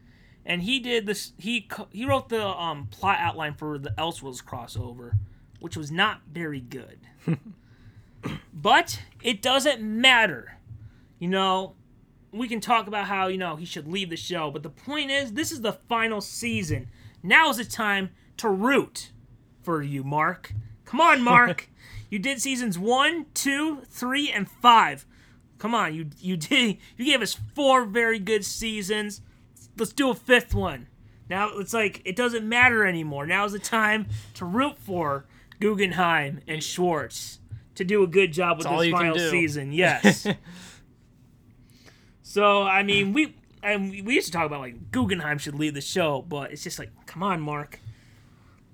and 0.45 0.61
he 0.61 0.79
did 0.79 1.05
this. 1.07 1.33
He 1.37 1.61
co- 1.61 1.87
he 1.91 2.05
wrote 2.05 2.29
the 2.29 2.45
um, 2.47 2.87
plot 2.91 3.17
outline 3.19 3.55
for 3.55 3.77
the 3.79 3.89
Elseworlds 3.91 4.43
crossover, 4.43 5.13
which 5.59 5.75
was 5.75 5.91
not 5.91 6.21
very 6.31 6.59
good. 6.61 6.99
but 8.53 9.01
it 9.23 9.41
doesn't 9.41 9.81
matter, 9.81 10.57
you 11.19 11.27
know. 11.27 11.73
We 12.31 12.47
can 12.47 12.59
talk 12.59 12.87
about 12.87 13.07
how 13.07 13.27
you 13.27 13.37
know 13.37 13.55
he 13.55 13.65
should 13.65 13.87
leave 13.87 14.09
the 14.09 14.17
show, 14.17 14.51
but 14.51 14.63
the 14.63 14.69
point 14.69 15.11
is, 15.11 15.33
this 15.33 15.51
is 15.51 15.61
the 15.61 15.73
final 15.73 16.21
season. 16.21 16.87
Now 17.23 17.49
is 17.49 17.57
the 17.57 17.65
time 17.65 18.09
to 18.37 18.49
root 18.49 19.11
for 19.63 19.81
you, 19.81 20.03
Marc. 20.03 20.53
Come 20.85 21.01
on, 21.01 21.21
Marc. 21.21 21.69
you 22.09 22.19
did 22.19 22.41
seasons 22.41 22.77
one, 22.77 23.25
two, 23.33 23.81
three, 23.89 24.31
and 24.31 24.49
five. 24.49 25.05
Come 25.57 25.73
on, 25.73 25.93
you 25.95 26.07
you 26.19 26.37
did 26.37 26.77
you 26.97 27.05
gave 27.05 27.21
us 27.21 27.37
four 27.55 27.85
very 27.85 28.19
good 28.19 28.45
seasons. 28.45 29.21
Let's 29.77 29.93
do 29.93 30.09
a 30.09 30.15
fifth 30.15 30.53
one. 30.53 30.87
Now 31.29 31.57
it's 31.57 31.73
like 31.73 32.01
it 32.05 32.15
doesn't 32.15 32.47
matter 32.47 32.85
anymore. 32.85 33.25
Now 33.25 33.45
is 33.45 33.53
the 33.53 33.59
time 33.59 34.07
to 34.35 34.45
root 34.45 34.77
for 34.77 35.25
Guggenheim 35.59 36.41
and 36.47 36.63
Schwartz 36.63 37.39
to 37.75 37.83
do 37.83 38.03
a 38.03 38.07
good 38.07 38.33
job 38.33 38.57
with 38.57 38.67
all 38.67 38.79
this 38.79 38.91
final 38.91 39.17
season. 39.17 39.71
Yes. 39.77 40.27
So 42.37 42.61
I 42.61 42.83
mean, 42.83 43.13
we 43.13 43.33
and 43.63 43.89
we 44.05 44.13
used 44.13 44.27
to 44.27 44.31
talk 44.31 44.45
about 44.45 44.59
like 44.59 44.91
Guggenheim 44.91 45.39
should 45.39 45.55
leave 45.55 45.73
the 45.73 45.81
show, 45.81 46.23
but 46.29 46.51
it's 46.51 46.63
just 46.63 46.77
like, 46.77 46.91
come 47.07 47.23
on, 47.23 47.41
Marc. 47.41 47.79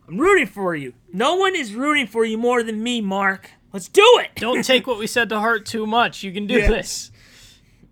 I'm 0.06 0.18
rooting 0.18 0.48
for 0.48 0.76
you. 0.76 0.96
No 1.14 1.36
one 1.36 1.56
is 1.56 1.74
rooting 1.74 2.06
for 2.06 2.26
you 2.26 2.38
more 2.38 2.62
than 2.62 2.84
me, 2.84 3.00
Marc. 3.00 3.52
Let's 3.72 3.88
do 3.88 4.06
it. 4.16 4.32
Don't 4.36 4.66
take 4.66 4.86
what 4.86 5.00
we 5.00 5.08
said 5.08 5.30
to 5.30 5.40
heart 5.40 5.66
too 5.66 5.88
much. 5.88 6.24
You 6.24 6.34
can 6.34 6.46
do 6.46 6.60
this. 6.68 7.10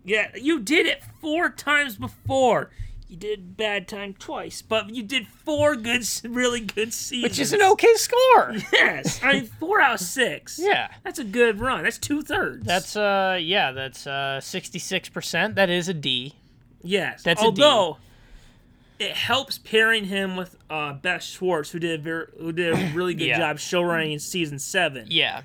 Yeah, 0.04 0.28
you 0.36 0.60
did 0.60 0.84
it 0.84 1.02
four 1.22 1.48
times 1.48 1.96
before. 1.96 2.68
You 3.12 3.18
did 3.18 3.58
bad 3.58 3.88
time 3.88 4.14
twice, 4.18 4.62
but 4.62 4.88
you 4.88 5.02
did 5.02 5.26
four 5.28 5.76
good, 5.76 6.02
really 6.24 6.60
good 6.60 6.94
seasons. 6.94 7.22
Which 7.30 7.38
is 7.38 7.52
an 7.52 7.60
okay 7.62 7.92
score. 7.96 8.54
Yes, 8.72 9.20
I 9.22 9.32
mean 9.34 9.44
four 9.60 9.82
out 9.82 9.96
of 9.96 10.00
six. 10.00 10.58
Yeah. 10.58 10.88
that's 11.04 11.18
a 11.18 11.24
good 11.24 11.60
run. 11.60 11.84
That's 11.84 11.98
two 11.98 12.22
thirds. 12.22 12.64
That's 12.64 12.96
uh 12.96 13.38
yeah, 13.38 13.72
that's 13.72 14.06
uh 14.06 14.40
66%. 14.42 15.56
That 15.56 15.68
is 15.68 15.90
a 15.90 15.94
D. 15.94 16.36
yes. 16.82 17.22
that's 17.22 17.42
a 17.42 17.52
D. 17.52 17.62
although 17.62 17.98
it 18.98 19.10
helps 19.12 19.58
pairing 19.58 20.06
him 20.06 20.34
with 20.34 20.56
uh, 20.70 20.94
Beth 20.94 21.22
Schwartz, 21.22 21.70
who 21.70 21.78
did 21.80 22.00
a 22.00 22.02
very, 22.02 22.26
who 22.38 22.50
did 22.50 22.72
a 22.72 22.92
really 22.94 23.12
good 23.12 23.26
Yeah. 23.26 23.36
job 23.36 23.58
showrunning 23.58 24.14
in 24.14 24.20
season 24.20 24.58
seven. 24.58 25.06
Yeah. 25.10 25.42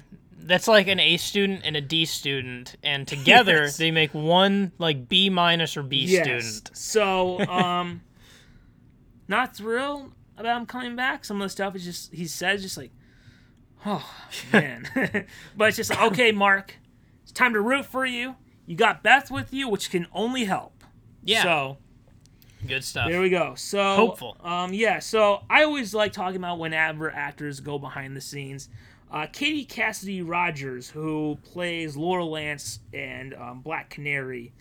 That's 0.47 0.67
like 0.67 0.87
an 0.87 0.99
A 0.99 1.17
student 1.17 1.61
and 1.65 1.75
a 1.75 1.81
D 1.81 2.05
student 2.05 2.75
and 2.81 3.07
together 3.07 3.63
Yes. 3.63 3.77
they 3.77 3.91
make 3.91 4.13
one 4.13 4.71
like 4.77 5.07
B 5.09 5.29
minus 5.29 5.75
or 5.77 5.83
B 5.83 6.05
Yes. 6.05 6.45
student. 6.45 6.77
So, 6.77 7.39
um, 7.47 8.01
not 9.27 9.55
thrilled 9.55 10.11
about 10.37 10.61
him 10.61 10.65
coming 10.65 10.95
back. 10.95 11.25
Some 11.25 11.41
of 11.41 11.45
the 11.45 11.49
stuff 11.49 11.75
is 11.75 11.83
just 11.83 12.13
he 12.13 12.25
says 12.27 12.61
just 12.61 12.77
like, 12.77 12.91
oh 13.85 14.09
man. 14.53 14.87
but 15.57 15.67
it's 15.67 15.77
just 15.77 15.89
like, 15.89 16.01
okay, 16.11 16.31
Marc, 16.31 16.75
it's 17.23 17.31
time 17.31 17.53
to 17.53 17.61
root 17.61 17.85
for 17.85 18.05
you. 18.05 18.35
You 18.65 18.75
got 18.75 19.03
Beth 19.03 19.29
with 19.31 19.53
you, 19.53 19.67
which 19.69 19.89
can 19.89 20.07
only 20.13 20.45
help. 20.45 20.83
Yeah. 21.23 21.43
So 21.43 21.77
Good 22.65 22.83
stuff. 22.83 23.09
there 23.09 23.21
we 23.21 23.29
go. 23.29 23.53
So 23.55 23.95
Hopeful. 23.95 24.37
Um, 24.41 24.73
yeah. 24.73 24.99
So 24.99 25.43
I 25.49 25.63
always 25.63 25.93
like 25.93 26.11
talking 26.13 26.37
about 26.37 26.57
whenever 26.59 27.11
actors 27.11 27.59
go 27.59 27.77
behind 27.79 28.15
the 28.15 28.21
scenes. 28.21 28.69
Uh, 29.09 29.25
Katie 29.31 29.65
Cassidy 29.65 30.21
Rogers, 30.21 30.89
who 30.89 31.37
plays 31.43 31.95
Laurel 31.95 32.31
Lance 32.31 32.79
and 32.93 33.33
um, 33.35 33.61
Black 33.61 33.89
Canary, 33.89 34.53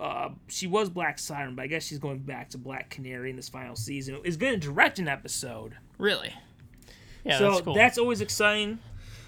uh, 0.00 0.30
she 0.46 0.66
was 0.66 0.88
Black 0.88 1.18
Siren, 1.18 1.54
but 1.54 1.62
I 1.62 1.66
guess 1.66 1.84
she's 1.84 1.98
going 1.98 2.20
back 2.20 2.50
to 2.50 2.58
Black 2.58 2.88
Canary 2.88 3.30
in 3.30 3.36
this 3.36 3.48
final 3.48 3.76
season. 3.76 4.18
Is 4.24 4.36
going 4.36 4.54
to 4.54 4.58
direct 4.58 4.98
an 4.98 5.08
episode. 5.08 5.76
Really? 5.98 6.32
Yeah, 7.24 7.38
so 7.38 7.60
that's 7.74 7.96
cool. 7.96 8.04
always 8.04 8.20
exciting. 8.20 8.78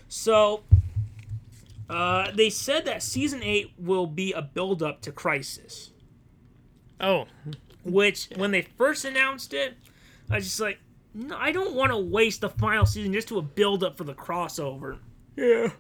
So 0.08 0.62
uh, 1.88 2.30
they 2.32 2.50
said 2.50 2.84
that 2.86 3.02
season 3.02 3.42
eight 3.42 3.72
will 3.76 4.06
be 4.06 4.32
a 4.32 4.42
build 4.42 4.82
up 4.82 5.02
to 5.02 5.12
Crisis. 5.12 5.90
oh, 7.00 7.26
which 7.84 8.28
when 8.36 8.50
they 8.52 8.62
first 8.62 9.04
announced 9.04 9.52
it, 9.52 9.74
I 10.30 10.36
was 10.36 10.44
just 10.44 10.60
like, 10.60 10.78
no, 11.14 11.36
I 11.36 11.52
don't 11.52 11.74
want 11.74 11.92
to 11.92 11.98
waste 11.98 12.40
the 12.40 12.48
final 12.50 12.86
season 12.86 13.12
just 13.12 13.28
to 13.28 13.38
a 13.38 13.42
build 13.42 13.82
up 13.84 13.96
for 13.96 14.04
the 14.04 14.14
crossover. 14.14 14.98
yeah. 15.36 15.70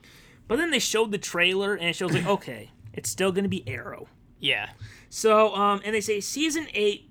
But 0.48 0.56
then 0.56 0.70
they 0.72 0.78
showed 0.80 1.12
the 1.12 1.18
trailer 1.18 1.74
and 1.74 1.88
it 1.88 1.94
shows 1.96 2.12
like, 2.12 2.26
okay, 2.26 2.70
it's 2.92 3.08
still 3.08 3.30
gonna 3.30 3.48
be 3.48 3.62
Arrow. 3.68 4.08
Yeah. 4.40 4.70
So, 5.08 5.54
um, 5.54 5.80
and 5.84 5.94
they 5.94 6.00
say 6.00 6.20
season 6.20 6.66
eight 6.74 7.08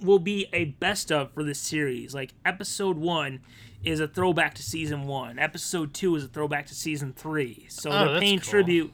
will 0.00 0.18
be 0.18 0.46
a 0.52 0.64
best 0.64 1.12
of 1.12 1.32
for 1.32 1.44
this 1.44 1.58
series. 1.60 2.12
Like 2.14 2.34
episode 2.44 2.96
one 2.98 3.40
is 3.84 4.00
a 4.00 4.08
throwback 4.08 4.54
to 4.54 4.62
season 4.62 5.06
one. 5.06 5.38
Episode 5.38 5.94
two 5.94 6.16
is 6.16 6.24
a 6.24 6.28
throwback 6.28 6.66
to 6.66 6.74
season 6.74 7.12
three. 7.12 7.66
So 7.68 7.90
Oh, 7.90 8.12
they're 8.12 8.20
paying 8.20 8.38
cool. 8.40 8.50
tribute 8.50 8.92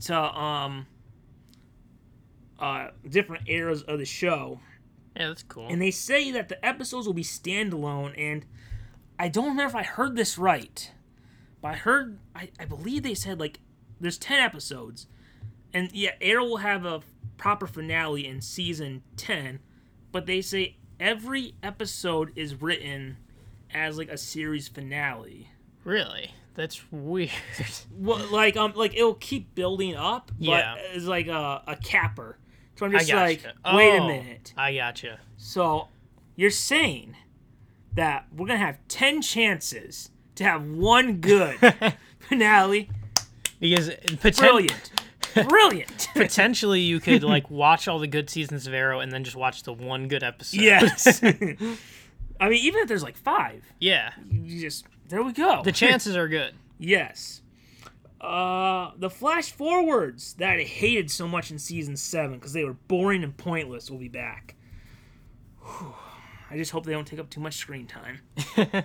to 0.00 0.16
um 0.18 0.86
uh 2.58 2.88
different 3.08 3.48
eras 3.48 3.82
of 3.82 3.98
the 3.98 4.04
show. 4.04 4.58
Yeah, 5.16 5.28
that's 5.28 5.42
cool. 5.42 5.66
And 5.68 5.80
they 5.80 5.90
say 5.90 6.30
that 6.32 6.48
the 6.48 6.64
episodes 6.64 7.06
will 7.06 7.14
be 7.14 7.22
standalone, 7.24 8.14
and 8.18 8.44
I 9.18 9.28
don't 9.28 9.48
remember 9.48 9.68
if 9.70 9.74
I 9.74 9.82
heard 9.82 10.14
this 10.16 10.36
right, 10.38 10.90
but 11.62 11.68
I 11.68 11.74
heard, 11.76 12.18
I, 12.34 12.50
I 12.60 12.64
believe 12.66 13.02
they 13.02 13.14
said, 13.14 13.40
like, 13.40 13.60
there's 14.00 14.18
10 14.18 14.38
episodes. 14.40 15.06
And 15.72 15.90
yeah, 15.92 16.12
Arrow 16.20 16.44
will 16.44 16.56
have 16.58 16.84
a 16.84 17.00
proper 17.38 17.66
finale 17.66 18.26
in 18.26 18.40
season 18.40 19.02
10, 19.16 19.60
but 20.12 20.26
they 20.26 20.40
say 20.42 20.76
every 21.00 21.54
episode 21.62 22.32
is 22.36 22.60
written 22.60 23.16
as, 23.72 23.96
like, 23.98 24.08
a 24.10 24.18
series 24.18 24.68
finale. 24.68 25.48
really? 25.84 26.32
That's 26.54 26.80
weird. 26.90 27.30
Well, 27.98 28.26
like, 28.32 28.56
um, 28.56 28.72
like, 28.74 28.94
it'll 28.96 29.12
keep 29.14 29.54
building 29.54 29.94
up, 29.94 30.30
but 30.38 30.44
Yeah. 30.46 30.74
it's 30.94 31.04
like 31.04 31.26
a, 31.26 31.62
a 31.66 31.76
capper. 31.76 32.38
So 32.76 32.86
I'm 32.86 32.92
just 32.92 33.12
like, 33.12 33.42
wait 33.72 33.96
a 33.96 34.00
Oh, 34.02 34.06
minute. 34.08 34.52
I 34.56 34.74
gotcha. 34.74 35.18
So 35.36 35.88
you're 36.34 36.50
saying 36.50 37.16
that 37.94 38.26
we're 38.34 38.46
gonna 38.46 38.58
have 38.58 38.78
ten 38.88 39.22
chances 39.22 40.10
to 40.36 40.44
have 40.44 40.66
one 40.66 41.16
good 41.20 41.56
finale? 42.20 42.90
Because 43.58 43.88
poten- 43.88 44.38
Brilliant, 44.38 44.90
brilliant. 45.48 46.08
potentially 46.14 46.80
you 46.80 47.00
could 47.00 47.22
like 47.24 47.50
watch 47.50 47.88
all 47.88 47.98
the 47.98 48.06
good 48.06 48.28
seasons 48.28 48.66
of 48.66 48.74
Arrow 48.74 49.00
and 49.00 49.10
then 49.10 49.24
just 49.24 49.36
watch 49.36 49.62
the 49.62 49.72
one 49.72 50.08
good 50.08 50.22
episode. 50.22 50.60
yes. 50.60 51.22
I 52.38 52.50
mean, 52.50 52.62
even 52.64 52.80
if 52.80 52.88
there's 52.88 53.02
like 53.02 53.16
five, 53.16 53.64
yeah. 53.80 54.10
you 54.30 54.60
just 54.60 54.84
there 55.08 55.22
we 55.22 55.32
go. 55.32 55.62
The 55.64 55.72
chances 55.72 56.16
are 56.16 56.28
good. 56.28 56.52
yes. 56.78 57.40
Uh, 58.20 58.92
the 58.96 59.10
flash 59.10 59.52
forwards 59.52 60.34
that 60.34 60.58
I 60.58 60.62
hated 60.62 61.10
so 61.10 61.28
much 61.28 61.50
in 61.50 61.58
season 61.58 61.96
seven 61.96 62.38
because 62.38 62.52
they 62.52 62.64
were 62.64 62.72
boring 62.72 63.22
and 63.22 63.36
pointless 63.36 63.90
will 63.90 63.98
be 63.98 64.08
back. 64.08 64.56
Whew. 65.60 65.94
I 66.50 66.56
just 66.56 66.70
hope 66.70 66.86
they 66.86 66.92
don't 66.92 67.06
take 67.06 67.18
up 67.18 67.28
too 67.28 67.40
much 67.40 67.56
screen 67.56 67.86
time. 67.86 68.20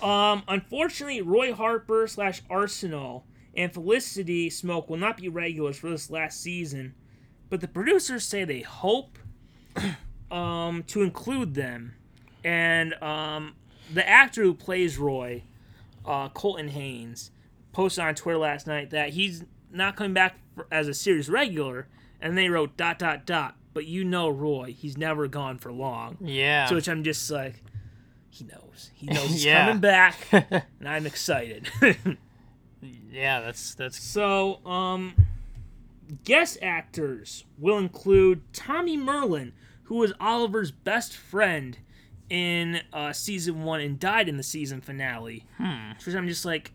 Um, 0.00 0.44
unfortunately, 0.46 1.22
Roy 1.22 1.52
Harper 1.52 2.06
slash 2.06 2.42
Arsenal 2.48 3.26
and 3.56 3.72
Felicity 3.72 4.48
Smoak 4.48 4.88
will 4.88 4.96
not 4.96 5.16
be 5.16 5.28
regulars 5.28 5.78
for 5.78 5.90
this 5.90 6.10
last 6.10 6.40
season, 6.40 6.94
but 7.50 7.60
the 7.60 7.68
producers 7.68 8.24
say 8.24 8.44
they 8.44 8.60
hope 8.60 9.18
um, 10.30 10.84
to 10.84 11.02
include 11.02 11.54
them. 11.54 11.94
And 12.44 12.94
um, 13.02 13.56
the 13.92 14.08
actor 14.08 14.42
who 14.42 14.54
plays 14.54 14.98
Roy, 14.98 15.42
uh, 16.06 16.28
Colton 16.28 16.68
Haynes, 16.68 17.32
posted 17.78 18.02
on 18.04 18.12
Twitter 18.16 18.38
last 18.38 18.66
night 18.66 18.90
that 18.90 19.10
he's 19.10 19.44
not 19.70 19.94
coming 19.94 20.12
back 20.12 20.34
for, 20.56 20.66
as 20.68 20.88
a 20.88 20.94
series 20.94 21.28
regular, 21.30 21.86
and 22.20 22.36
they 22.36 22.48
wrote 22.48 22.76
dot 22.76 22.98
dot 22.98 23.24
dot. 23.24 23.54
But 23.72 23.86
you 23.86 24.02
know 24.02 24.28
Roy, 24.28 24.74
he's 24.76 24.96
never 24.98 25.28
gone 25.28 25.58
for 25.58 25.70
long. 25.70 26.16
Yeah. 26.20 26.66
So 26.66 26.74
which 26.74 26.88
I'm 26.88 27.04
just 27.04 27.30
like, 27.30 27.62
he 28.30 28.44
knows. 28.44 28.90
He 28.94 29.06
knows 29.12 29.28
he's 29.28 29.44
Yeah. 29.44 29.66
coming 29.66 29.80
back, 29.80 30.16
and 30.32 30.88
I'm 30.88 31.06
excited. 31.06 31.70
yeah, 33.12 33.40
that's 33.40 33.76
that's 33.76 34.02
so, 34.02 34.64
um, 34.66 35.14
guest 36.24 36.58
actors 36.60 37.44
will 37.58 37.78
include 37.78 38.42
Tommy 38.52 38.98
Merlyn, 38.98 39.52
who 39.84 39.98
was 39.98 40.12
Oliver's 40.20 40.72
best 40.72 41.16
friend 41.16 41.78
in 42.28 42.80
uh, 42.92 43.12
season 43.12 43.62
one 43.62 43.80
and 43.80 44.00
died 44.00 44.28
in 44.28 44.36
the 44.36 44.42
season 44.42 44.80
finale. 44.80 45.46
hmm. 45.58 45.92
Which 46.04 46.16
I'm 46.16 46.26
just 46.26 46.44
like, 46.44 46.72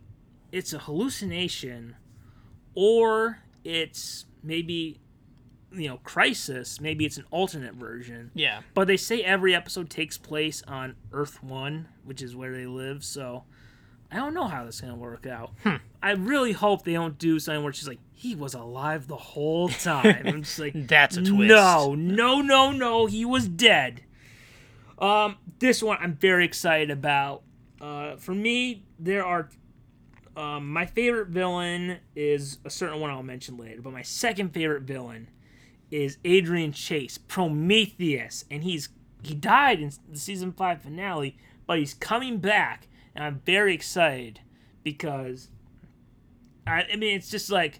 it's 0.53 0.71
a 0.71 0.77
hallucination, 0.77 1.95
or 2.75 3.39
it's 3.63 4.25
maybe, 4.43 4.99
you 5.73 5.89
know, 5.89 5.97
crisis. 6.03 6.79
Maybe 6.79 7.05
it's 7.05 7.17
an 7.17 7.25
alternate 7.31 7.73
version. 7.73 8.29
Yeah. 8.35 8.61
But 8.75 8.85
they 8.87 8.97
say 8.97 9.23
every 9.23 9.55
episode 9.55 9.89
takes 9.89 10.17
place 10.17 10.61
on 10.67 10.95
Earth 11.11 11.41
One, 11.43 11.87
which 12.03 12.21
is 12.21 12.35
where 12.35 12.55
they 12.55 12.67
live. 12.67 13.03
So 13.03 13.45
I 14.11 14.17
don't 14.17 14.35
know 14.35 14.45
how 14.47 14.63
this 14.63 14.75
is 14.75 14.81
gonna 14.81 14.95
work 14.95 15.25
out. 15.25 15.53
I 16.03 16.11
really 16.11 16.51
hope 16.51 16.83
they 16.83 16.93
don't 16.93 17.17
do 17.17 17.39
something 17.39 17.63
where 17.63 17.73
she's 17.73 17.87
like 17.87 17.99
he 18.13 18.35
was 18.35 18.53
alive 18.53 19.07
the 19.07 19.17
whole 19.17 19.69
time. 19.69 20.21
I'm 20.23 20.43
just 20.43 20.59
like, 20.59 20.73
That's 20.87 21.17
a 21.17 21.23
twist. 21.23 21.49
No, 21.49 21.95
no, 21.95 22.41
no, 22.41 22.71
no. 22.71 23.07
He 23.07 23.25
was 23.25 23.47
dead. 23.47 24.01
Um, 24.99 25.37
this 25.57 25.81
one 25.81 25.97
I'm 25.99 26.13
very 26.13 26.45
excited 26.45 26.91
about. 26.91 27.41
Uh, 27.81 28.17
for 28.17 28.35
me, 28.35 28.83
there 28.99 29.25
are. 29.25 29.49
Um, 30.35 30.71
my 30.71 30.85
favorite 30.85 31.27
villain 31.29 31.97
is 32.15 32.57
a 32.65 32.69
certain 32.69 32.99
one 32.99 33.11
I'll 33.11 33.21
mention 33.23 33.57
later, 33.57 33.81
but 33.81 33.93
my 33.93 34.01
second 34.01 34.49
favorite 34.53 34.83
villain 34.83 35.29
is 35.91 36.17
Adrian 36.25 36.71
Chase, 36.71 37.17
Prometheus, 37.19 38.45
and 38.49 38.63
he's 38.63 38.89
he 39.21 39.33
died 39.35 39.79
in 39.79 39.91
the 40.09 40.17
season 40.19 40.51
five 40.51 40.81
finale, 40.81 41.37
but 41.67 41.77
he's 41.79 41.93
coming 41.93 42.39
back, 42.39 42.87
and 43.15 43.23
I'm 43.23 43.41
very 43.45 43.73
excited 43.73 44.39
because 44.83 45.49
I, 46.67 46.83
I 46.91 46.95
mean 46.95 47.15
it's 47.15 47.29
just 47.29 47.49
like 47.51 47.79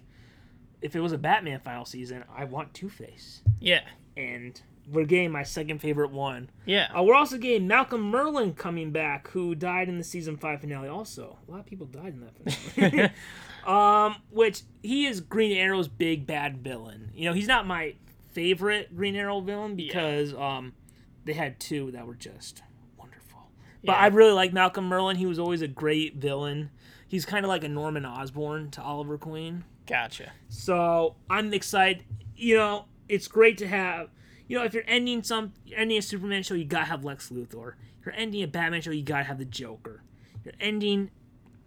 if 0.80 0.94
it 0.94 1.00
was 1.00 1.12
a 1.12 1.18
Batman 1.18 1.60
final 1.60 1.84
season, 1.84 2.24
I 2.34 2.44
want 2.44 2.72
Two 2.72 2.88
Face, 2.88 3.42
Yeah. 3.60 3.80
and 4.16 4.60
we're 4.90 5.04
getting 5.06 5.30
my 5.30 5.42
second 5.42 5.80
favorite 5.80 6.10
one. 6.10 6.50
Yeah. 6.66 6.88
Uh, 6.96 7.02
we're 7.02 7.14
also 7.14 7.38
getting 7.38 7.66
Malcolm 7.66 8.12
Merlyn 8.12 8.56
coming 8.56 8.90
back, 8.90 9.28
who 9.28 9.54
died 9.54 9.88
in 9.88 9.98
the 9.98 10.04
season 10.04 10.36
five 10.36 10.60
finale. 10.60 10.88
Also, 10.88 11.38
a 11.46 11.50
lot 11.50 11.60
of 11.60 11.66
people 11.66 11.86
died 11.86 12.14
in 12.14 12.20
that 12.20 12.52
finale. 12.52 13.10
um, 13.66 14.16
which 14.30 14.62
he 14.82 15.06
is 15.06 15.20
Green 15.20 15.56
Arrow's 15.56 15.88
big 15.88 16.26
bad 16.26 16.58
villain. 16.58 17.10
You 17.14 17.28
know, 17.28 17.34
he's 17.34 17.48
not 17.48 17.66
my 17.66 17.94
favorite 18.32 18.94
Green 18.96 19.16
Arrow 19.16 19.40
villain 19.40 19.76
because 19.76 20.34
um, 20.34 20.72
they 21.24 21.32
had 21.32 21.58
two 21.60 21.90
that 21.92 22.06
were 22.06 22.14
just 22.14 22.62
wonderful. 22.98 23.48
But 23.84 23.92
Yeah. 23.92 23.98
I 23.98 24.06
really 24.08 24.32
like 24.32 24.52
Malcolm 24.52 24.88
Merlyn. 24.90 25.16
He 25.16 25.26
was 25.26 25.38
always 25.38 25.62
a 25.62 25.68
great 25.68 26.16
villain. 26.16 26.70
He's 27.06 27.24
kind 27.24 27.44
of 27.44 27.48
like 27.48 27.64
a 27.64 27.68
Norman 27.68 28.04
Osborn 28.04 28.70
to 28.72 28.82
Oliver 28.82 29.16
Queen. 29.18 29.64
Gotcha. 29.86 30.32
So 30.48 31.16
I'm 31.30 31.52
excited. 31.54 32.02
You 32.36 32.56
know, 32.56 32.84
it's 33.08 33.28
great 33.28 33.58
to 33.58 33.68
have. 33.68 34.08
You 34.46 34.58
know, 34.58 34.64
if 34.64 34.74
you're 34.74 34.84
ending 34.86 35.22
some 35.22 35.52
you're 35.64 35.78
ending 35.78 35.98
a 35.98 36.02
Superman 36.02 36.42
show, 36.42 36.54
you 36.54 36.64
gotta 36.64 36.84
have 36.86 37.04
Lex 37.04 37.30
Luthor. 37.30 37.74
If 38.00 38.06
you're 38.06 38.14
ending 38.14 38.42
a 38.42 38.46
Batman 38.48 38.82
show, 38.82 38.90
you 38.90 39.02
gotta 39.02 39.24
have 39.24 39.38
the 39.38 39.44
Joker. 39.44 40.02
If 40.38 40.44
you're 40.46 40.54
ending 40.60 41.10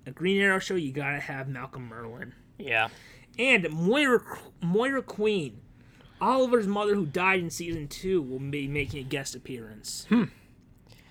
a 0.06 0.12
Green 0.12 0.40
Arrow 0.42 0.60
show, 0.60 0.76
you 0.76 0.92
gotta 0.92 1.20
have 1.20 1.48
Malcolm 1.48 1.90
Merlyn 1.92 2.34
Yeah. 2.60 2.90
and 3.40 3.68
Moira 3.72 4.22
Moira 4.62 5.02
Queen, 5.02 5.60
Oliver's 6.22 6.68
mother, 6.68 6.94
who 6.96 7.06
died 7.06 7.40
in 7.40 7.50
season 7.50 7.88
two, 7.88 8.22
will 8.22 8.40
be 8.40 8.68
making 8.68 9.00
a 9.00 9.04
guest 9.04 9.36
appearance. 9.36 10.06
Hmm. 10.10 10.26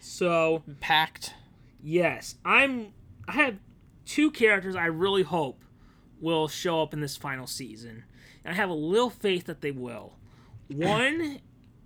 So 0.00 0.62
Packed. 0.80 1.34
Yes, 1.82 2.36
I'm. 2.44 2.92
I 3.28 3.32
have 3.32 3.56
two 4.04 4.30
characters 4.30 4.76
I 4.76 4.86
really 4.86 5.22
hope 5.24 5.62
will 6.20 6.48
show 6.48 6.80
up 6.82 6.92
in 6.94 7.00
this 7.00 7.16
final 7.16 7.46
season, 7.46 8.04
and 8.44 8.54
I 8.54 8.56
have 8.56 8.70
a 8.70 8.74
little 8.74 9.10
faith 9.10 9.46
that 9.46 9.60
they 9.60 9.72
will. 9.72 10.14
One 10.68 11.40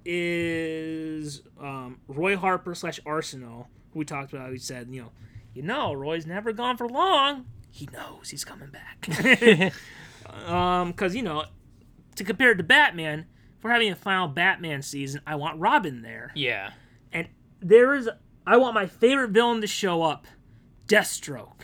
is 0.05 1.43
um, 1.61 2.01
Roy 2.09 2.37
Harper 2.37 2.75
slash 2.75 3.01
Arsenal, 3.07 3.69
who 3.93 4.01
we 4.01 4.05
talked 4.05 4.33
about. 4.33 4.53
He 4.53 4.59
said, 4.59 4.89
you 4.91 5.03
know, 5.03 5.13
you 5.55 5.63
know, 5.63 5.93
Roy's 5.93 6.27
never 6.27 6.53
gone 6.53 6.77
for 6.77 6.89
long. 6.89 7.47
He 7.71 7.89
knows 7.93 8.31
he's 8.31 8.45
coming 8.45 8.71
back. 8.71 9.73
um, 10.47 10.91
because 10.91 11.15
you 11.15 11.23
know, 11.23 11.45
to 12.17 12.25
compare 12.25 12.53
it 12.53 12.57
to 12.57 12.63
Batman, 12.63 13.27
if 13.57 13.65
we're 13.65 13.71
having 13.71 13.93
a 13.93 13.97
final 13.97 14.29
Batman 14.29 14.83
season, 14.83 15.21
I 15.27 15.37
want 15.37 15.61
Robin 15.61 16.03
there. 16.03 16.33
Yeah. 16.35 16.71
And 17.13 17.29
there 17.61 17.95
is, 17.95 18.09
I 18.47 18.57
want 18.57 18.75
my 18.75 18.87
favorite 18.87 19.31
villain 19.31 19.61
to 19.61 19.67
show 19.67 20.03
up, 20.03 20.27
Deathstroke. 20.87 21.63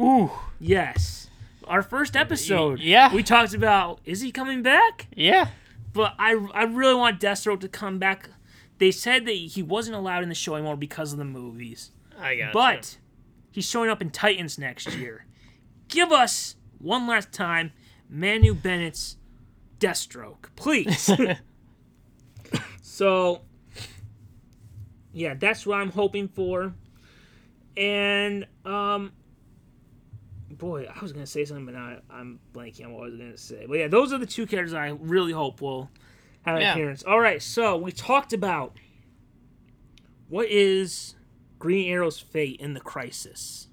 Ooh. 0.00 0.30
Yes. 0.58 1.28
Our 1.66 1.82
first 1.82 2.16
episode, 2.16 2.80
yeah. 2.80 3.14
we 3.14 3.22
talked 3.22 3.54
about 3.54 4.00
is 4.04 4.20
he 4.20 4.32
coming 4.32 4.62
back? 4.62 5.06
Yeah. 5.14 5.48
But 5.94 6.14
I, 6.18 6.32
I 6.52 6.64
really 6.64 6.94
want 6.94 7.20
Deathstroke 7.20 7.60
to 7.60 7.68
come 7.68 7.98
back. 7.98 8.28
They 8.78 8.90
said 8.90 9.24
that 9.24 9.32
he 9.32 9.62
wasn't 9.62 9.96
allowed 9.96 10.22
in 10.24 10.28
the 10.28 10.34
show 10.34 10.56
anymore 10.56 10.76
because 10.76 11.12
of 11.12 11.18
the 11.18 11.24
movies, 11.24 11.92
I 12.18 12.36
got 12.36 12.48
it. 12.48 12.52
but 12.52 12.98
he's 13.52 13.64
showing 13.64 13.88
up 13.88 14.02
in 14.02 14.10
Titans 14.10 14.58
next 14.58 14.92
year. 14.96 15.24
Give 15.88 16.10
us 16.10 16.56
one 16.78 17.06
last 17.06 17.32
time 17.32 17.72
Manu 18.10 18.54
Bennett's 18.54 19.16
Deathstroke, 19.78 20.46
please. 20.56 21.10
so, 22.82 23.42
yeah, 25.12 25.34
that's 25.34 25.64
what 25.64 25.80
I'm 25.80 25.90
hoping 25.90 26.26
for. 26.28 26.74
And 27.76 28.46
um, 28.64 29.12
boy, 30.54 30.86
I 30.94 31.00
was 31.00 31.12
gonna 31.12 31.26
say 31.26 31.44
something, 31.44 31.66
but 31.66 31.74
now 31.74 31.98
I'm 32.10 32.40
blanking 32.52 32.84
on 32.86 32.92
what 32.92 33.02
I 33.02 33.06
was 33.06 33.16
gonna 33.16 33.36
say. 33.36 33.66
But 33.68 33.78
yeah, 33.78 33.88
those 33.88 34.12
are 34.12 34.18
the 34.18 34.26
two 34.26 34.46
characters 34.46 34.74
I 34.74 34.88
really 34.88 35.32
hope 35.32 35.60
will 35.60 35.90
have 36.42 36.56
an 36.56 36.62
Yeah. 36.62 36.72
appearance. 36.74 37.02
All 37.02 37.20
right, 37.20 37.42
so 37.42 37.76
we 37.76 37.92
talked 37.92 38.32
about 38.32 38.76
what 40.28 40.48
is 40.48 41.14
Green 41.58 41.90
Arrow's 41.90 42.18
fate 42.18 42.60
in 42.60 42.74
the 42.74 42.80
crisis. 42.80 43.68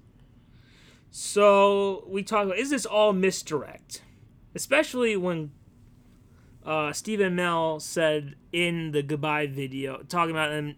So 1.10 2.04
we 2.08 2.22
talked 2.22 2.46
about 2.46 2.58
is 2.58 2.70
this 2.70 2.86
all 2.86 3.12
misdirect, 3.12 4.02
especially 4.54 5.16
when 5.16 5.50
uh, 6.64 6.92
Stephen 6.92 7.36
Amell 7.36 7.82
said 7.82 8.36
in 8.52 8.92
the 8.92 9.02
goodbye 9.02 9.46
video, 9.46 10.02
talking 10.08 10.30
about 10.30 10.52
in 10.52 10.76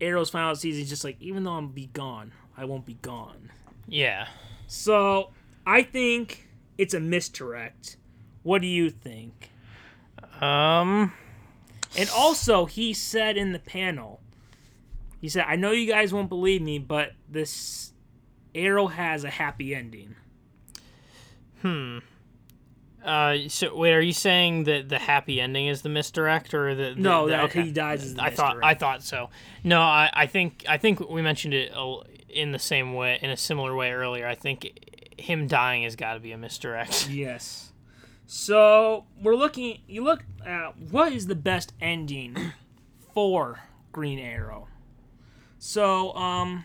Arrow's 0.00 0.30
final 0.30 0.54
season, 0.54 0.86
just 0.86 1.04
like, 1.04 1.16
even 1.20 1.44
though 1.44 1.52
I'm 1.52 1.68
be 1.68 1.86
gone, 1.86 2.32
I 2.56 2.64
won't 2.64 2.86
be 2.86 2.94
gone. 2.94 3.50
Yeah. 3.86 4.28
So 4.70 5.30
I 5.66 5.82
think 5.82 6.48
it's 6.78 6.94
a 6.94 7.00
misdirect. 7.00 7.96
What 8.44 8.62
do 8.62 8.68
you 8.68 8.88
think? 8.88 9.50
Um. 10.40 11.12
And 11.98 12.08
also, 12.10 12.66
he 12.66 12.92
said 12.94 13.36
in 13.36 13.50
the 13.50 13.58
panel, 13.58 14.20
he 15.20 15.28
said, 15.28 15.44
I 15.48 15.56
know 15.56 15.72
you 15.72 15.88
guys 15.90 16.12
won't 16.12 16.28
believe 16.28 16.62
me, 16.62 16.78
but 16.78 17.14
this 17.28 17.92
Arrow 18.54 18.86
has 18.86 19.24
a 19.24 19.30
happy 19.30 19.74
ending. 19.74 20.14
Uh. 23.04 23.48
So 23.48 23.74
wait, 23.76 23.92
are 23.92 24.00
you 24.00 24.12
saying 24.12 24.64
that 24.64 24.88
the 24.88 24.98
happy 24.98 25.40
ending 25.40 25.66
is 25.66 25.82
the 25.82 25.88
misdirect, 25.88 26.52
or 26.54 26.74
the, 26.74 26.94
the 26.94 27.00
No, 27.00 27.26
the- 27.26 27.32
that 27.32 27.44
okay. 27.44 27.62
he 27.62 27.72
dies 27.72 28.04
is 28.04 28.14
the 28.14 28.22
I 28.22 28.30
thought. 28.30 28.58
I 28.62 28.74
thought 28.74 29.02
so. 29.02 29.30
No, 29.64 29.80
I. 29.80 30.10
I 30.12 30.26
think. 30.26 30.64
I 30.68 30.76
think 30.78 31.08
we 31.08 31.22
mentioned 31.22 31.54
it 31.54 31.72
in 32.28 32.52
the 32.52 32.58
same 32.58 32.94
way, 32.94 33.18
in 33.22 33.30
a 33.30 33.36
similar 33.36 33.74
way 33.74 33.90
earlier. 33.92 34.26
I 34.26 34.34
think 34.34 34.70
him 35.18 35.46
dying 35.46 35.82
has 35.82 35.96
got 35.96 36.14
to 36.14 36.20
be 36.20 36.32
a 36.32 36.38
misdirect. 36.38 37.08
Yes. 37.10 37.72
So 38.26 39.06
we're 39.20 39.34
looking. 39.34 39.80
You 39.88 40.04
look 40.04 40.24
at 40.46 40.78
what 40.78 41.12
is 41.12 41.26
the 41.26 41.34
best 41.34 41.72
ending 41.80 42.52
for 43.12 43.60
Green 43.92 44.18
Arrow. 44.20 44.68
So 45.58 46.14
um, 46.14 46.64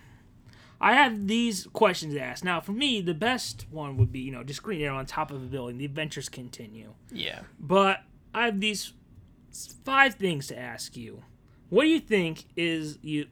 I 0.79 0.93
have 0.93 1.27
these 1.27 1.67
questions 1.73 2.15
asked. 2.15 2.43
Now, 2.43 2.59
for 2.59 2.71
me, 2.73 3.01
the 3.01 3.13
best 3.13 3.65
one 3.71 3.97
would 3.97 4.11
be 4.11 4.19
you 4.19 4.31
know 4.31 4.43
just 4.43 4.63
Green 4.63 4.81
Arrow 4.81 4.97
on 4.97 5.05
top 5.05 5.31
of 5.31 5.37
a 5.41 5.45
building. 5.45 5.77
The 5.77 5.85
adventures 5.85 6.29
continue. 6.29 6.93
yeah. 7.11 7.41
But 7.59 8.01
I 8.33 8.45
have 8.45 8.59
these 8.59 8.93
five 9.83 10.15
things 10.15 10.47
to 10.47 10.57
ask 10.59 10.97
you. 10.97 11.23
What 11.69 11.83
do 11.83 11.89
you 11.89 11.99
think 11.99 12.45
is 12.55 12.99
you? 13.01 13.27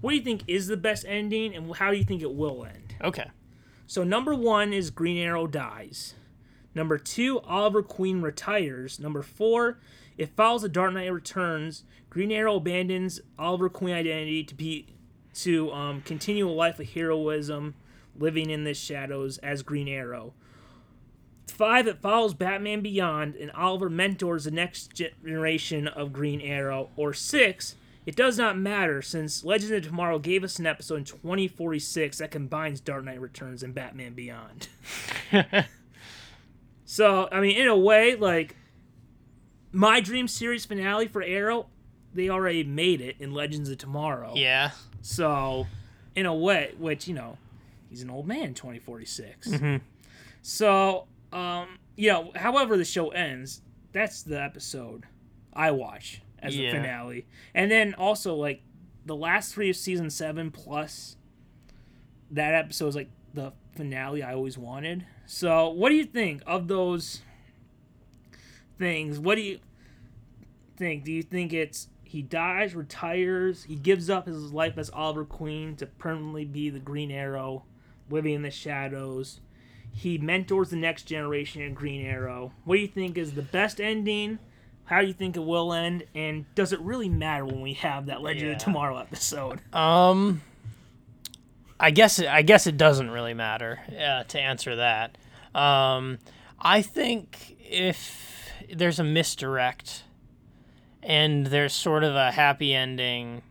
What 0.00 0.10
do 0.10 0.16
you 0.16 0.22
think 0.22 0.42
is 0.46 0.66
the 0.66 0.76
best 0.76 1.04
ending, 1.08 1.54
and 1.54 1.74
how 1.76 1.90
do 1.90 1.96
you 1.96 2.04
think 2.04 2.22
it 2.22 2.32
will 2.34 2.64
end? 2.64 2.94
Okay. 3.02 3.30
So 3.86 4.02
number 4.04 4.34
one 4.34 4.72
is 4.72 4.90
Green 4.90 5.16
Arrow 5.16 5.46
dies. 5.46 6.14
Number 6.74 6.98
two, 6.98 7.40
Oliver 7.40 7.82
Queen 7.82 8.20
retires. 8.20 9.00
Number 9.00 9.22
four, 9.22 9.78
it 10.18 10.36
follows 10.36 10.62
the 10.62 10.68
Dark 10.68 10.92
Knight 10.92 11.10
Returns. 11.12 11.84
Green 12.10 12.30
Arrow 12.32 12.56
abandons 12.56 13.20
Oliver 13.38 13.68
Queen 13.68 13.94
identity 13.94 14.44
to 14.44 14.54
be 14.54 14.95
to 15.42 15.70
um, 15.72 16.00
continue 16.02 16.48
a 16.48 16.50
life 16.50 16.80
of 16.80 16.90
heroism, 16.90 17.74
living 18.18 18.50
in 18.50 18.64
the 18.64 18.74
shadows 18.74 19.38
as 19.38 19.62
Green 19.62 19.88
Arrow. 19.88 20.32
Five, 21.48 21.86
it 21.86 22.00
follows 22.00 22.34
Batman 22.34 22.80
Beyond, 22.80 23.36
and 23.36 23.50
Oliver 23.52 23.88
mentors 23.88 24.44
the 24.44 24.50
next 24.50 24.94
generation 24.94 25.86
of 25.86 26.12
Green 26.12 26.40
Arrow. 26.40 26.90
Or 26.96 27.12
six, 27.12 27.76
it 28.04 28.16
does 28.16 28.38
not 28.38 28.58
matter 28.58 29.00
since 29.02 29.44
Legends 29.44 29.72
of 29.72 29.84
Tomorrow 29.84 30.18
gave 30.18 30.44
us 30.44 30.58
an 30.58 30.66
episode 30.66 30.96
in 30.96 31.04
2046 31.04 32.18
that 32.18 32.30
combines 32.30 32.80
Dark 32.80 33.04
Knight 33.04 33.20
Returns 33.20 33.62
and 33.62 33.74
Batman 33.74 34.14
Beyond. 34.14 34.68
so, 36.84 37.28
I 37.30 37.40
mean, 37.40 37.56
in 37.56 37.68
a 37.68 37.76
way, 37.76 38.16
like 38.16 38.56
my 39.72 40.00
dream 40.00 40.28
series 40.28 40.64
finale 40.64 41.08
for 41.08 41.22
Arrow, 41.22 41.66
they 42.16 42.28
already 42.30 42.64
made 42.64 43.00
it 43.00 43.16
in 43.20 43.32
Legends 43.32 43.68
of 43.68 43.78
Tomorrow. 43.78 44.32
Yeah. 44.34 44.70
So, 45.02 45.66
in 46.14 46.26
a 46.26 46.34
way, 46.34 46.74
which 46.78 47.06
you 47.06 47.14
know, 47.14 47.38
he's 47.88 48.02
an 48.02 48.10
old 48.10 48.26
man, 48.26 48.54
2046. 48.54 49.48
Mhm. 49.48 49.80
So, 50.42 51.06
um, 51.32 51.78
you 51.96 52.10
know, 52.10 52.32
however 52.34 52.76
the 52.76 52.84
show 52.84 53.10
ends, 53.10 53.62
that's 53.92 54.22
the 54.22 54.40
episode 54.42 55.04
I 55.52 55.70
watch 55.70 56.20
as 56.40 56.56
Yeah. 56.56 56.70
the 56.72 56.78
finale, 56.78 57.26
and 57.54 57.70
then 57.70 57.94
also 57.94 58.34
like 58.34 58.62
the 59.04 59.16
last 59.16 59.54
three 59.54 59.70
of 59.70 59.76
season 59.76 60.10
seven 60.10 60.50
plus 60.50 61.16
that 62.30 62.54
episode 62.54 62.88
is 62.88 62.96
like 62.96 63.10
the 63.34 63.52
finale 63.72 64.22
I 64.22 64.34
always 64.34 64.58
wanted. 64.58 65.06
So, 65.26 65.68
what 65.68 65.90
do 65.90 65.94
you 65.96 66.04
think 66.04 66.42
of 66.46 66.66
those 66.68 67.22
things. 68.78 69.18
What 69.18 69.36
do 69.36 69.42
you 69.42 69.58
think? 70.76 71.04
Do 71.04 71.12
you 71.12 71.22
think 71.22 71.52
it's 71.52 71.88
he 72.06 72.22
dies, 72.22 72.74
retires, 72.74 73.64
he 73.64 73.74
gives 73.76 74.08
up 74.08 74.26
his 74.26 74.52
life 74.52 74.78
as 74.78 74.90
Oliver 74.90 75.24
Queen 75.24 75.76
to 75.76 75.86
permanently 75.86 76.44
be 76.44 76.70
the 76.70 76.78
Green 76.78 77.10
Arrow, 77.10 77.64
living 78.10 78.34
in 78.34 78.42
the 78.42 78.50
shadows? 78.50 79.40
He 79.92 80.18
mentors 80.18 80.70
the 80.70 80.76
next 80.76 81.04
generation 81.04 81.62
of 81.66 81.74
Green 81.74 82.04
Arrow. 82.04 82.52
What 82.64 82.76
do 82.76 82.80
you 82.82 82.88
think 82.88 83.16
is 83.18 83.32
the 83.32 83.42
best 83.42 83.80
ending? 83.80 84.38
How 84.84 85.00
do 85.00 85.06
you 85.06 85.12
think 85.14 85.36
it 85.36 85.40
will 85.44 85.72
end? 85.72 86.04
And 86.14 86.44
does 86.54 86.72
it 86.72 86.80
really 86.80 87.08
matter 87.08 87.44
when 87.44 87.60
we 87.60 87.72
have 87.74 88.06
that 88.06 88.20
Legend 88.22 88.46
Yeah. 88.48 88.52
of 88.56 88.58
Tomorrow 88.62 88.98
episode? 88.98 89.60
Um, 89.72 90.42
I 91.80 91.90
guess 91.90 92.20
I 92.20 92.42
guess 92.42 92.66
it 92.66 92.76
doesn't 92.76 93.10
really 93.10 93.34
matter 93.34 93.80
uh, 93.90 94.24
to 94.24 94.40
answer 94.40 94.76
that. 94.76 95.18
Um, 95.54 96.18
I 96.60 96.82
think 96.82 97.56
if 97.60 98.50
there's 98.72 98.98
a 98.98 99.04
misdirect 99.04 100.04
and 101.06 101.46
there's 101.46 101.72
sort 101.72 102.04
of 102.04 102.14
a 102.14 102.30
happy 102.32 102.74
ending, 102.74 103.42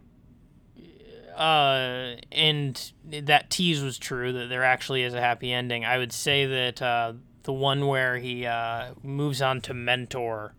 uh, 1.35 2.15
and 2.31 2.91
that 3.09 3.49
tease 3.49 3.81
was 3.81 3.97
true 3.97 4.33
that 4.33 4.49
there 4.49 4.63
actually 4.63 5.03
is 5.03 5.13
a 5.13 5.21
happy 5.21 5.51
ending, 5.51 5.85
I 5.85 5.97
would 5.97 6.13
say 6.13 6.45
that 6.45 6.81
uh, 6.81 7.13
the 7.43 7.53
one 7.53 7.87
where 7.87 8.17
he 8.17 8.45
uh, 8.45 8.89
moves 9.01 9.41
on 9.41 9.61
to 9.61 9.73
mentor 9.73 10.53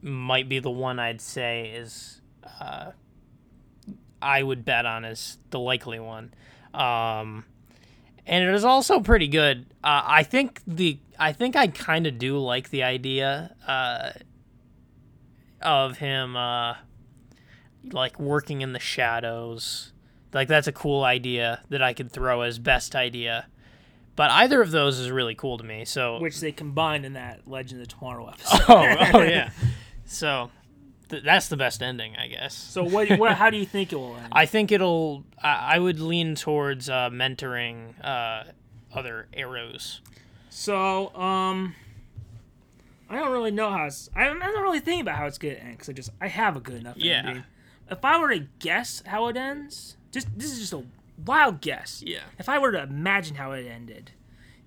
might 0.00 0.48
be 0.48 0.58
the 0.58 0.70
one 0.70 0.98
I'd 0.98 1.20
say 1.20 1.70
is. 1.70 2.20
Uh, 2.60 2.92
I 4.22 4.42
would 4.42 4.64
bet 4.64 4.86
on 4.86 5.04
as 5.04 5.38
the 5.50 5.58
likely 5.58 5.98
one. 5.98 6.32
Um, 6.74 7.44
and 8.26 8.44
it 8.44 8.54
is 8.54 8.64
also 8.64 9.00
pretty 9.00 9.28
good. 9.28 9.66
Uh, 9.82 10.02
I 10.04 10.22
think 10.22 10.60
the 10.66 10.98
I 11.18 11.32
think 11.32 11.56
I 11.56 11.68
kind 11.68 12.06
of 12.06 12.18
do 12.18 12.38
like 12.38 12.70
the 12.70 12.82
idea 12.82 13.54
uh, 13.66 14.10
of 15.62 15.98
him 15.98 16.36
uh, 16.36 16.74
like 17.92 18.18
working 18.18 18.60
in 18.60 18.72
the 18.72 18.78
shadows. 18.78 19.92
Like 20.32 20.48
that's 20.48 20.68
a 20.68 20.72
cool 20.72 21.04
idea 21.04 21.62
that 21.70 21.82
I 21.82 21.92
could 21.92 22.12
throw 22.12 22.42
as 22.42 22.58
best 22.58 22.94
idea. 22.94 23.46
But 24.16 24.30
either 24.32 24.60
of 24.60 24.70
those 24.70 24.98
is 24.98 25.10
really 25.10 25.34
cool 25.34 25.58
to 25.58 25.64
me. 25.64 25.84
So 25.84 26.18
Which 26.18 26.40
they 26.40 26.52
combined 26.52 27.06
in 27.06 27.14
that 27.14 27.48
Legend 27.48 27.80
of 27.80 27.88
Tomorrow 27.88 28.28
episode. 28.28 28.60
oh, 28.68 28.96
oh 29.14 29.22
yeah. 29.22 29.50
So 30.04 30.50
th- 31.08 31.22
that's 31.22 31.48
the 31.48 31.56
best 31.56 31.82
ending, 31.82 32.16
I 32.16 32.28
guess. 32.28 32.54
So 32.54 32.84
what, 32.84 33.10
what? 33.18 33.32
How 33.34 33.50
do 33.50 33.56
you 33.56 33.66
think 33.66 33.92
it 33.92 33.96
will 33.96 34.16
end? 34.16 34.28
I 34.32 34.46
think 34.46 34.72
it'll. 34.72 35.24
I, 35.42 35.74
I 35.74 35.78
would 35.78 36.00
lean 36.00 36.34
towards 36.34 36.90
uh, 36.90 37.10
mentoring 37.10 37.94
uh, 38.04 38.44
other 38.94 39.28
arrows. 39.32 40.00
So, 40.50 41.14
um, 41.14 41.74
I 43.10 43.16
don't 43.16 43.32
really 43.32 43.50
know 43.50 43.70
how 43.70 43.86
it's. 43.86 44.08
I 44.14 44.24
don't, 44.24 44.40
I 44.40 44.46
don't 44.46 44.62
really 44.62 44.80
think 44.80 45.02
about 45.02 45.16
how 45.16 45.26
it's 45.26 45.36
gonna 45.38 45.54
end 45.54 45.72
because 45.72 45.88
I 45.88 45.92
just 45.92 46.10
I 46.20 46.28
have 46.28 46.56
a 46.56 46.60
good 46.60 46.76
enough 46.76 46.96
Yeah. 46.96 47.22
ending. 47.26 47.44
If 47.90 48.04
I 48.04 48.18
were 48.20 48.28
to 48.30 48.46
guess 48.60 49.02
how 49.04 49.26
it 49.26 49.36
ends, 49.36 49.96
just 50.12 50.28
this 50.38 50.52
is 50.52 50.60
just 50.60 50.72
a 50.72 50.84
wild 51.26 51.60
guess. 51.60 52.02
Yeah. 52.06 52.20
If 52.38 52.48
I 52.48 52.58
were 52.58 52.70
to 52.72 52.82
imagine 52.82 53.34
how 53.36 53.50
it 53.52 53.66
ended, 53.66 54.12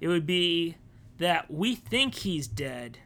it 0.01 0.09
would 0.09 0.25
be 0.25 0.75
that 1.19 1.49
we 1.49 1.73
think 1.75 2.15
he's 2.15 2.47
dead, 2.47 2.97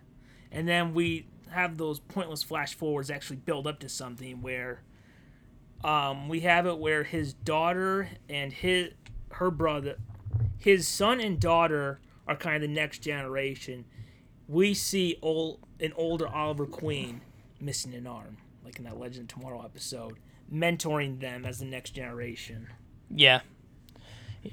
and 0.51 0.67
then 0.67 0.93
we 0.95 1.27
have 1.51 1.77
those 1.77 1.99
pointless 1.99 2.41
flash 2.43 2.73
forwards 2.73 3.11
actually 3.11 3.37
build 3.37 3.67
up 3.67 3.79
to 3.79 3.87
something 3.89 4.41
where 4.41 4.81
um, 5.83 6.27
we 6.27 6.39
have 6.41 6.65
it 6.65 6.77
where 6.79 7.03
his 7.03 7.33
daughter 7.33 8.09
and 8.27 8.51
his 8.51 8.89
her 9.33 9.51
brother, 9.51 9.97
his 10.57 10.87
son 10.87 11.19
and 11.19 11.39
daughter 11.39 11.99
are 12.27 12.35
kind 12.35 12.55
of 12.55 12.61
the 12.67 12.67
next 12.75 12.99
generation. 12.99 13.85
We 14.47 14.73
see 14.73 15.17
old 15.21 15.59
an 15.79 15.93
older 15.95 16.27
Oliver 16.27 16.65
Queen 16.65 17.21
missing 17.59 17.93
an 17.93 18.07
arm, 18.07 18.37
like 18.63 18.77
in 18.77 18.85
that 18.85 18.97
Legend 18.97 19.29
of 19.29 19.35
Tomorrow 19.35 19.63
episode, 19.63 20.17
mentoring 20.51 21.19
them 21.19 21.45
as 21.45 21.59
the 21.59 21.65
next 21.65 21.91
generation. 21.91 22.67
Yeah. 23.09 23.41
Yeah. 24.43 24.51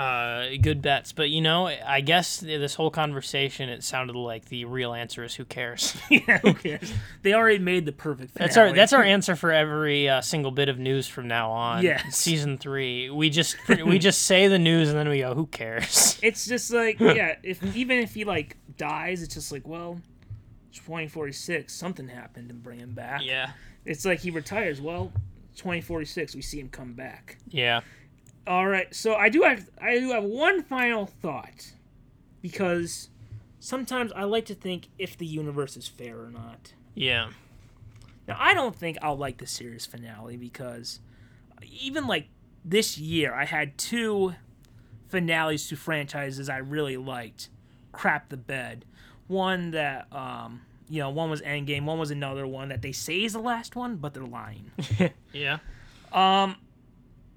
Uh, 0.00 0.56
good 0.60 0.82
bets, 0.82 1.12
but 1.12 1.30
you 1.30 1.40
know, 1.40 1.66
I 1.66 2.02
guess 2.02 2.38
this 2.38 2.74
whole 2.74 2.90
conversation 2.90 3.70
it 3.70 3.82
sounded 3.82 4.14
like 4.14 4.44
the 4.44 4.66
real 4.66 4.92
answer 4.92 5.24
is 5.24 5.34
who 5.34 5.46
cares. 5.46 5.96
yeah, 6.10 6.38
who 6.38 6.52
cares? 6.52 6.92
They 7.22 7.32
already 7.32 7.58
made 7.58 7.86
the 7.86 7.92
perfect. 7.92 8.32
Finale. 8.32 8.46
That's 8.46 8.56
our 8.58 8.72
that's 8.72 8.92
our 8.92 9.02
answer 9.02 9.34
for 9.34 9.50
every 9.52 10.08
uh, 10.08 10.20
single 10.20 10.50
bit 10.50 10.68
of 10.68 10.78
news 10.78 11.08
from 11.08 11.28
now 11.28 11.50
on. 11.50 11.82
Yes. 11.82 12.14
Season 12.16 12.58
three, 12.58 13.08
we 13.08 13.30
just 13.30 13.56
we 13.68 13.98
just 13.98 14.22
say 14.26 14.48
the 14.48 14.58
news 14.58 14.90
and 14.90 14.98
then 14.98 15.08
we 15.08 15.20
go, 15.20 15.34
who 15.34 15.46
cares? 15.46 16.18
It's 16.22 16.46
just 16.46 16.70
like 16.70 17.00
yeah, 17.00 17.36
if 17.42 17.62
even 17.74 17.98
if 17.98 18.16
you, 18.18 18.26
like 18.26 18.58
dies, 18.76 19.22
it's 19.22 19.34
just 19.34 19.52
like 19.52 19.66
well, 19.66 20.00
2046, 20.72 21.72
something 21.72 22.08
happened 22.08 22.50
and 22.50 22.62
bring 22.62 22.78
him 22.78 22.92
back. 22.92 23.22
Yeah. 23.24 23.50
It's 23.84 24.04
like 24.04 24.20
he 24.20 24.30
retires. 24.30 24.80
Well, 24.80 25.12
2046, 25.56 26.34
we 26.34 26.42
see 26.42 26.60
him 26.60 26.68
come 26.68 26.92
back. 26.92 27.38
Yeah. 27.48 27.80
All 28.46 28.68
right, 28.68 28.94
so 28.94 29.14
I 29.14 29.28
do 29.28 29.42
have 29.42 29.68
I 29.80 29.98
do 29.98 30.10
have 30.10 30.22
one 30.22 30.62
final 30.62 31.06
thought 31.06 31.72
because 32.40 33.08
sometimes 33.58 34.12
I 34.12 34.22
like 34.22 34.46
to 34.46 34.54
think 34.54 34.88
if 34.98 35.18
the 35.18 35.26
universe 35.26 35.76
is 35.76 35.88
fair 35.88 36.20
or 36.20 36.30
not. 36.30 36.72
Yeah. 36.94 37.30
Now 38.28 38.36
I 38.38 38.54
don't 38.54 38.76
think 38.76 38.98
I'll 39.02 39.16
like 39.16 39.38
the 39.38 39.46
series 39.46 39.84
finale 39.84 40.36
because 40.36 41.00
even 41.62 42.06
like 42.06 42.28
this 42.64 42.98
year 42.98 43.34
I 43.34 43.46
had 43.46 43.76
two 43.78 44.34
finales 45.08 45.68
to 45.68 45.76
franchises 45.76 46.48
I 46.48 46.58
really 46.58 46.96
liked 46.96 47.48
crap 47.96 48.28
the 48.28 48.36
bed. 48.36 48.84
One 49.26 49.70
that 49.72 50.12
um 50.12 50.62
you 50.88 51.00
know, 51.00 51.10
one 51.10 51.28
was 51.30 51.42
Endgame, 51.42 51.84
one 51.84 51.98
was 51.98 52.12
another 52.12 52.46
one 52.46 52.68
that 52.68 52.80
they 52.80 52.92
say 52.92 53.24
is 53.24 53.32
the 53.32 53.40
last 53.40 53.74
one, 53.74 53.96
but 53.96 54.14
they're 54.14 54.24
lying. 54.24 54.70
Yeah. 55.32 55.58
Um, 56.12 56.56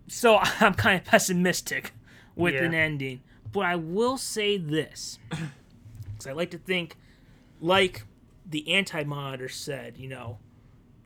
so 0.07 0.37
I'm 0.41 0.73
kind 0.75 0.99
of 1.01 1.05
pessimistic 1.05 1.93
with 2.35 2.53
Yeah. 2.53 2.63
an 2.65 2.73
ending. 2.75 3.21
But 3.51 3.61
I 3.61 3.75
will 3.75 4.17
say 4.17 4.57
this, 4.57 5.17
because 5.29 6.27
I 6.27 6.33
like 6.33 6.51
to 6.51 6.59
think, 6.59 6.95
like 7.59 8.03
the 8.47 8.71
anti-monitor 8.73 9.49
said, 9.49 9.97
you 9.97 10.07
know, 10.07 10.37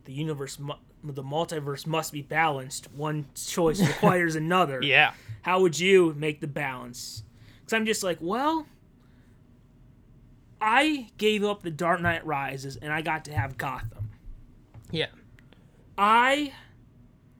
the 0.03 0.11
universe, 0.11 0.59
mu- 0.59 0.73
the 1.03 1.23
multiverse 1.23 1.87
must 1.87 2.11
be 2.11 2.21
balanced. 2.21 2.91
One 2.93 3.25
choice 3.35 3.79
requires 3.87 4.35
another. 4.35 4.81
Yeah. 4.83 5.13
How 5.43 5.61
would 5.61 5.79
you 5.79 6.13
make 6.17 6.41
the 6.41 6.47
balance? 6.47 7.23
Because 7.61 7.73
I'm 7.73 7.85
just 7.85 8.03
like, 8.03 8.17
well, 8.19 8.67
I 10.65 11.07
gave 11.17 11.43
up 11.43 11.61
the 11.61 11.69
Dark 11.71 11.99
Knight 12.01 12.25
Rises, 12.25 12.77
and 12.77 12.93
I 12.93 13.01
got 13.01 13.25
to 13.25 13.33
have 13.33 13.57
Gotham. 13.57 14.11
Yeah. 14.91 15.07
I 15.97 16.53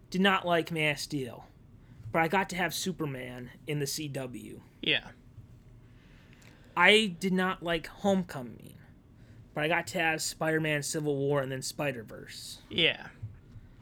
did 0.10 0.20
not 0.20 0.46
like 0.46 0.72
Man 0.74 0.92
of 0.92 1.00
Steel, 1.00 1.46
but 2.12 2.22
I 2.22 2.28
got 2.28 2.50
to 2.50 2.58
have 2.58 2.74
Superman 2.74 3.50
in 3.66 3.80
the 3.80 3.86
CW. 3.86 4.60
Yeah. 4.82 5.08
I 6.76 7.16
did 7.20 7.32
not 7.34 7.64
like 7.64 7.88
Homecoming, 7.88 8.74
but 9.54 9.64
I 9.64 9.68
got 9.70 9.88
to 9.88 10.00
have 10.00 10.22
Spider-Man: 10.22 10.84
Civil 10.84 11.16
War 11.16 11.42
and 11.42 11.52
then 11.52 11.62
Spider-Verse. 11.62 12.60
Yeah. 12.70 13.08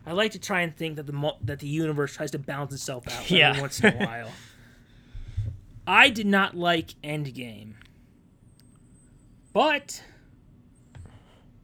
I 0.05 0.11
like 0.13 0.31
to 0.33 0.39
try 0.39 0.61
and 0.61 0.75
think 0.75 0.97
that 0.97 1.07
the 1.07 1.33
that 1.43 1.59
the 1.59 1.67
universe 1.67 2.13
tries 2.15 2.31
to 2.31 2.39
balance 2.39 2.73
itself 2.73 3.07
out 3.07 3.29
Yeah. 3.31 3.49
every 3.49 3.61
once 3.61 3.79
in 3.79 3.93
a 3.93 4.05
while. 4.05 4.31
I 5.87 6.09
did 6.09 6.27
not 6.27 6.55
like 6.55 6.95
Endgame, 7.03 7.73
but 9.53 10.03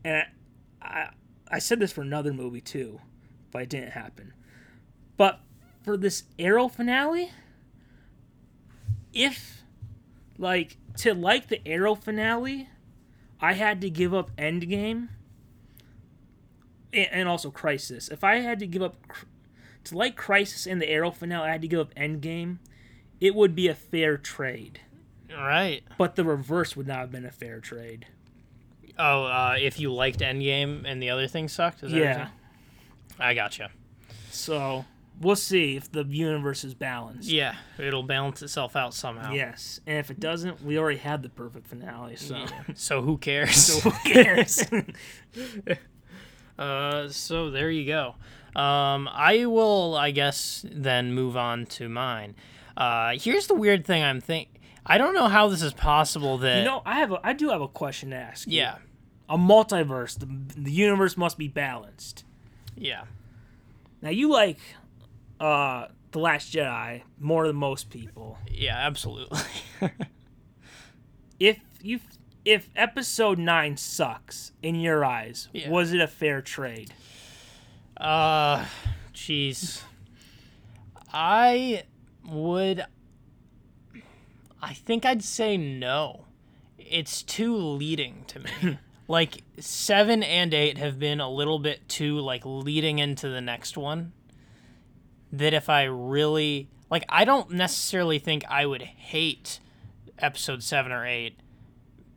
and 0.03 0.25
I, 0.81 0.88
I 0.88 1.09
I 1.49 1.59
said 1.59 1.79
this 1.79 1.91
for 1.91 2.01
another 2.01 2.33
movie 2.33 2.61
too, 2.61 2.99
but 3.51 3.63
it 3.63 3.69
didn't 3.69 3.91
happen. 3.91 4.33
But 5.15 5.39
for 5.83 5.97
this 5.97 6.23
Arrow 6.38 6.67
finale, 6.67 7.31
if 9.13 9.63
like 10.38 10.77
to 10.97 11.13
like 11.13 11.47
the 11.47 11.65
Arrow 11.67 11.95
finale, 11.95 12.69
I 13.39 13.53
had 13.53 13.81
to 13.81 13.89
give 13.89 14.13
up 14.13 14.35
Endgame 14.35 15.09
and 16.93 17.27
also 17.27 17.51
Crisis. 17.51 18.09
If 18.09 18.23
I 18.23 18.38
had 18.38 18.59
to 18.59 18.67
give 18.67 18.81
up 18.81 18.95
to 19.85 19.97
like 19.97 20.15
Crisis 20.15 20.65
and 20.65 20.81
the 20.81 20.89
Arrow 20.89 21.11
finale, 21.11 21.47
I 21.47 21.51
had 21.53 21.61
to 21.61 21.67
give 21.67 21.79
up 21.79 21.95
Endgame. 21.95 22.57
It 23.19 23.33
would 23.33 23.55
be 23.55 23.67
a 23.67 23.75
fair 23.75 24.17
trade, 24.17 24.81
right. 25.36 25.82
but 25.97 26.15
the 26.15 26.23
reverse 26.23 26.75
would 26.75 26.88
not 26.88 26.99
have 26.99 27.11
been 27.11 27.25
a 27.25 27.32
fair 27.32 27.59
trade. 27.59 28.05
Oh, 28.99 29.23
uh, 29.25 29.55
if 29.59 29.80
you 29.80 29.93
liked 29.93 30.19
Endgame 30.19 30.84
and 30.86 31.01
the 31.01 31.09
other 31.11 31.28
thing 31.28 31.47
sucked? 31.47 31.84
Is 31.84 31.91
that 31.91 31.97
what 31.97 32.03
you're 32.03 32.11
Yeah. 32.13 32.28
I 33.19 33.34
gotcha. 33.34 33.69
So 34.32 34.86
we'll 35.19 35.36
see 35.36 35.75
if 35.75 35.91
the 35.91 36.03
universe 36.03 36.63
is 36.63 36.73
balanced. 36.73 37.30
Yeah, 37.30 37.55
it'll 37.78 38.03
balance 38.03 38.41
itself 38.41 38.75
out 38.75 38.93
somehow. 38.93 39.34
Yes, 39.34 39.80
and 39.88 39.97
if 39.97 40.09
it 40.11 40.19
doesn't, 40.19 40.63
we 40.63 40.78
already 40.78 40.99
had 40.99 41.23
the 41.23 41.30
perfect 41.30 41.67
finale. 41.67 42.15
So, 42.15 42.45
So 42.75 43.01
who 43.01 43.17
cares? 43.17 43.55
so 43.55 43.89
who 43.89 43.91
cares? 44.13 44.63
Uh, 46.57 47.07
so 47.09 47.51
there 47.51 47.69
you 47.69 47.86
go. 47.86 48.15
Um, 48.59 49.07
I 49.11 49.45
will, 49.45 49.95
I 49.95 50.09
guess, 50.09 50.65
then 50.67 51.13
move 51.13 51.38
on 51.38 51.67
to 51.67 51.88
mine. 51.88 52.34
Uh, 52.75 53.11
here's 53.15 53.45
the 53.45 53.53
weird 53.53 53.86
thing 53.86 54.01
I'm 54.03 54.19
think. 54.21 54.57
I 54.88 54.97
don't 54.97 55.13
know 55.13 55.27
how 55.27 55.49
this 55.49 55.61
is 55.61 55.73
possible 55.73 56.38
that. 56.39 56.59
you 56.59 56.63
know, 56.63 56.81
I 56.85 56.99
have 56.99 57.11
a, 57.11 57.19
I 57.23 57.33
do 57.33 57.49
have 57.49 57.61
a 57.61 57.67
question 57.67 58.11
to 58.11 58.15
ask. 58.15 58.47
You. 58.47 58.57
yeah. 58.59 58.75
a 59.29 59.38
multiverse. 59.38 60.17
The, 60.17 60.27
the 60.61 60.71
universe 60.71 61.17
must 61.17 61.38
be 61.38 61.47
balanced. 61.49 62.23
Yeah. 62.75 63.03
Now 64.01 64.09
you 64.11 64.31
like 64.31 64.59
uh 65.39 65.88
the 66.11 66.19
Last 66.19 66.53
Jedi 66.53 67.01
more 67.19 67.45
than 67.47 67.55
most 67.57 67.89
people. 67.89 68.38
Yeah, 68.49 68.75
absolutely. 68.77 69.39
If 71.39 71.59
you 71.81 71.99
if 72.45 72.69
Episode 72.75 73.38
Nine 73.38 73.75
sucks 73.77 74.51
in 74.63 74.75
your 74.75 75.03
eyes, 75.03 75.49
Yeah. 75.53 75.69
was 75.69 75.91
it 75.93 75.99
a 75.99 76.07
fair 76.07 76.41
trade? 76.41 76.93
Uh, 77.97 78.65
jeez. 79.13 79.81
I 81.11 81.83
would. 82.27 82.85
I 84.62 84.74
think 84.74 85.05
I'd 85.05 85.24
say 85.24 85.58
no. 85.58 86.26
It's 86.78 87.22
too 87.22 87.55
leading 87.55 88.26
to 88.28 88.39
me. 88.39 88.80
like 89.08 89.43
seven 89.60 90.24
and 90.24 90.53
eight 90.53 90.78
have 90.78 90.99
been 90.99 91.20
a 91.20 91.30
little 91.30 91.60
bit 91.60 91.88
too 91.88 92.20
like 92.20 92.43
leading 92.45 92.99
into 92.99 93.30
the 93.30 93.41
next 93.41 93.78
one. 93.78 94.14
That 95.32 95.53
if 95.53 95.70
I 95.70 95.84
really 95.84 96.70
like, 96.89 97.03
I 97.10 97.26
don't 97.26 97.51
necessarily 97.51 98.20
think 98.20 98.45
I 98.49 98.66
would 98.66 98.82
hate 98.82 99.60
episode 100.18 100.64
seven 100.64 100.91
or 100.91 101.05
eight 101.05 101.39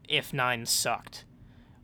if 0.08 0.32
nine 0.32 0.64
sucked 0.66 1.24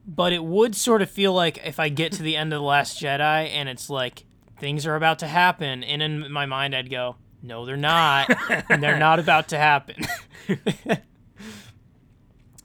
but 0.07 0.33
it 0.33 0.45
would 0.45 0.77
sort 0.77 1.03
of 1.03 1.11
feel 1.11 1.33
like 1.33 1.59
if 1.65 1.81
I 1.81 1.89
get 1.89 2.13
to 2.13 2.23
the 2.23 2.37
end 2.37 2.53
of 2.53 2.61
the 2.61 2.67
Last 2.67 3.01
Jedi 3.01 3.51
and 3.51 3.69
it's 3.69 3.91
like 3.91 4.25
things 4.59 4.87
are 4.87 4.95
about 4.95 5.19
to 5.19 5.27
happen, 5.27 5.83
and 5.83 6.01
in 6.01 6.31
my 6.31 6.47
mind 6.47 6.75
I'd 6.75 6.91
go, 6.91 7.17
"No, 7.47 7.65
they're 7.65 7.77
not. 7.77 8.31
And 8.71 8.83
they're 8.83 8.99
not 8.99 9.19
about 9.19 9.49
to 9.49 9.59
happen." 9.59 10.05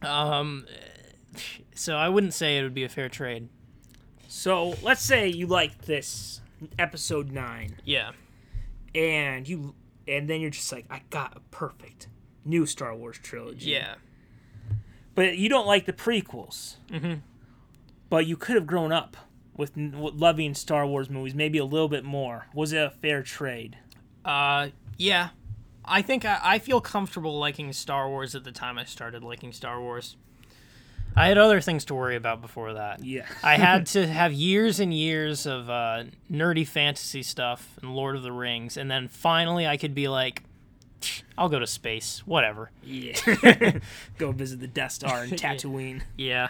um, 0.02 0.66
so 1.74 1.96
I 1.96 2.10
wouldn't 2.10 2.34
say 2.34 2.58
it 2.58 2.64
would 2.64 2.74
be 2.74 2.84
a 2.84 2.90
fair 2.90 3.10
trade. 3.10 3.50
So 4.28 4.76
let's 4.82 5.02
say 5.02 5.28
you 5.28 5.48
like 5.48 5.84
this 5.86 6.42
Episode 6.80 7.32
Nine, 7.32 7.78
Yeah, 7.86 8.12
and 8.96 9.48
you 9.48 9.76
and 10.08 10.30
then 10.30 10.42
you're 10.42 10.50
just 10.50 10.72
like, 10.72 10.86
I 10.90 11.02
got 11.10 11.36
a 11.36 11.40
perfect 11.52 12.08
new 12.46 12.66
Star 12.66 12.96
Wars 12.96 13.18
trilogy. 13.22 13.72
yeah, 13.72 13.96
but 15.16 15.38
you 15.38 15.50
don't 15.50 15.68
like 15.68 15.86
the 15.86 15.94
prequels. 15.94 16.76
Mm-hmm. 16.90 17.16
But 18.10 18.26
you 18.28 18.36
could 18.36 18.56
have 18.56 18.68
grown 18.68 18.92
up 18.92 19.16
with, 19.56 19.72
loving 19.76 20.54
Star 20.54 20.86
Wars 20.86 21.10
movies, 21.10 21.34
maybe 21.34 21.58
a 21.58 21.64
little 21.66 21.88
bit 21.88 22.04
more. 22.04 22.48
Was 22.54 22.74
it 22.74 22.78
a 22.84 22.90
fair 22.90 23.24
trade? 23.24 23.78
Uh, 24.26 24.70
yeah. 24.98 25.30
I 25.84 26.02
think 26.02 26.26
I, 26.26 26.40
I 26.42 26.60
feel 26.60 26.80
comfortable 26.80 27.40
liking 27.40 27.74
Star 27.74 28.08
Wars 28.08 28.36
at 28.36 28.44
the 28.44 28.52
time 28.52 28.78
I 28.78 28.86
started 28.86 29.24
liking 29.24 29.52
Star 29.52 29.82
Wars. 29.82 30.16
I 31.16 31.28
had 31.28 31.38
other 31.38 31.60
things 31.60 31.84
to 31.86 31.96
worry 31.96 32.16
about 32.16 32.42
before 32.42 32.74
that. 32.74 33.04
Yeah. 33.04 33.26
I 33.44 33.58
had 33.58 33.86
to 33.88 34.08
have 34.08 34.32
years 34.32 34.80
and 34.80 34.94
years 34.94 35.46
of 35.46 35.70
uh, 35.70 36.06
nerdy 36.32 36.68
fantasy 36.68 37.24
stuff 37.24 37.78
and 37.82 37.96
Lord 37.96 38.16
of 38.16 38.24
the 38.24 38.32
Rings, 38.32 38.78
and 38.78 38.90
then 38.90 39.08
finally 39.08 39.68
I 39.68 39.78
could 39.78 39.94
be 39.94 40.08
like, 40.08 40.44
I'll 41.38 41.50
go 41.50 41.60
to 41.60 41.68
space, 41.68 42.22
whatever. 42.26 42.72
Yeah. 42.84 43.14
Go 44.20 44.32
visit 44.32 44.60
the 44.60 44.68
Death 44.68 44.92
Star 44.92 45.24
and 45.24 45.32
Tatooine. 45.34 46.04
Yeah. 46.16 46.50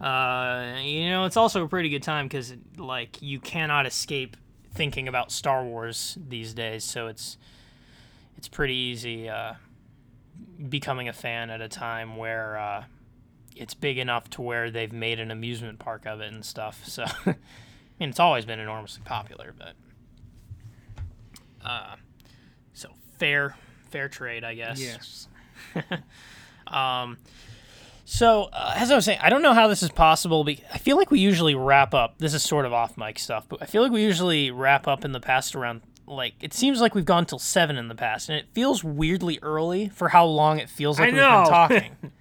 Uh, 0.00 0.80
you 0.82 1.08
know, 1.08 1.24
it's 1.24 1.36
also 1.36 1.64
a 1.64 1.68
pretty 1.68 1.88
good 1.88 2.02
time 2.02 2.26
because, 2.26 2.52
like, 2.76 3.22
you 3.22 3.38
cannot 3.38 3.86
escape 3.86 4.36
thinking 4.74 5.08
about 5.08 5.32
Star 5.32 5.64
Wars 5.64 6.18
these 6.28 6.54
days, 6.54 6.84
so 6.84 7.06
it's 7.06 7.38
it's 8.36 8.48
pretty 8.48 8.74
easy 8.74 9.28
uh, 9.28 9.54
becoming 10.68 11.08
a 11.08 11.12
fan 11.12 11.50
at 11.50 11.60
a 11.60 11.68
time 11.68 12.16
where 12.16 12.58
uh, 12.58 12.84
it's 13.56 13.74
big 13.74 13.98
enough 13.98 14.28
to 14.30 14.42
where 14.42 14.70
they've 14.70 14.92
made 14.92 15.20
an 15.20 15.30
amusement 15.30 15.78
park 15.78 16.06
of 16.06 16.20
it 16.20 16.32
and 16.32 16.44
stuff. 16.44 16.84
So, 16.86 17.04
I 17.26 17.36
mean, 18.00 18.08
it's 18.10 18.20
always 18.20 18.44
been 18.44 18.60
enormously 18.60 19.02
popular, 19.04 19.54
but 19.56 19.74
uh, 21.64 21.96
so 22.72 22.90
fair 23.18 23.56
fair 23.90 24.08
trade, 24.08 24.42
I 24.44 24.54
guess. 24.54 24.80
Yes. 24.80 25.28
Um, 26.66 27.18
so 28.14 28.48
uh, 28.52 28.74
as 28.76 28.90
I 28.90 28.94
was 28.94 29.04
saying, 29.04 29.18
I 29.20 29.28
don't 29.28 29.42
know 29.42 29.54
how 29.54 29.66
this 29.66 29.82
is 29.82 29.90
possible. 29.90 30.44
But 30.44 30.58
I 30.72 30.78
feel 30.78 30.96
like 30.96 31.10
we 31.10 31.18
usually 31.18 31.54
wrap 31.54 31.94
up. 31.94 32.18
This 32.18 32.32
is 32.32 32.42
sort 32.42 32.64
of 32.64 32.72
off 32.72 32.96
mic 32.96 33.18
stuff, 33.18 33.46
but 33.48 33.60
I 33.60 33.66
feel 33.66 33.82
like 33.82 33.90
we 33.92 34.02
usually 34.02 34.50
wrap 34.50 34.86
up 34.86 35.04
in 35.04 35.12
the 35.12 35.20
past 35.20 35.54
around 35.54 35.82
like 36.06 36.34
it 36.40 36.54
seems 36.54 36.80
like 36.80 36.94
we've 36.94 37.04
gone 37.04 37.26
till 37.26 37.38
seven 37.40 37.76
in 37.76 37.88
the 37.88 37.94
past, 37.94 38.28
and 38.28 38.38
it 38.38 38.46
feels 38.52 38.84
weirdly 38.84 39.38
early 39.42 39.88
for 39.88 40.10
how 40.10 40.24
long 40.26 40.58
it 40.58 40.68
feels 40.68 40.98
like 41.00 41.08
I 41.08 41.12
we've 41.12 41.20
know. 41.20 41.42
been 41.42 41.50
talking. 41.50 41.96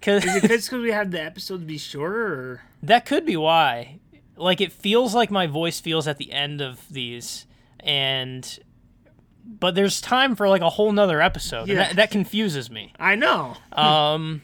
Because 0.00 0.24
Is 0.24 0.36
it 0.36 0.42
because 0.42 0.70
we 0.72 0.92
had 0.92 1.10
the 1.10 1.20
episodes 1.20 1.64
be 1.64 1.76
shorter? 1.76 2.26
Or? 2.32 2.62
that 2.84 3.04
could 3.04 3.26
be 3.26 3.36
why. 3.36 3.98
Like 4.36 4.60
it 4.60 4.70
feels 4.70 5.12
like 5.12 5.28
my 5.28 5.48
voice 5.48 5.80
feels 5.80 6.06
at 6.06 6.18
the 6.18 6.30
end 6.32 6.60
of 6.60 6.88
these, 6.88 7.46
and 7.80 8.58
but 9.44 9.74
there's 9.74 10.00
time 10.00 10.36
for 10.36 10.48
like 10.48 10.62
a 10.62 10.70
whole 10.70 10.92
nother 10.92 11.20
episode. 11.20 11.66
Yeah. 11.66 11.74
that, 11.76 11.96
that 11.96 12.10
confuses 12.12 12.70
me. 12.70 12.92
I 13.00 13.16
know. 13.16 13.56
Um, 13.72 14.42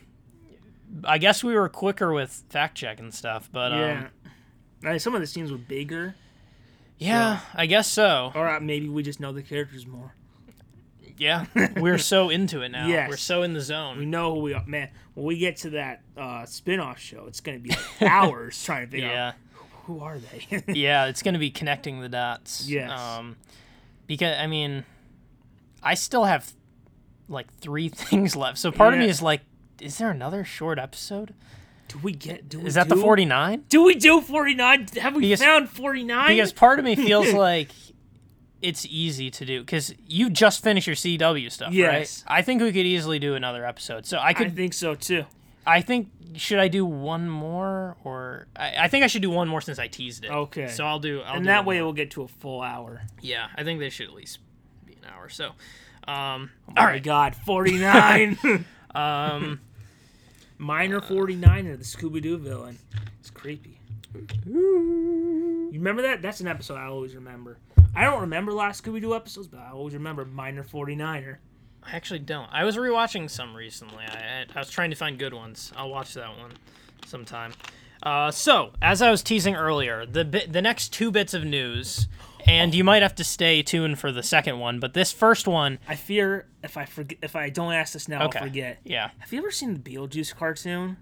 I 1.02 1.18
guess 1.18 1.42
we 1.42 1.54
were 1.54 1.68
quicker 1.68 2.12
with 2.12 2.44
fact 2.50 2.76
checking 2.76 3.10
stuff, 3.10 3.48
but 3.52 3.72
um, 3.72 3.78
yeah. 3.80 4.06
Like, 4.82 5.00
some 5.00 5.14
of 5.14 5.20
the 5.20 5.26
scenes 5.26 5.50
were 5.50 5.58
bigger, 5.58 6.14
yeah, 6.98 7.40
I 7.54 7.66
guess 7.66 7.88
so. 7.88 8.32
or 8.34 8.48
uh, 8.48 8.60
maybe 8.60 8.88
we 8.88 9.02
just 9.02 9.18
know 9.18 9.32
the 9.32 9.42
characters 9.42 9.86
more. 9.86 10.14
Yeah, 11.16 11.46
we're 11.76 11.98
so 11.98 12.28
into 12.28 12.62
it 12.62 12.70
now. 12.70 12.86
Yes. 12.88 13.08
We're 13.08 13.16
so 13.16 13.42
in 13.42 13.52
the 13.54 13.60
zone. 13.60 13.98
We 13.98 14.04
know 14.06 14.34
who 14.34 14.40
we 14.40 14.52
are. 14.54 14.64
Man, 14.66 14.90
when 15.14 15.26
we 15.26 15.38
get 15.38 15.56
to 15.58 15.70
that 15.70 16.02
uh, 16.16 16.44
spin 16.44 16.80
off 16.80 16.98
show, 16.98 17.26
it's 17.28 17.40
going 17.40 17.56
to 17.58 17.62
be 17.62 17.70
like 17.70 18.02
hours 18.10 18.62
trying 18.62 18.86
to 18.86 18.90
figure 18.90 19.08
Yeah, 19.08 19.28
out 19.28 19.34
who 19.84 20.00
are 20.00 20.18
they. 20.18 20.62
yeah, 20.72 21.06
it's 21.06 21.22
gonna 21.22 21.38
be 21.38 21.50
connecting 21.50 22.00
the 22.00 22.08
dots. 22.08 22.68
Yes. 22.68 22.90
Um, 22.90 23.36
because 24.06 24.36
I 24.38 24.46
mean, 24.46 24.84
I 25.82 25.94
still 25.94 26.24
have 26.24 26.52
like 27.28 27.52
three 27.60 27.88
things 27.88 28.34
left. 28.34 28.58
So 28.58 28.72
part 28.72 28.92
of 28.94 29.00
me 29.00 29.08
is 29.08 29.22
like, 29.22 29.42
is 29.84 29.98
there 29.98 30.10
another 30.10 30.44
short 30.44 30.78
episode? 30.78 31.34
do 31.88 31.98
we 32.02 32.12
get? 32.12 32.48
Do 32.48 32.60
we 32.60 32.66
Is 32.66 32.74
that 32.74 32.88
the 32.88 32.96
forty 32.96 33.24
nine? 33.26 33.64
Do 33.68 33.84
we 33.84 33.94
do 33.94 34.20
49? 34.22 34.86
Have 35.00 35.14
we 35.14 35.20
Because- 35.22 35.40
found 35.42 35.68
49? 35.68 36.28
Because 36.28 36.52
part 36.52 36.78
of 36.78 36.84
me 36.84 36.96
feels 36.96 37.32
like 37.34 37.68
it's 38.62 38.86
easy 38.86 39.30
to 39.30 39.44
do 39.44 39.60
because 39.60 39.94
you 40.06 40.30
just 40.30 40.62
finished 40.64 40.86
your 40.86 40.96
CW 40.96 41.52
stuff, 41.52 41.72
Yes. 41.74 42.24
right? 42.26 42.38
I 42.38 42.42
think 42.42 42.62
we 42.62 42.72
could 42.72 42.86
easily 42.86 43.18
do 43.18 43.34
another 43.34 43.66
episode. 43.66 44.06
So 44.06 44.16
I 44.16 44.28
I 44.28 44.32
could, 44.32 44.56
think 44.56 44.72
so 44.72 44.94
too. 44.94 45.24
I, 45.66 45.82
think, 45.82 46.08
should 46.36 46.58
I 46.58 46.68
do 46.68 46.86
one 46.86 47.28
more 47.28 47.96
or 48.04 48.46
I, 48.56 48.84
I 48.84 48.88
think 48.88 49.04
I 49.04 49.06
should 49.06 49.20
do 49.22 49.28
one 49.30 49.48
more 49.48 49.60
since 49.60 49.78
I 49.78 49.86
teased 49.88 50.24
it. 50.24 50.30
Okay. 50.30 50.68
So 50.68 50.84
I'll 50.86 50.98
do, 50.98 51.20
I'll 51.20 51.34
and 51.36 51.44
do 51.44 51.48
that 51.48 51.66
way 51.66 51.76
more. 51.76 51.84
we'll 51.88 51.92
get 51.92 52.10
to 52.12 52.22
a 52.22 52.28
full 52.28 52.62
hour. 52.62 53.02
yeah, 53.20 53.48
I 53.54 53.62
think 53.64 53.80
they 53.80 53.90
should 53.90 54.06
at 54.08 54.14
least 54.14 54.38
be 54.86 54.94
an 54.94 55.04
hour. 55.14 55.28
So, 55.28 55.48
um, 56.08 56.50
Oh 56.68 56.72
all 56.78 56.84
my 56.84 56.84
right, 56.86 57.02
God, 57.02 57.36
49. 57.36 58.38
um, 58.94 59.60
Miner 60.58 61.00
49 61.00 61.66
or 61.66 61.76
the 61.76 61.84
Scooby 61.84 62.22
Doo 62.22 62.38
villain. 62.38 62.78
It's 63.20 63.30
creepy. 63.30 63.80
You 64.46 65.70
remember 65.72 66.02
that? 66.02 66.22
That's 66.22 66.40
an 66.40 66.46
episode 66.48 66.76
I 66.76 66.84
always 66.86 67.14
remember. 67.14 67.58
I 67.94 68.04
don't 68.04 68.20
remember 68.20 68.52
last 68.52 68.84
Scooby 68.84 69.00
Doo 69.00 69.14
episodes, 69.14 69.48
but 69.48 69.60
I 69.60 69.70
always 69.70 69.94
remember 69.94 70.24
Miner 70.24 70.62
49er. 70.64 71.36
I 71.82 71.96
actually 71.96 72.20
don't. 72.20 72.48
I 72.50 72.64
was 72.64 72.76
rewatching 72.76 73.28
some 73.28 73.54
recently. 73.54 74.04
I, 74.04 74.14
I, 74.42 74.46
I 74.54 74.58
was 74.58 74.70
trying 74.70 74.90
to 74.90 74.96
find 74.96 75.18
good 75.18 75.34
ones. 75.34 75.72
I'll 75.76 75.90
watch 75.90 76.14
that 76.14 76.38
one 76.38 76.52
sometime. 77.06 77.52
Uh, 78.02 78.30
so, 78.30 78.70
as 78.82 79.02
I 79.02 79.10
was 79.10 79.22
teasing 79.22 79.54
earlier, 79.54 80.06
the 80.06 80.24
bi- 80.24 80.46
the 80.48 80.62
next 80.62 80.92
two 80.92 81.10
bits 81.10 81.34
of 81.34 81.44
news, 81.44 82.06
and 82.46 82.74
you 82.74 82.84
might 82.84 83.02
have 83.02 83.14
to 83.16 83.24
stay 83.24 83.62
tuned 83.62 83.98
for 83.98 84.12
the 84.12 84.22
second 84.22 84.58
one, 84.58 84.80
but 84.80 84.94
this 84.94 85.12
first 85.12 85.46
one, 85.48 85.78
I 85.88 85.94
fear 85.96 86.46
if 86.62 86.76
I 86.76 86.84
forget, 86.84 87.18
if 87.22 87.36
I 87.36 87.48
don't 87.50 87.72
ask 87.72 87.92
this 87.92 88.08
now, 88.08 88.24
Okay. 88.26 88.38
I'll 88.38 88.44
forget. 88.46 88.78
yeah, 88.84 89.10
Have 89.18 89.32
you 89.32 89.38
ever 89.38 89.50
seen 89.50 89.74
the 89.74 89.80
Beetlejuice 89.80 90.34
cartoon? 90.36 90.96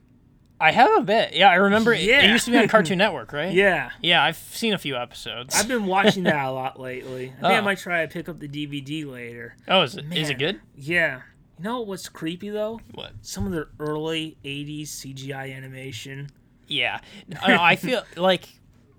I 0.60 0.70
have 0.70 0.90
a 0.96 1.00
bit. 1.02 1.34
Yeah, 1.34 1.48
I 1.50 1.56
remember 1.56 1.92
it, 1.92 2.02
it 2.02 2.06
Yeah. 2.08 2.32
used 2.32 2.44
to 2.44 2.52
be 2.52 2.56
on 2.58 2.68
Cartoon 2.68 2.98
Network, 2.98 3.32
right? 3.32 3.52
Yeah. 3.52 3.90
Yeah, 4.00 4.22
I've 4.22 4.36
seen 4.36 4.72
a 4.72 4.78
few 4.78 4.94
episodes. 4.96 5.56
I've 5.58 5.66
been 5.66 5.86
watching 5.86 6.22
that 6.22 6.46
a 6.46 6.50
lot 6.52 6.78
lately. 6.78 7.30
I 7.38 7.40
think 7.40 7.44
I 7.44 7.58
Oh. 7.58 7.62
might 7.62 7.78
try 7.78 8.06
to 8.06 8.12
pick 8.12 8.28
up 8.28 8.38
the 8.38 8.46
DVD 8.46 9.04
later. 9.04 9.56
oh, 9.66 9.82
is 9.82 9.96
it, 9.96 10.04
is 10.12 10.30
it 10.30 10.34
Man. 10.34 10.38
good? 10.38 10.60
Yeah. 10.76 11.20
You 11.58 11.64
know 11.64 11.80
what's 11.80 12.08
creepy 12.08 12.48
though? 12.50 12.80
What? 12.94 13.10
Some 13.22 13.44
of 13.46 13.52
the 13.52 13.66
early 13.80 14.36
80s 14.44 14.84
CGI 14.88 15.52
animation. 15.56 16.30
Yeah, 16.68 17.00
I, 17.42 17.72
I 17.72 17.76
feel 17.76 18.04
like 18.16 18.48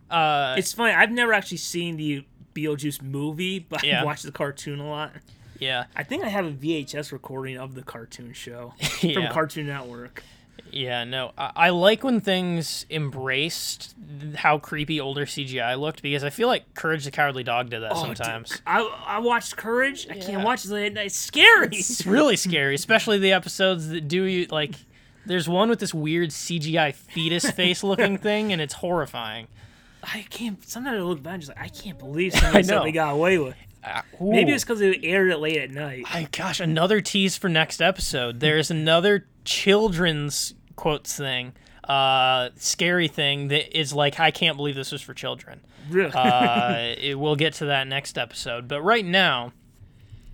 uh, 0.09 0.55
It's 0.57 0.73
funny. 0.73 0.93
I've 0.93 1.11
never 1.11 1.31
actually 1.31 1.57
seen 1.57 1.95
the 1.95 2.25
Beetlejuice 2.53 3.01
movie, 3.01 3.59
but 3.69 3.83
Yeah. 3.83 3.99
I've 3.99 4.05
watched 4.05 4.23
the 4.23 4.31
cartoon 4.31 4.79
a 4.79 4.89
lot. 4.89 5.11
yeah, 5.59 5.85
I 5.95 6.03
think 6.03 6.23
I 6.23 6.29
have 6.29 6.45
a 6.45 6.51
VHS 6.51 7.11
recording 7.11 7.57
of 7.57 7.75
the 7.75 7.83
cartoon 7.83 8.33
show 8.33 8.73
Yeah. 9.01 9.13
from 9.13 9.27
Cartoon 9.33 9.67
Network. 9.67 10.23
Yeah, 10.71 11.03
no, 11.03 11.33
I, 11.37 11.51
I 11.55 11.69
like 11.69 12.03
when 12.03 12.19
things 12.19 12.87
embraced 12.89 13.93
how 14.35 14.57
creepy 14.57 14.99
older 14.99 15.25
CGI 15.25 15.79
looked 15.79 16.01
because 16.01 16.23
I 16.23 16.31
feel 16.31 16.47
like 16.47 16.73
Courage 16.73 17.05
the 17.05 17.11
Cowardly 17.11 17.43
Dog 17.43 17.69
did 17.69 17.81
that 17.83 17.91
Oh, 17.93 18.07
dude, 18.07 18.17
sometimes. 18.17 18.59
I 18.65 18.79
I 19.05 19.19
watched 19.19 19.55
Courage. 19.55 20.07
I 20.09 20.15
can't 20.17 20.43
watch 20.43 20.65
it 20.65 20.71
late 20.71 20.93
night. 20.93 21.07
It's 21.07 21.15
scary. 21.15 21.69
It's 21.71 22.05
really 22.07 22.35
scary, 22.35 22.73
especially 22.75 23.19
the 23.19 23.33
episodes 23.33 23.89
that 23.89 24.07
do 24.07 24.23
you 24.23 24.47
like 24.49 24.73
There's 25.27 25.47
one 25.47 25.69
with 25.69 25.79
this 25.79 25.93
weird 25.93 26.29
CGI 26.31 26.93
fetus 26.93 27.49
face 27.51 27.83
looking 27.83 28.17
thing, 28.27 28.51
and 28.51 28.59
it's 28.61 28.73
horrifying. 28.75 29.47
I 30.03 30.25
can't. 30.29 30.67
Sometimes 30.67 30.99
I 30.99 31.03
look 31.03 31.23
back 31.23 31.35
and 31.35 31.43
just 31.43 31.55
like 31.55 31.65
I 31.65 31.69
can't 31.69 31.97
believe 31.97 32.33
something 32.37 32.65
know. 32.67 32.83
they 32.83 32.91
got 32.91 33.13
away 33.13 33.37
with. 33.37 33.55
Maybe 34.19 34.53
it's 34.53 34.63
because 34.63 34.79
they 34.79 34.97
aired 35.03 35.29
it 35.29 35.39
late 35.39 35.57
at 35.57 35.71
night. 35.71 36.05
I 36.11 36.27
gosh, 36.31 36.59
another 36.59 37.01
tease 37.01 37.37
for 37.37 37.49
next 37.49 37.81
episode. 37.81 38.39
There's 38.39 38.71
another 38.71 39.27
children's 39.43 40.53
quotes 40.75 41.17
thing, 41.17 41.53
uh, 41.83 42.49
scary 42.55 43.07
thing 43.07 43.49
that 43.49 43.77
is 43.77 43.93
like, 43.93 44.19
I 44.19 44.31
can't 44.31 44.55
believe 44.55 44.75
this 44.75 44.91
was 44.91 45.01
for 45.01 45.13
children. 45.13 45.59
Really? 45.89 46.13
Uh, 46.13 46.75
it, 46.97 47.19
we'll 47.19 47.35
get 47.35 47.55
to 47.55 47.65
that 47.65 47.87
next 47.87 48.17
episode. 48.17 48.67
But 48.69 48.81
right 48.81 49.05
now, 49.05 49.51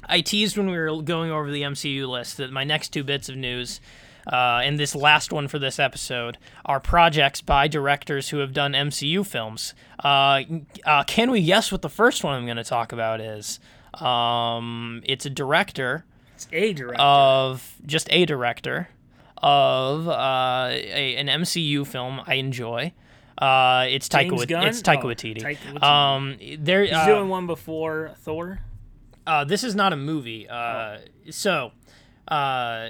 I 0.06 0.22
teased 0.22 0.58
when 0.58 0.70
we 0.70 0.78
were 0.78 1.02
going 1.02 1.32
over 1.32 1.50
the 1.50 1.64
MCU 1.64 2.08
list 2.08 2.38
that 2.38 2.52
my 2.52 2.64
next 2.64 2.90
two 2.90 3.04
bits 3.04 3.30
of 3.30 3.36
news. 3.36 3.82
Uh, 4.28 4.62
and 4.64 4.80
this 4.80 4.94
last 4.96 5.32
one 5.32 5.48
for 5.48 5.60
this 5.60 5.80
episode 5.80 6.38
are 6.66 6.80
projects 6.80 7.42
by 7.42 7.68
directors 7.68 8.30
who 8.30 8.38
have 8.40 8.54
done 8.54 8.74
MCU 8.74 9.26
films. 9.26 9.74
Uh, 10.04 10.42
uh, 10.86 11.04
can 11.06 11.32
we 11.32 11.42
guess 11.44 11.72
what 11.72 11.82
the 11.82 11.90
first 11.90 12.24
one 12.24 12.34
I'm 12.36 12.46
going 12.46 12.58
to 12.58 12.64
talk 12.64 12.92
about 12.92 13.22
is? 13.22 13.60
Um, 13.96 15.02
it's 15.06 15.26
a 15.26 15.30
director 15.30 16.06
it's 16.36 16.48
a 16.52 16.74
director. 16.74 17.02
of 17.02 17.76
just 17.86 18.08
a 18.12 18.26
director 18.26 18.90
of 19.42 20.08
uh, 20.08 20.68
a, 20.72 21.16
an 21.16 21.28
MCU 21.28 21.86
film 21.88 22.22
I 22.28 22.36
enjoy. 22.36 22.94
Uh, 23.38 23.86
it's 23.90 24.10
Taika. 24.10 24.34
It's 24.68 24.82
Taika 24.82 25.04
Oh, 25.04 25.08
Waititi. 25.08 25.42
Taika 25.42 25.74
Waititi. 25.74 25.84
Um, 25.84 26.38
there. 26.60 26.84
He's 26.84 26.92
uh, 26.94 27.06
doing 27.06 27.30
one 27.30 27.48
before 27.48 28.12
Thor. 28.18 28.60
uh, 29.26 29.46
this 29.46 29.64
is 29.64 29.76
not 29.76 29.94
a 29.94 29.96
movie. 29.96 30.48
Uh, 30.50 30.98
So, 31.30 31.72
uh, 32.28 32.90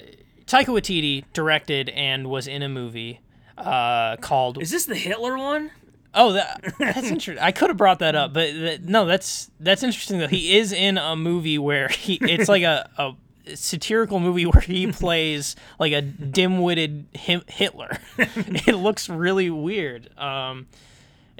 Taika 0.50 0.66
Waititi 0.66 1.26
directed 1.32 1.89
and 1.89 2.28
was 2.28 2.47
in 2.47 2.64
a 2.64 2.70
movie 2.70 3.22
uh, 3.56 4.18
called. 4.18 4.60
Is 4.60 4.72
this 4.72 4.86
the 4.86 4.95
Hitler 4.95 5.38
one? 5.38 5.70
Oh, 6.16 6.34
that, 6.34 6.74
that's 6.80 7.06
interesting. 7.12 7.38
I 7.38 7.52
could 7.52 7.70
have 7.70 7.78
brought 7.78 8.00
that 8.00 8.16
up, 8.16 8.34
but 8.34 8.47
th- 8.47 8.82
no, 8.82 9.06
that's 9.06 9.52
that's 9.60 9.84
interesting 9.84 10.18
though. 10.18 10.28
He 10.28 10.58
is 10.58 10.74
in 10.74 10.97
a 10.97 11.16
movie 11.16 11.60
where 11.60 11.88
he 11.88 12.16
it's 12.22 12.50
like 12.50 12.64
a, 12.64 12.89
a 12.97 13.56
satirical 13.56 14.20
movie 14.20 14.47
where 14.47 14.62
he 14.62 14.91
plays 14.91 15.56
like 15.78 15.93
a 15.93 16.02
dim-witted 16.02 17.06
Him- 17.14 17.43
Hitler. 17.47 18.00
it 18.18 18.76
looks 18.76 19.08
really 19.08 19.52
weird. 19.52 20.10
Um, 20.18 20.66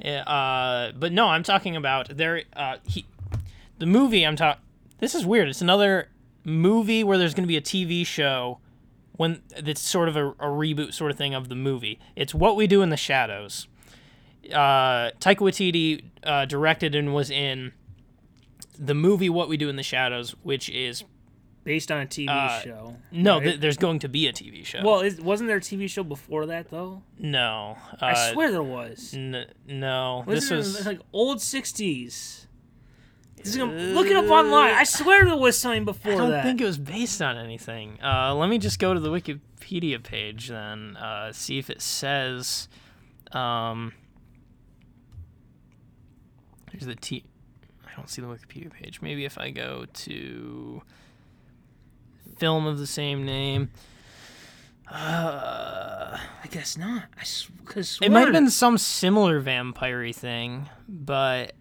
uh, 0.05 0.91
but 0.91 1.12
no, 1.12 1.30
I'm 1.30 1.43
talking 1.43 1.76
about 1.76 2.16
there. 2.16 2.43
Uh, 2.55 2.78
he, 2.88 3.07
the 3.80 3.88
movie 3.88 4.24
I'm 4.24 4.36
talking. 4.36 4.62
This 4.99 5.16
is 5.16 5.26
weird. 5.26 5.49
It's 5.49 5.62
another 5.62 6.10
movie 6.43 7.03
where 7.03 7.18
there's 7.18 7.34
going 7.34 7.43
to 7.43 7.47
be 7.47 7.57
a 7.57 7.62
TV 7.62 8.05
show 8.05 8.60
when 9.20 9.41
it's 9.53 9.82
sort 9.82 10.07
of 10.07 10.15
a, 10.15 10.28
a 10.30 10.47
reboot 10.47 10.93
sort 10.93 11.11
of 11.11 11.17
thing 11.17 11.34
of 11.34 11.49
the 11.49 11.55
movie. 11.55 11.99
It's 12.15 12.34
What 12.34 12.55
We 12.55 12.67
Do 12.67 12.82
in 12.82 12.89
the 12.89 12.95
Shadows. 12.95 13.67
Uh, 14.49 15.11
Taika 15.20 15.39
Waititi 15.39 16.03
uh, 16.24 16.45
directed 16.45 16.95
and 16.95 17.13
was 17.13 17.30
in 17.30 17.74
the 18.78 18.93
movie 18.93 19.30
What 19.30 19.49
We 19.49 19.57
Do 19.57 19.67
in 19.67 19.76
the 19.76 19.84
Shadows, 19.84 20.36
which 20.41 20.70
is 20.70 21.03
Based 21.65 21.91
on 21.91 21.99
a 22.01 22.05
TV 22.05 22.30
Uh, 22.30 22.61
show. 22.61 22.95
no, 23.11 23.36
right? 23.36 23.43
th- 23.43 23.59
there's 23.59 23.76
going 23.78 23.99
to 23.99 24.07
be 24.07 24.26
a 24.28 24.32
TV 24.34 24.65
show. 24.65 24.82
well, 24.84 25.01
is, 25.01 25.20
wasn't 25.20 25.49
there 25.49 25.57
a 25.57 25.61
TV 25.61 25.89
show 25.89 26.03
before 26.05 26.45
that 26.45 26.70
though? 26.72 27.03
no, 27.20 27.76
uh, 28.01 28.05
I 28.05 28.32
swear 28.32 28.51
there 28.51 28.63
was. 28.63 29.13
n- 29.13 29.45
no. 29.67 30.24
Wasn't 30.26 30.49
this 30.49 30.49
was 30.78 30.86
like 30.86 31.01
old 31.11 31.39
'60s. 31.39 32.45
This 33.40 33.54
is 33.54 33.58
gonna, 33.58 33.74
look 33.74 34.08
it 34.08 34.16
up 34.16 34.30
online. 34.30 34.74
I 34.74 34.84
swear 34.84 35.26
there 35.26 35.36
was 35.36 35.58
something 35.58 35.86
before 35.86 36.14
I 36.14 36.16
don't 36.16 36.30
that. 36.32 36.44
think 36.44 36.62
it 36.62 36.66
was 36.66 36.78
based 36.78 37.22
on 37.22 37.38
anything. 37.38 37.98
Uh, 38.04 38.36
let 38.36 38.50
me 38.50 38.58
just 38.58 38.80
go 38.80 38.94
to 38.94 39.00
the 39.00 39.10
Wikipedia 39.10 40.04
page 40.04 40.50
then, 40.50 40.98
uh, 40.98 41.32
see 41.32 41.58
if 41.58 41.70
it 41.70 41.82
says. 41.82 42.68
Um, 43.32 43.94
there's 46.72 46.86
the 46.86 46.96
T. 46.96 47.24
I 47.88 47.96
don't 47.96 48.10
see 48.10 48.22
the 48.22 48.28
Wikipedia 48.28 48.72
page. 48.72 49.02
Maybe 49.02 49.26
if 49.26 49.38
I 49.38 49.52
go 49.52 49.86
to 49.92 50.82
film 52.38 52.66
of 52.66 52.78
the 52.78 52.88
same 52.88 53.26
name. 53.26 53.70
Uh, 54.92 56.18
I 56.44 56.48
guess 56.50 56.78
not. 56.78 57.04
I 57.18 57.24
could 57.66 57.88
it 58.02 58.12
might 58.12 58.22
have 58.22 58.34
been 58.34 58.50
some 58.50 58.78
similar 58.78 59.40
vampire 59.40 60.12
thing, 60.12 60.68
but 60.88 61.54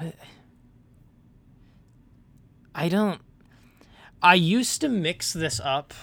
what? 0.00 0.14
I 2.74 2.88
don't. 2.88 3.20
I 4.22 4.34
used 4.34 4.80
to 4.82 4.88
mix 4.88 5.32
this 5.32 5.60
up. 5.60 5.94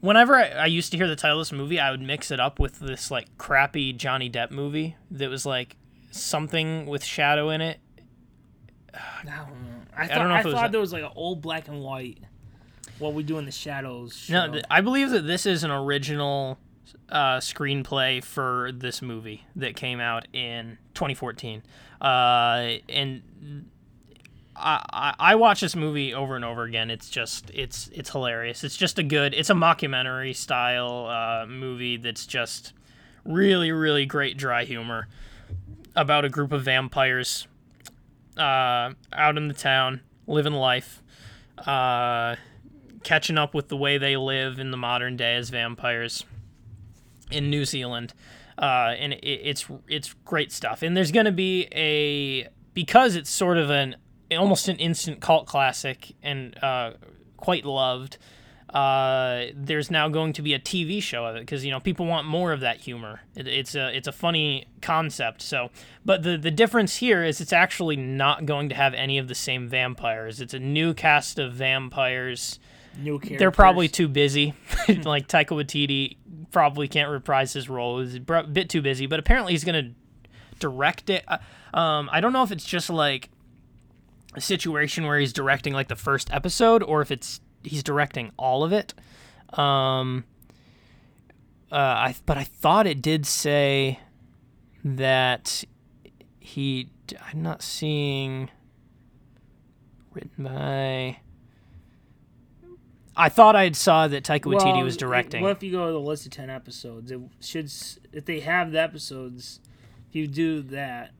Whenever 0.00 0.34
I, 0.34 0.48
I 0.48 0.66
used 0.66 0.90
to 0.92 0.96
hear 0.96 1.06
the 1.06 1.16
title 1.16 1.40
of 1.40 1.46
this 1.46 1.52
movie, 1.52 1.78
I 1.78 1.90
would 1.90 2.00
mix 2.00 2.30
it 2.30 2.40
up 2.40 2.58
with 2.58 2.80
this 2.80 3.10
like 3.10 3.36
crappy 3.38 3.92
Johnny 3.92 4.30
Depp 4.30 4.50
movie 4.50 4.96
that 5.10 5.30
was 5.30 5.46
like 5.46 5.76
something 6.10 6.86
with 6.86 7.04
shadow 7.04 7.50
in 7.50 7.60
it. 7.60 7.80
I 8.94 9.24
don't 9.24 9.36
know. 9.36 9.42
I 9.96 10.06
thought, 10.06 10.14
don't 10.14 10.28
know 10.28 10.34
I 10.34 10.42
thought 10.42 10.72
there 10.72 10.80
was 10.80 10.92
like 10.92 11.04
an 11.04 11.12
old 11.14 11.40
black 11.40 11.68
and 11.68 11.82
white. 11.82 12.18
What 12.98 13.14
we 13.14 13.22
do 13.22 13.38
in 13.38 13.46
the 13.46 13.52
shadows. 13.52 14.28
No, 14.30 14.46
show. 14.46 14.52
th- 14.52 14.64
I 14.70 14.80
believe 14.80 15.10
that 15.10 15.26
this 15.26 15.46
is 15.46 15.64
an 15.64 15.70
original 15.70 16.58
uh, 17.08 17.38
screenplay 17.38 18.22
for 18.22 18.70
this 18.72 19.02
movie 19.02 19.46
that 19.56 19.76
came 19.76 20.00
out 20.00 20.26
in 20.32 20.78
2014. 20.94 21.62
Uh, 22.02 22.78
and 22.88 23.22
I, 24.56 25.14
I 25.18 25.34
watch 25.36 25.60
this 25.60 25.76
movie 25.76 26.12
over 26.12 26.34
and 26.34 26.44
over 26.44 26.64
again. 26.64 26.90
It's 26.90 27.08
just 27.08 27.50
it's 27.54 27.88
it's 27.94 28.10
hilarious. 28.10 28.64
It's 28.64 28.76
just 28.76 28.98
a 28.98 29.04
good. 29.04 29.34
It's 29.34 29.50
a 29.50 29.54
mockumentary 29.54 30.34
style 30.34 31.06
uh, 31.06 31.46
movie 31.46 31.96
that's 31.96 32.26
just 32.26 32.72
really 33.24 33.70
really 33.70 34.04
great 34.04 34.36
dry 34.36 34.64
humor 34.64 35.06
about 35.94 36.24
a 36.24 36.28
group 36.28 36.50
of 36.50 36.64
vampires 36.64 37.46
uh, 38.36 38.90
out 39.12 39.36
in 39.36 39.46
the 39.46 39.54
town 39.54 40.00
living 40.26 40.54
life. 40.54 41.02
Uh, 41.56 42.34
catching 43.04 43.38
up 43.38 43.54
with 43.54 43.68
the 43.68 43.76
way 43.76 43.98
they 43.98 44.16
live 44.16 44.58
in 44.58 44.70
the 44.72 44.76
modern 44.76 45.16
day 45.16 45.36
as 45.36 45.50
vampires 45.50 46.24
in 47.32 47.50
New 47.50 47.64
Zealand, 47.64 48.14
uh, 48.58 48.94
and 48.98 49.14
it, 49.14 49.26
it's 49.26 49.66
it's 49.88 50.14
great 50.24 50.52
stuff. 50.52 50.82
And 50.82 50.96
there's 50.96 51.12
going 51.12 51.26
to 51.26 51.32
be 51.32 51.68
a 51.72 52.48
because 52.74 53.16
it's 53.16 53.30
sort 53.30 53.58
of 53.58 53.70
an 53.70 53.96
almost 54.30 54.68
an 54.68 54.76
instant 54.76 55.20
cult 55.20 55.46
classic 55.46 56.12
and 56.22 56.62
uh, 56.62 56.92
quite 57.36 57.64
loved. 57.64 58.18
Uh, 58.72 59.48
there's 59.54 59.90
now 59.90 60.08
going 60.08 60.32
to 60.32 60.40
be 60.40 60.54
a 60.54 60.58
TV 60.58 61.02
show 61.02 61.26
of 61.26 61.36
it 61.36 61.40
because 61.40 61.62
you 61.62 61.70
know 61.70 61.78
people 61.78 62.06
want 62.06 62.26
more 62.26 62.52
of 62.52 62.60
that 62.60 62.78
humor. 62.78 63.20
It, 63.36 63.46
it's 63.46 63.74
a 63.74 63.94
it's 63.94 64.08
a 64.08 64.12
funny 64.12 64.66
concept. 64.80 65.42
So, 65.42 65.70
but 66.04 66.22
the 66.22 66.38
the 66.38 66.50
difference 66.50 66.96
here 66.96 67.22
is 67.22 67.40
it's 67.40 67.52
actually 67.52 67.96
not 67.96 68.46
going 68.46 68.70
to 68.70 68.74
have 68.74 68.94
any 68.94 69.18
of 69.18 69.28
the 69.28 69.34
same 69.34 69.68
vampires. 69.68 70.40
It's 70.40 70.54
a 70.54 70.58
new 70.58 70.94
cast 70.94 71.38
of 71.38 71.52
vampires 71.52 72.58
new 72.98 73.18
characters. 73.18 73.38
they're 73.38 73.50
probably 73.50 73.88
too 73.88 74.08
busy. 74.08 74.54
like 75.04 75.28
Taika 75.28 75.48
Waititi 75.48 76.16
probably 76.52 76.86
can't 76.86 77.10
reprise 77.10 77.52
his 77.52 77.68
role. 77.68 78.00
He's 78.00 78.14
a 78.14 78.20
bit 78.20 78.68
too 78.68 78.82
busy, 78.82 79.06
but 79.06 79.18
apparently 79.18 79.52
he's 79.52 79.64
gonna 79.64 79.92
direct 80.58 81.10
it. 81.10 81.24
Uh, 81.26 81.38
Um, 81.74 82.10
I 82.12 82.20
don't 82.20 82.32
know 82.34 82.42
if 82.42 82.52
it's 82.52 82.66
just 82.66 82.90
like 82.90 83.30
a 84.34 84.40
situation 84.40 85.06
where 85.06 85.18
he's 85.18 85.32
directing 85.32 85.72
like 85.72 85.88
the 85.88 85.96
first 85.96 86.32
episode, 86.32 86.82
or 86.82 87.00
if 87.00 87.10
it's 87.10 87.40
he's 87.62 87.82
directing 87.82 88.30
all 88.36 88.62
of 88.62 88.72
it. 88.72 88.92
Um, 89.58 90.24
uh, 91.70 91.76
I 91.76 92.14
but 92.26 92.36
I 92.36 92.44
thought 92.44 92.86
it 92.86 93.00
did 93.00 93.26
say 93.26 94.00
that 94.84 95.64
he. 96.40 96.90
I'm 97.26 97.42
not 97.42 97.62
seeing 97.62 98.50
written 100.12 100.44
by. 100.44 101.18
I 103.16 103.28
thought 103.28 103.54
I 103.54 103.70
saw 103.72 104.08
that 104.08 104.24
Taika 104.24 104.42
Waititi 104.42 104.74
Well, 104.74 104.84
was 104.84 104.96
directing. 104.96 105.42
What 105.42 105.52
if 105.52 105.62
you 105.62 105.72
go 105.72 105.86
to 105.86 105.92
the 105.92 106.00
list 106.00 106.26
of 106.26 106.32
ten 106.32 106.48
episodes? 106.50 107.10
It 107.10 107.20
should 107.40 107.70
if 108.12 108.24
they 108.24 108.40
have 108.40 108.72
the 108.72 108.80
episodes. 108.80 109.60
If 110.08 110.16
you 110.16 110.26
do 110.26 110.62
that, 110.62 111.10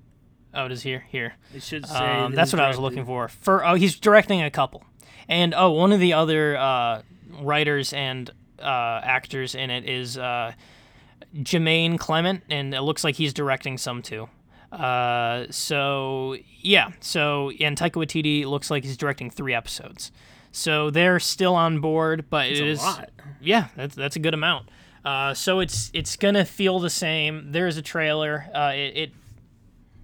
oh, 0.55 0.67
it 0.67 0.73
is 0.73 0.83
here. 0.83 1.05
Here. 1.09 1.35
it 1.55 1.63
should 1.63 1.87
say. 1.87 1.95
Um, 1.95 2.35
that's 2.35 2.53
what 2.53 2.61
I 2.61 2.69
was 2.69 2.79
looking 2.79 3.05
for. 3.05 3.29
For 3.29 3.65
oh, 3.65 3.75
he's 3.75 3.99
directing 3.99 4.43
a 4.43 4.51
couple, 4.51 4.85
and 5.29 5.55
oh, 5.55 5.71
one 5.71 5.93
of 5.93 6.01
the 6.01 6.15
other 6.15 6.57
uh, 6.57 7.03
writers 7.41 7.93
and 7.93 8.31
uh, 8.59 9.01
actors 9.03 9.55
in 9.55 9.71
it 9.71 9.89
is 9.89 10.17
uh, 10.17 10.53
Jermaine 11.37 11.99
Clement, 11.99 12.43
and 12.49 12.75
it 12.75 12.83
looks 12.83 13.05
like 13.05 13.17
he's 13.17 13.35
directing 13.35 13.77
some 13.77 14.03
too. 14.03 14.29
Uh, 14.71 15.47
so 15.51 16.37
yeah, 16.61 16.93
so 17.01 17.51
and 17.61 17.77
Taika 17.77 17.93
Waititi 17.93 18.47
looks 18.47 18.71
like 18.71 18.85
he's 18.85 18.97
directing 18.97 19.29
three 19.31 19.53
episodes. 19.53 20.11
So 20.53 20.91
they're 20.91 21.19
still 21.19 21.55
on 21.55 21.81
board, 21.81 22.27
but 22.31 22.47
It's 22.49 22.61
it 22.61 22.65
a 22.65 22.67
is 22.69 22.79
lot. 22.81 23.11
yeah, 23.41 23.69
that's 23.75 23.95
that's 23.95 24.17
a 24.17 24.19
good 24.19 24.35
amount. 24.35 24.69
Uh, 25.05 25.35
so 25.35 25.61
it's 25.61 25.91
it's 25.95 26.15
gonna 26.17 26.45
feel 26.45 26.79
the 26.79 26.91
same. 26.91 27.51
There 27.53 27.67
is 27.67 27.77
a 27.77 27.83
trailer. 27.83 28.47
Uh, 28.55 28.73
it, 28.75 29.11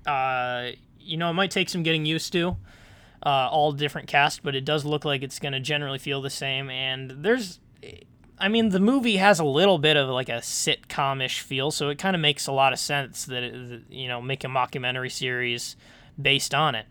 it 0.04 0.08
uh, 0.10 0.70
you 0.98 1.16
know, 1.16 1.30
it 1.30 1.34
might 1.34 1.50
take 1.50 1.68
some 1.68 1.82
getting 1.82 2.06
used 2.06 2.32
to. 2.32 2.56
Uh, 3.24 3.48
all 3.50 3.72
different 3.72 4.06
cast, 4.08 4.42
but 4.44 4.54
it 4.54 4.64
does 4.64 4.84
look 4.84 5.04
like 5.04 5.22
it's 5.22 5.38
gonna 5.38 5.60
generally 5.60 5.98
feel 5.98 6.22
the 6.22 6.30
same. 6.30 6.70
And 6.70 7.10
there's, 7.10 7.58
I 8.38 8.48
mean, 8.48 8.68
the 8.68 8.78
movie 8.78 9.16
has 9.16 9.40
a 9.40 9.44
little 9.44 9.78
bit 9.78 9.96
of 9.96 10.08
like 10.08 10.28
a 10.28 10.38
sitcom-ish 10.38 11.40
feel, 11.40 11.72
so 11.72 11.88
it 11.88 11.98
kind 11.98 12.14
of 12.14 12.22
makes 12.22 12.46
a 12.46 12.52
lot 12.52 12.72
of 12.72 12.78
sense 12.78 13.24
that 13.26 13.42
it, 13.42 13.68
that, 13.68 13.82
you 13.92 14.06
know 14.08 14.22
make 14.22 14.44
a 14.44 14.46
mockumentary 14.46 15.10
series 15.10 15.74
based 16.20 16.54
on 16.54 16.74
it. 16.76 16.86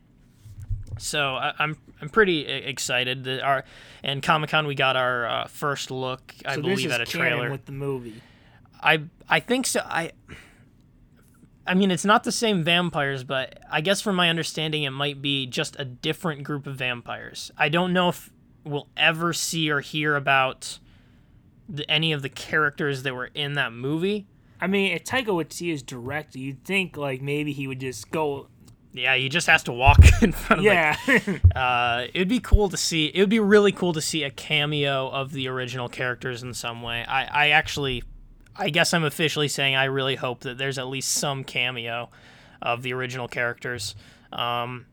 So 0.97 1.35
I, 1.35 1.53
I'm 1.59 1.77
I'm 2.01 2.09
pretty 2.09 2.45
excited 2.45 3.23
that 3.25 3.41
our 3.41 3.63
and 4.03 4.21
Comic 4.21 4.49
Con 4.49 4.67
we 4.67 4.75
got 4.75 4.95
our 4.95 5.25
uh, 5.25 5.47
first 5.47 5.91
look, 5.91 6.33
I 6.45 6.55
so 6.55 6.61
believe, 6.61 6.77
this 6.77 6.85
is 6.85 6.91
at 6.91 7.01
a 7.01 7.05
trailer. 7.05 7.49
with 7.51 7.65
the 7.65 7.71
movie. 7.71 8.21
I 8.81 9.03
I 9.29 9.39
think 9.39 9.65
so. 9.65 9.81
I 9.83 10.11
I 11.65 11.73
mean, 11.73 11.91
it's 11.91 12.05
not 12.05 12.23
the 12.23 12.31
same 12.31 12.63
vampires, 12.63 13.23
but 13.23 13.59
I 13.69 13.81
guess 13.81 13.99
from 14.01 14.15
my 14.15 14.29
understanding, 14.29 14.83
it 14.83 14.91
might 14.91 15.21
be 15.21 15.45
just 15.45 15.75
a 15.77 15.85
different 15.85 16.43
group 16.43 16.65
of 16.65 16.75
vampires. 16.75 17.51
I 17.57 17.69
don't 17.69 17.91
know 17.91 18.09
if 18.09 18.29
we'll 18.63 18.87
ever 18.95 19.33
see 19.33 19.69
or 19.69 19.81
hear 19.81 20.15
about 20.15 20.79
the, 21.67 21.89
any 21.91 22.13
of 22.13 22.21
the 22.21 22.29
characters 22.29 23.03
that 23.03 23.13
were 23.13 23.29
in 23.33 23.53
that 23.53 23.73
movie. 23.73 24.27
I 24.59 24.67
mean, 24.67 24.93
if 24.93 25.03
Taika 25.03 25.27
Waititi 25.27 25.71
is 25.71 25.83
director, 25.83 26.39
you'd 26.39 26.63
think 26.63 26.97
like 26.97 27.21
maybe 27.21 27.51
he 27.51 27.67
would 27.67 27.79
just 27.79 28.11
go. 28.11 28.47
Yeah, 28.97 29.15
he 29.15 29.29
just 29.29 29.47
has 29.47 29.63
to 29.63 29.71
walk 29.71 29.99
in 30.21 30.31
front 30.31 30.59
of 30.59 30.63
the 30.63 30.73
Yeah, 30.73 31.39
Uh, 31.55 32.07
it'd 32.13 32.27
be 32.27 32.39
cool 32.39 32.69
to 32.69 32.77
see. 32.77 33.05
It 33.07 33.19
would 33.19 33.29
be 33.29 33.39
really 33.39 33.71
cool 33.71 33.93
to 33.93 34.01
see 34.01 34.23
a 34.23 34.31
cameo 34.31 35.09
of 35.09 35.31
the 35.31 35.47
original 35.47 35.89
characters 35.89 36.43
in 36.43 36.53
some 36.53 36.81
way. 36.81 37.05
I, 37.07 37.45
I 37.45 37.49
actually, 37.49 38.03
I 38.55 38.69
guess 38.69 38.93
I'm 38.93 39.03
officially 39.03 39.47
saying 39.47 39.75
I 39.75 39.85
really 39.85 40.15
hope 40.15 40.41
that 40.41 40.57
there's 40.57 40.77
at 40.77 40.87
least 40.87 41.11
some 41.11 41.43
cameo 41.43 42.09
of 42.61 42.83
the 42.83 42.93
original 42.93 43.27
characters. 43.27 43.95
Um, 44.31 44.85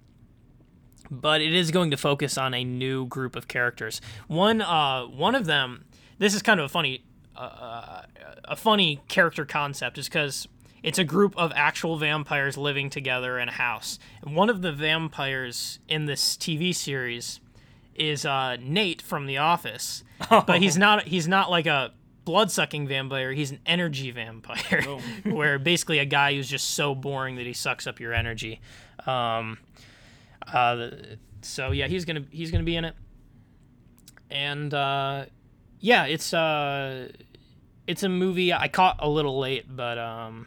but 1.11 1.41
it 1.41 1.55
is 1.55 1.71
going 1.71 1.91
to 1.91 1.97
focus 1.97 2.39
on 2.39 2.55
a 2.55 2.65
new 2.65 3.07
group 3.07 3.37
of 3.37 3.49
characters. 3.49 4.01
One, 4.27 4.61
uh, 4.63 5.05
one 5.05 5.35
of 5.35 5.47
them. 5.47 5.85
This 6.19 6.35
is 6.35 6.43
kind 6.43 6.61
of 6.61 6.67
a 6.67 6.69
funny, 6.69 7.05
uh, 7.37 8.03
a 8.45 8.57
funny 8.57 9.03
character 9.09 9.45
concept, 9.45 9.99
is 9.99 10.09
because 10.09 10.49
it's 10.85 10.99
a 10.99 11.05
group 11.05 11.35
of 11.39 11.51
actual 11.57 11.97
vampires 11.97 12.59
living 12.59 12.91
together 12.91 13.39
in 13.39 13.49
a 13.49 13.53
house. 13.53 13.99
And 14.23 14.37
one 14.37 14.51
of 14.51 14.61
the 14.61 14.71
vampires 14.71 15.79
in 15.89 16.05
this 16.05 16.37
TV 16.37 16.75
series 16.75 17.41
is 17.95 18.27
uh, 18.27 18.59
Nate 18.61 19.01
from 19.01 19.25
The 19.25 19.39
Office, 19.39 20.05
but 20.29 20.61
he's 20.61 20.77
not. 20.77 21.05
He's 21.09 21.27
not 21.27 21.51
like 21.51 21.65
a 21.65 21.93
blood-sucking 22.27 22.87
vampire. 22.87 23.33
He's 23.33 23.51
an 23.51 23.61
energy 23.65 24.11
vampire, 24.11 24.85
where 25.25 25.59
basically 25.59 26.01
a 26.01 26.05
guy 26.05 26.35
who's 26.35 26.51
just 26.51 26.75
so 26.75 26.95
boring 26.95 27.37
that 27.37 27.47
he 27.47 27.55
sucks 27.55 27.87
up 27.87 27.99
your 27.99 28.13
energy. 28.13 28.61
Um, 29.07 29.57
uh, 30.53 30.91
so 31.41 31.71
yeah, 31.71 31.87
he's 31.87 32.05
gonna 32.05 32.25
he's 32.31 32.51
gonna 32.51 32.63
be 32.63 32.77
in 32.77 32.85
it, 32.85 32.95
and 34.31 34.75
uh, 34.75 35.25
yeah, 35.81 36.05
it's 36.05 36.35
uh, 36.35 37.09
it's 37.87 38.03
a 38.03 38.09
movie 38.11 38.53
I 38.53 38.69
caught 38.69 38.97
a 38.99 39.09
little 39.09 39.39
late, 39.39 39.65
but 39.75 39.97
um, 39.97 40.47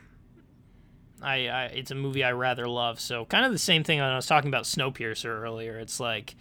I, 1.22 1.48
I 1.48 1.64
it's 1.66 1.92
a 1.92 1.96
movie 1.96 2.24
I 2.24 2.32
rather 2.32 2.68
love. 2.68 3.00
So 3.00 3.26
kind 3.26 3.46
of 3.46 3.52
the 3.52 3.58
same 3.58 3.84
thing 3.84 4.00
when 4.00 4.08
I 4.08 4.16
was 4.16 4.28
talking 4.28 4.50
about 4.50 4.64
Snowpiercer 4.66 5.26
earlier. 5.26 5.80
It's 5.80 6.00
like 6.00 6.36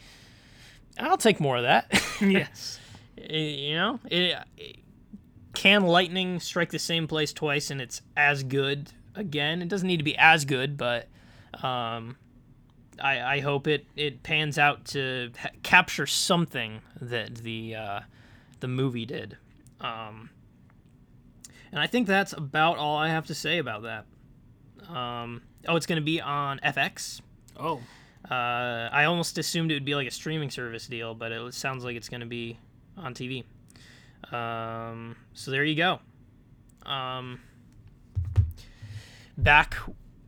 I'll 0.99 1.17
take 1.19 1.41
more 1.41 1.57
of 1.57 1.63
that. 1.65 1.87
yes. 2.21 2.79
you 3.17 3.75
know, 3.75 4.01
it, 4.11 4.37
it- 4.57 4.77
can 5.55 5.85
lightning 5.87 6.39
strike 6.39 6.71
the 6.71 6.79
same 6.79 7.09
place 7.09 7.33
twice 7.33 7.71
and 7.71 7.81
it's 7.81 8.03
as 8.15 8.43
good 8.43 8.93
again? 9.15 9.63
It 9.63 9.69
doesn't 9.69 9.89
need 9.89 9.97
to 9.97 10.03
be 10.05 10.15
as 10.19 10.45
good, 10.45 10.77
but 10.77 11.09
um, 11.63 12.17
I, 13.03 13.21
I 13.37 13.41
hope 13.41 13.67
it, 13.67 13.87
it 13.97 14.23
pans 14.23 14.59
out 14.59 14.85
to 14.89 15.33
ha- 15.41 15.49
capture 15.63 16.07
something 16.07 16.83
that 17.01 17.37
the 17.37 17.75
uh, 17.75 18.01
the 18.61 18.69
movie 18.69 19.07
did. 19.07 19.39
Um, 19.81 20.29
and 21.73 21.81
I 21.81 21.87
think 21.87 22.07
that's 22.07 22.35
about 22.35 22.77
all 22.77 22.99
I 22.99 23.09
have 23.09 23.27
to 23.29 23.35
say 23.35 23.57
about 23.57 23.83
that. 23.85 24.05
Um, 24.89 25.43
oh, 25.67 25.77
it's 25.77 25.87
going 25.87 26.01
to 26.01 26.05
be 26.05 26.21
on 26.21 26.59
FX. 26.65 27.21
Oh, 27.59 27.81
Uh, 28.31 28.89
I 28.93 29.05
almost 29.05 29.39
assumed 29.39 29.71
it 29.71 29.75
would 29.75 29.85
be 29.85 29.95
like 29.95 30.09
a 30.09 30.11
streaming 30.11 30.51
service 30.51 30.87
deal, 30.87 31.15
but 31.15 31.33
it 31.33 31.55
sounds 31.55 31.85
like 31.85 31.97
it's 31.97 32.09
going 32.09 32.21
to 32.21 32.27
be 32.27 32.59
on 32.97 33.15
TV. 33.15 33.45
Um, 34.33 35.17
so 35.33 35.51
there 35.51 35.65
you 35.65 35.75
go. 35.77 36.01
Um, 36.85 37.41
back, 39.39 39.77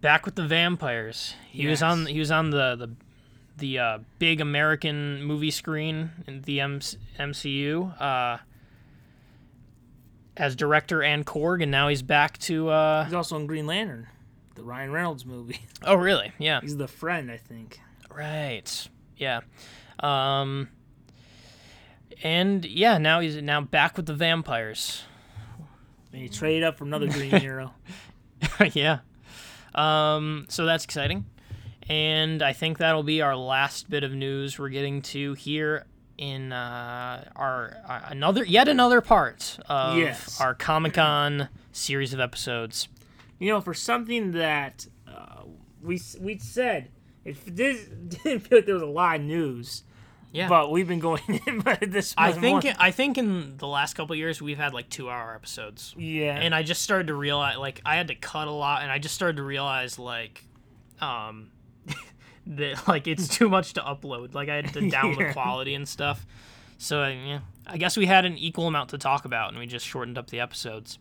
back 0.00 0.24
with 0.26 0.34
the 0.36 0.46
vampires. 0.46 1.34
He 1.50 1.66
was 1.66 1.82
on. 1.82 2.06
He 2.06 2.18
was 2.18 2.30
on 2.30 2.50
the 2.50 2.76
the 2.76 2.90
the 3.56 3.78
uh, 3.78 3.98
big 4.20 4.40
American 4.40 5.22
movie 5.24 5.50
screen 5.50 6.10
in 6.28 6.42
the 6.42 6.60
M- 6.60 6.78
MCU 7.18 8.00
uh, 8.00 8.38
as 10.36 10.54
director 10.54 11.02
and 11.02 11.26
Korg, 11.26 11.62
and 11.62 11.70
now 11.70 11.88
he's 11.88 12.02
back 12.02 12.38
to. 12.38 12.68
Uh, 12.68 13.04
he's 13.04 13.14
also 13.14 13.36
in 13.36 13.46
Green 13.46 13.66
Lantern, 13.66 14.06
the 14.58 14.64
Ryan 14.64 14.92
Reynolds 14.92 15.24
movie. 15.24 15.60
oh, 15.84 15.94
really? 15.94 16.32
Yeah. 16.38 16.60
He's 16.60 16.76
the 16.76 16.88
friend, 16.88 17.30
I 17.30 17.36
think. 17.38 17.80
Right. 18.14 18.88
Yeah. 19.16 19.40
Um 20.00 20.68
and 22.22 22.64
yeah, 22.64 22.98
now 22.98 23.20
he's 23.20 23.36
now 23.40 23.60
back 23.60 23.96
with 23.96 24.06
the 24.06 24.14
vampires. 24.14 25.04
And 26.12 26.22
he 26.22 26.28
traded 26.28 26.64
up 26.64 26.76
for 26.78 26.84
another 26.84 27.06
Green 27.08 27.30
Hero. 27.40 27.74
yeah. 28.72 28.98
Um 29.74 30.46
so 30.48 30.66
that's 30.66 30.84
exciting. 30.84 31.26
And 31.88 32.42
I 32.42 32.52
think 32.52 32.78
that'll 32.78 33.02
be 33.02 33.22
our 33.22 33.36
last 33.36 33.88
bit 33.88 34.04
of 34.04 34.12
news 34.12 34.58
we're 34.58 34.68
getting 34.68 35.00
to 35.02 35.34
here 35.34 35.86
in 36.18 36.52
uh, 36.52 37.24
our 37.36 37.76
uh, 37.88 38.00
another 38.08 38.44
yet 38.44 38.68
another 38.68 39.00
part 39.00 39.58
of 39.68 39.96
Yes. 39.96 40.40
our 40.40 40.52
Comic-Con 40.54 41.48
series 41.72 42.12
of 42.12 42.18
episodes. 42.20 42.88
You 43.38 43.52
know, 43.52 43.60
for 43.60 43.74
something 43.74 44.32
that 44.32 44.86
uh, 45.06 45.42
we 45.82 46.00
we 46.20 46.38
said, 46.38 46.90
it 47.24 47.36
this 47.46 47.84
didn't 48.24 48.40
feel 48.40 48.58
like 48.58 48.66
there 48.66 48.74
was 48.74 48.82
a 48.82 48.86
lot 48.86 49.16
of 49.16 49.22
news. 49.22 49.84
Yeah. 50.30 50.46
But 50.48 50.70
we've 50.70 50.86
been 50.86 50.98
going 50.98 51.22
in, 51.46 51.60
but 51.60 51.80
this 51.90 52.14
I 52.18 52.32
think 52.32 52.64
more- 52.64 52.74
I 52.78 52.90
think 52.90 53.16
in 53.16 53.56
the 53.56 53.66
last 53.66 53.94
couple 53.94 54.12
of 54.12 54.18
years 54.18 54.42
we've 54.42 54.58
had 54.58 54.74
like 54.74 54.90
2-hour 54.90 55.34
episodes. 55.34 55.94
yeah. 55.96 56.36
and 56.36 56.54
I 56.54 56.62
just 56.62 56.82
started 56.82 57.06
to 57.06 57.14
realize 57.14 57.56
like 57.56 57.80
I 57.86 57.96
had 57.96 58.08
to 58.08 58.14
cut 58.14 58.46
a 58.46 58.50
lot 58.52 58.82
and 58.82 58.92
I 58.92 58.98
just 58.98 59.14
started 59.14 59.36
to 59.38 59.42
realize 59.42 59.98
like 59.98 60.44
um 61.00 61.48
that 62.46 62.86
like 62.86 63.06
it's 63.06 63.26
too 63.26 63.48
much 63.48 63.72
to 63.74 63.80
upload 63.80 64.34
like 64.34 64.50
I 64.50 64.56
had 64.56 64.74
to 64.74 64.90
down 64.90 65.16
the 65.16 65.32
quality 65.32 65.72
and 65.72 65.88
stuff 65.88 66.26
so 66.76 67.02
uh, 67.04 67.08
yeah 67.08 67.38
I 67.66 67.78
guess 67.78 67.96
we 67.96 68.04
had 68.04 68.26
an 68.26 68.36
equal 68.36 68.66
amount 68.66 68.90
to 68.90 68.98
talk 68.98 69.24
about 69.24 69.48
and 69.50 69.58
we 69.58 69.66
just 69.66 69.86
shortened 69.86 70.18
up 70.18 70.28
the 70.28 70.40
episodes 70.40 70.98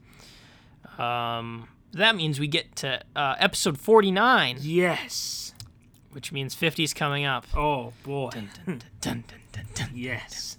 um 0.98 1.68
that 1.94 2.16
means 2.16 2.40
we 2.40 2.48
get 2.48 2.76
to 2.78 3.02
uh, 3.16 3.36
episode 3.40 3.78
49 3.80 4.58
yes. 4.62 5.54
which 6.12 6.32
means 6.32 6.56
50's 6.56 6.94
coming 6.94 7.26
up 7.26 7.46
Oh 7.56 7.94
boy. 8.04 8.30
Dun, 8.66 8.82
dun, 9.02 9.24
dun, 9.74 9.90
yes. 9.94 10.58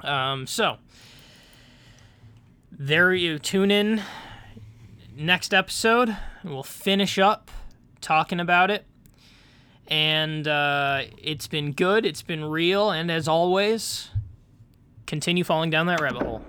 Um, 0.00 0.46
so 0.46 0.76
there 2.70 3.14
you 3.14 3.38
tune 3.38 3.70
in 3.70 4.02
next 5.16 5.54
episode. 5.54 6.16
We'll 6.42 6.62
finish 6.62 7.18
up 7.18 7.50
talking 8.00 8.40
about 8.40 8.70
it. 8.70 8.84
And 9.88 10.48
uh, 10.48 11.02
it's 11.18 11.46
been 11.46 11.72
good. 11.72 12.06
It's 12.06 12.22
been 12.22 12.44
real. 12.44 12.90
And 12.90 13.10
as 13.10 13.28
always, 13.28 14.10
continue 15.06 15.44
falling 15.44 15.70
down 15.70 15.86
that 15.86 16.00
rabbit 16.00 16.22
hole. 16.22 16.42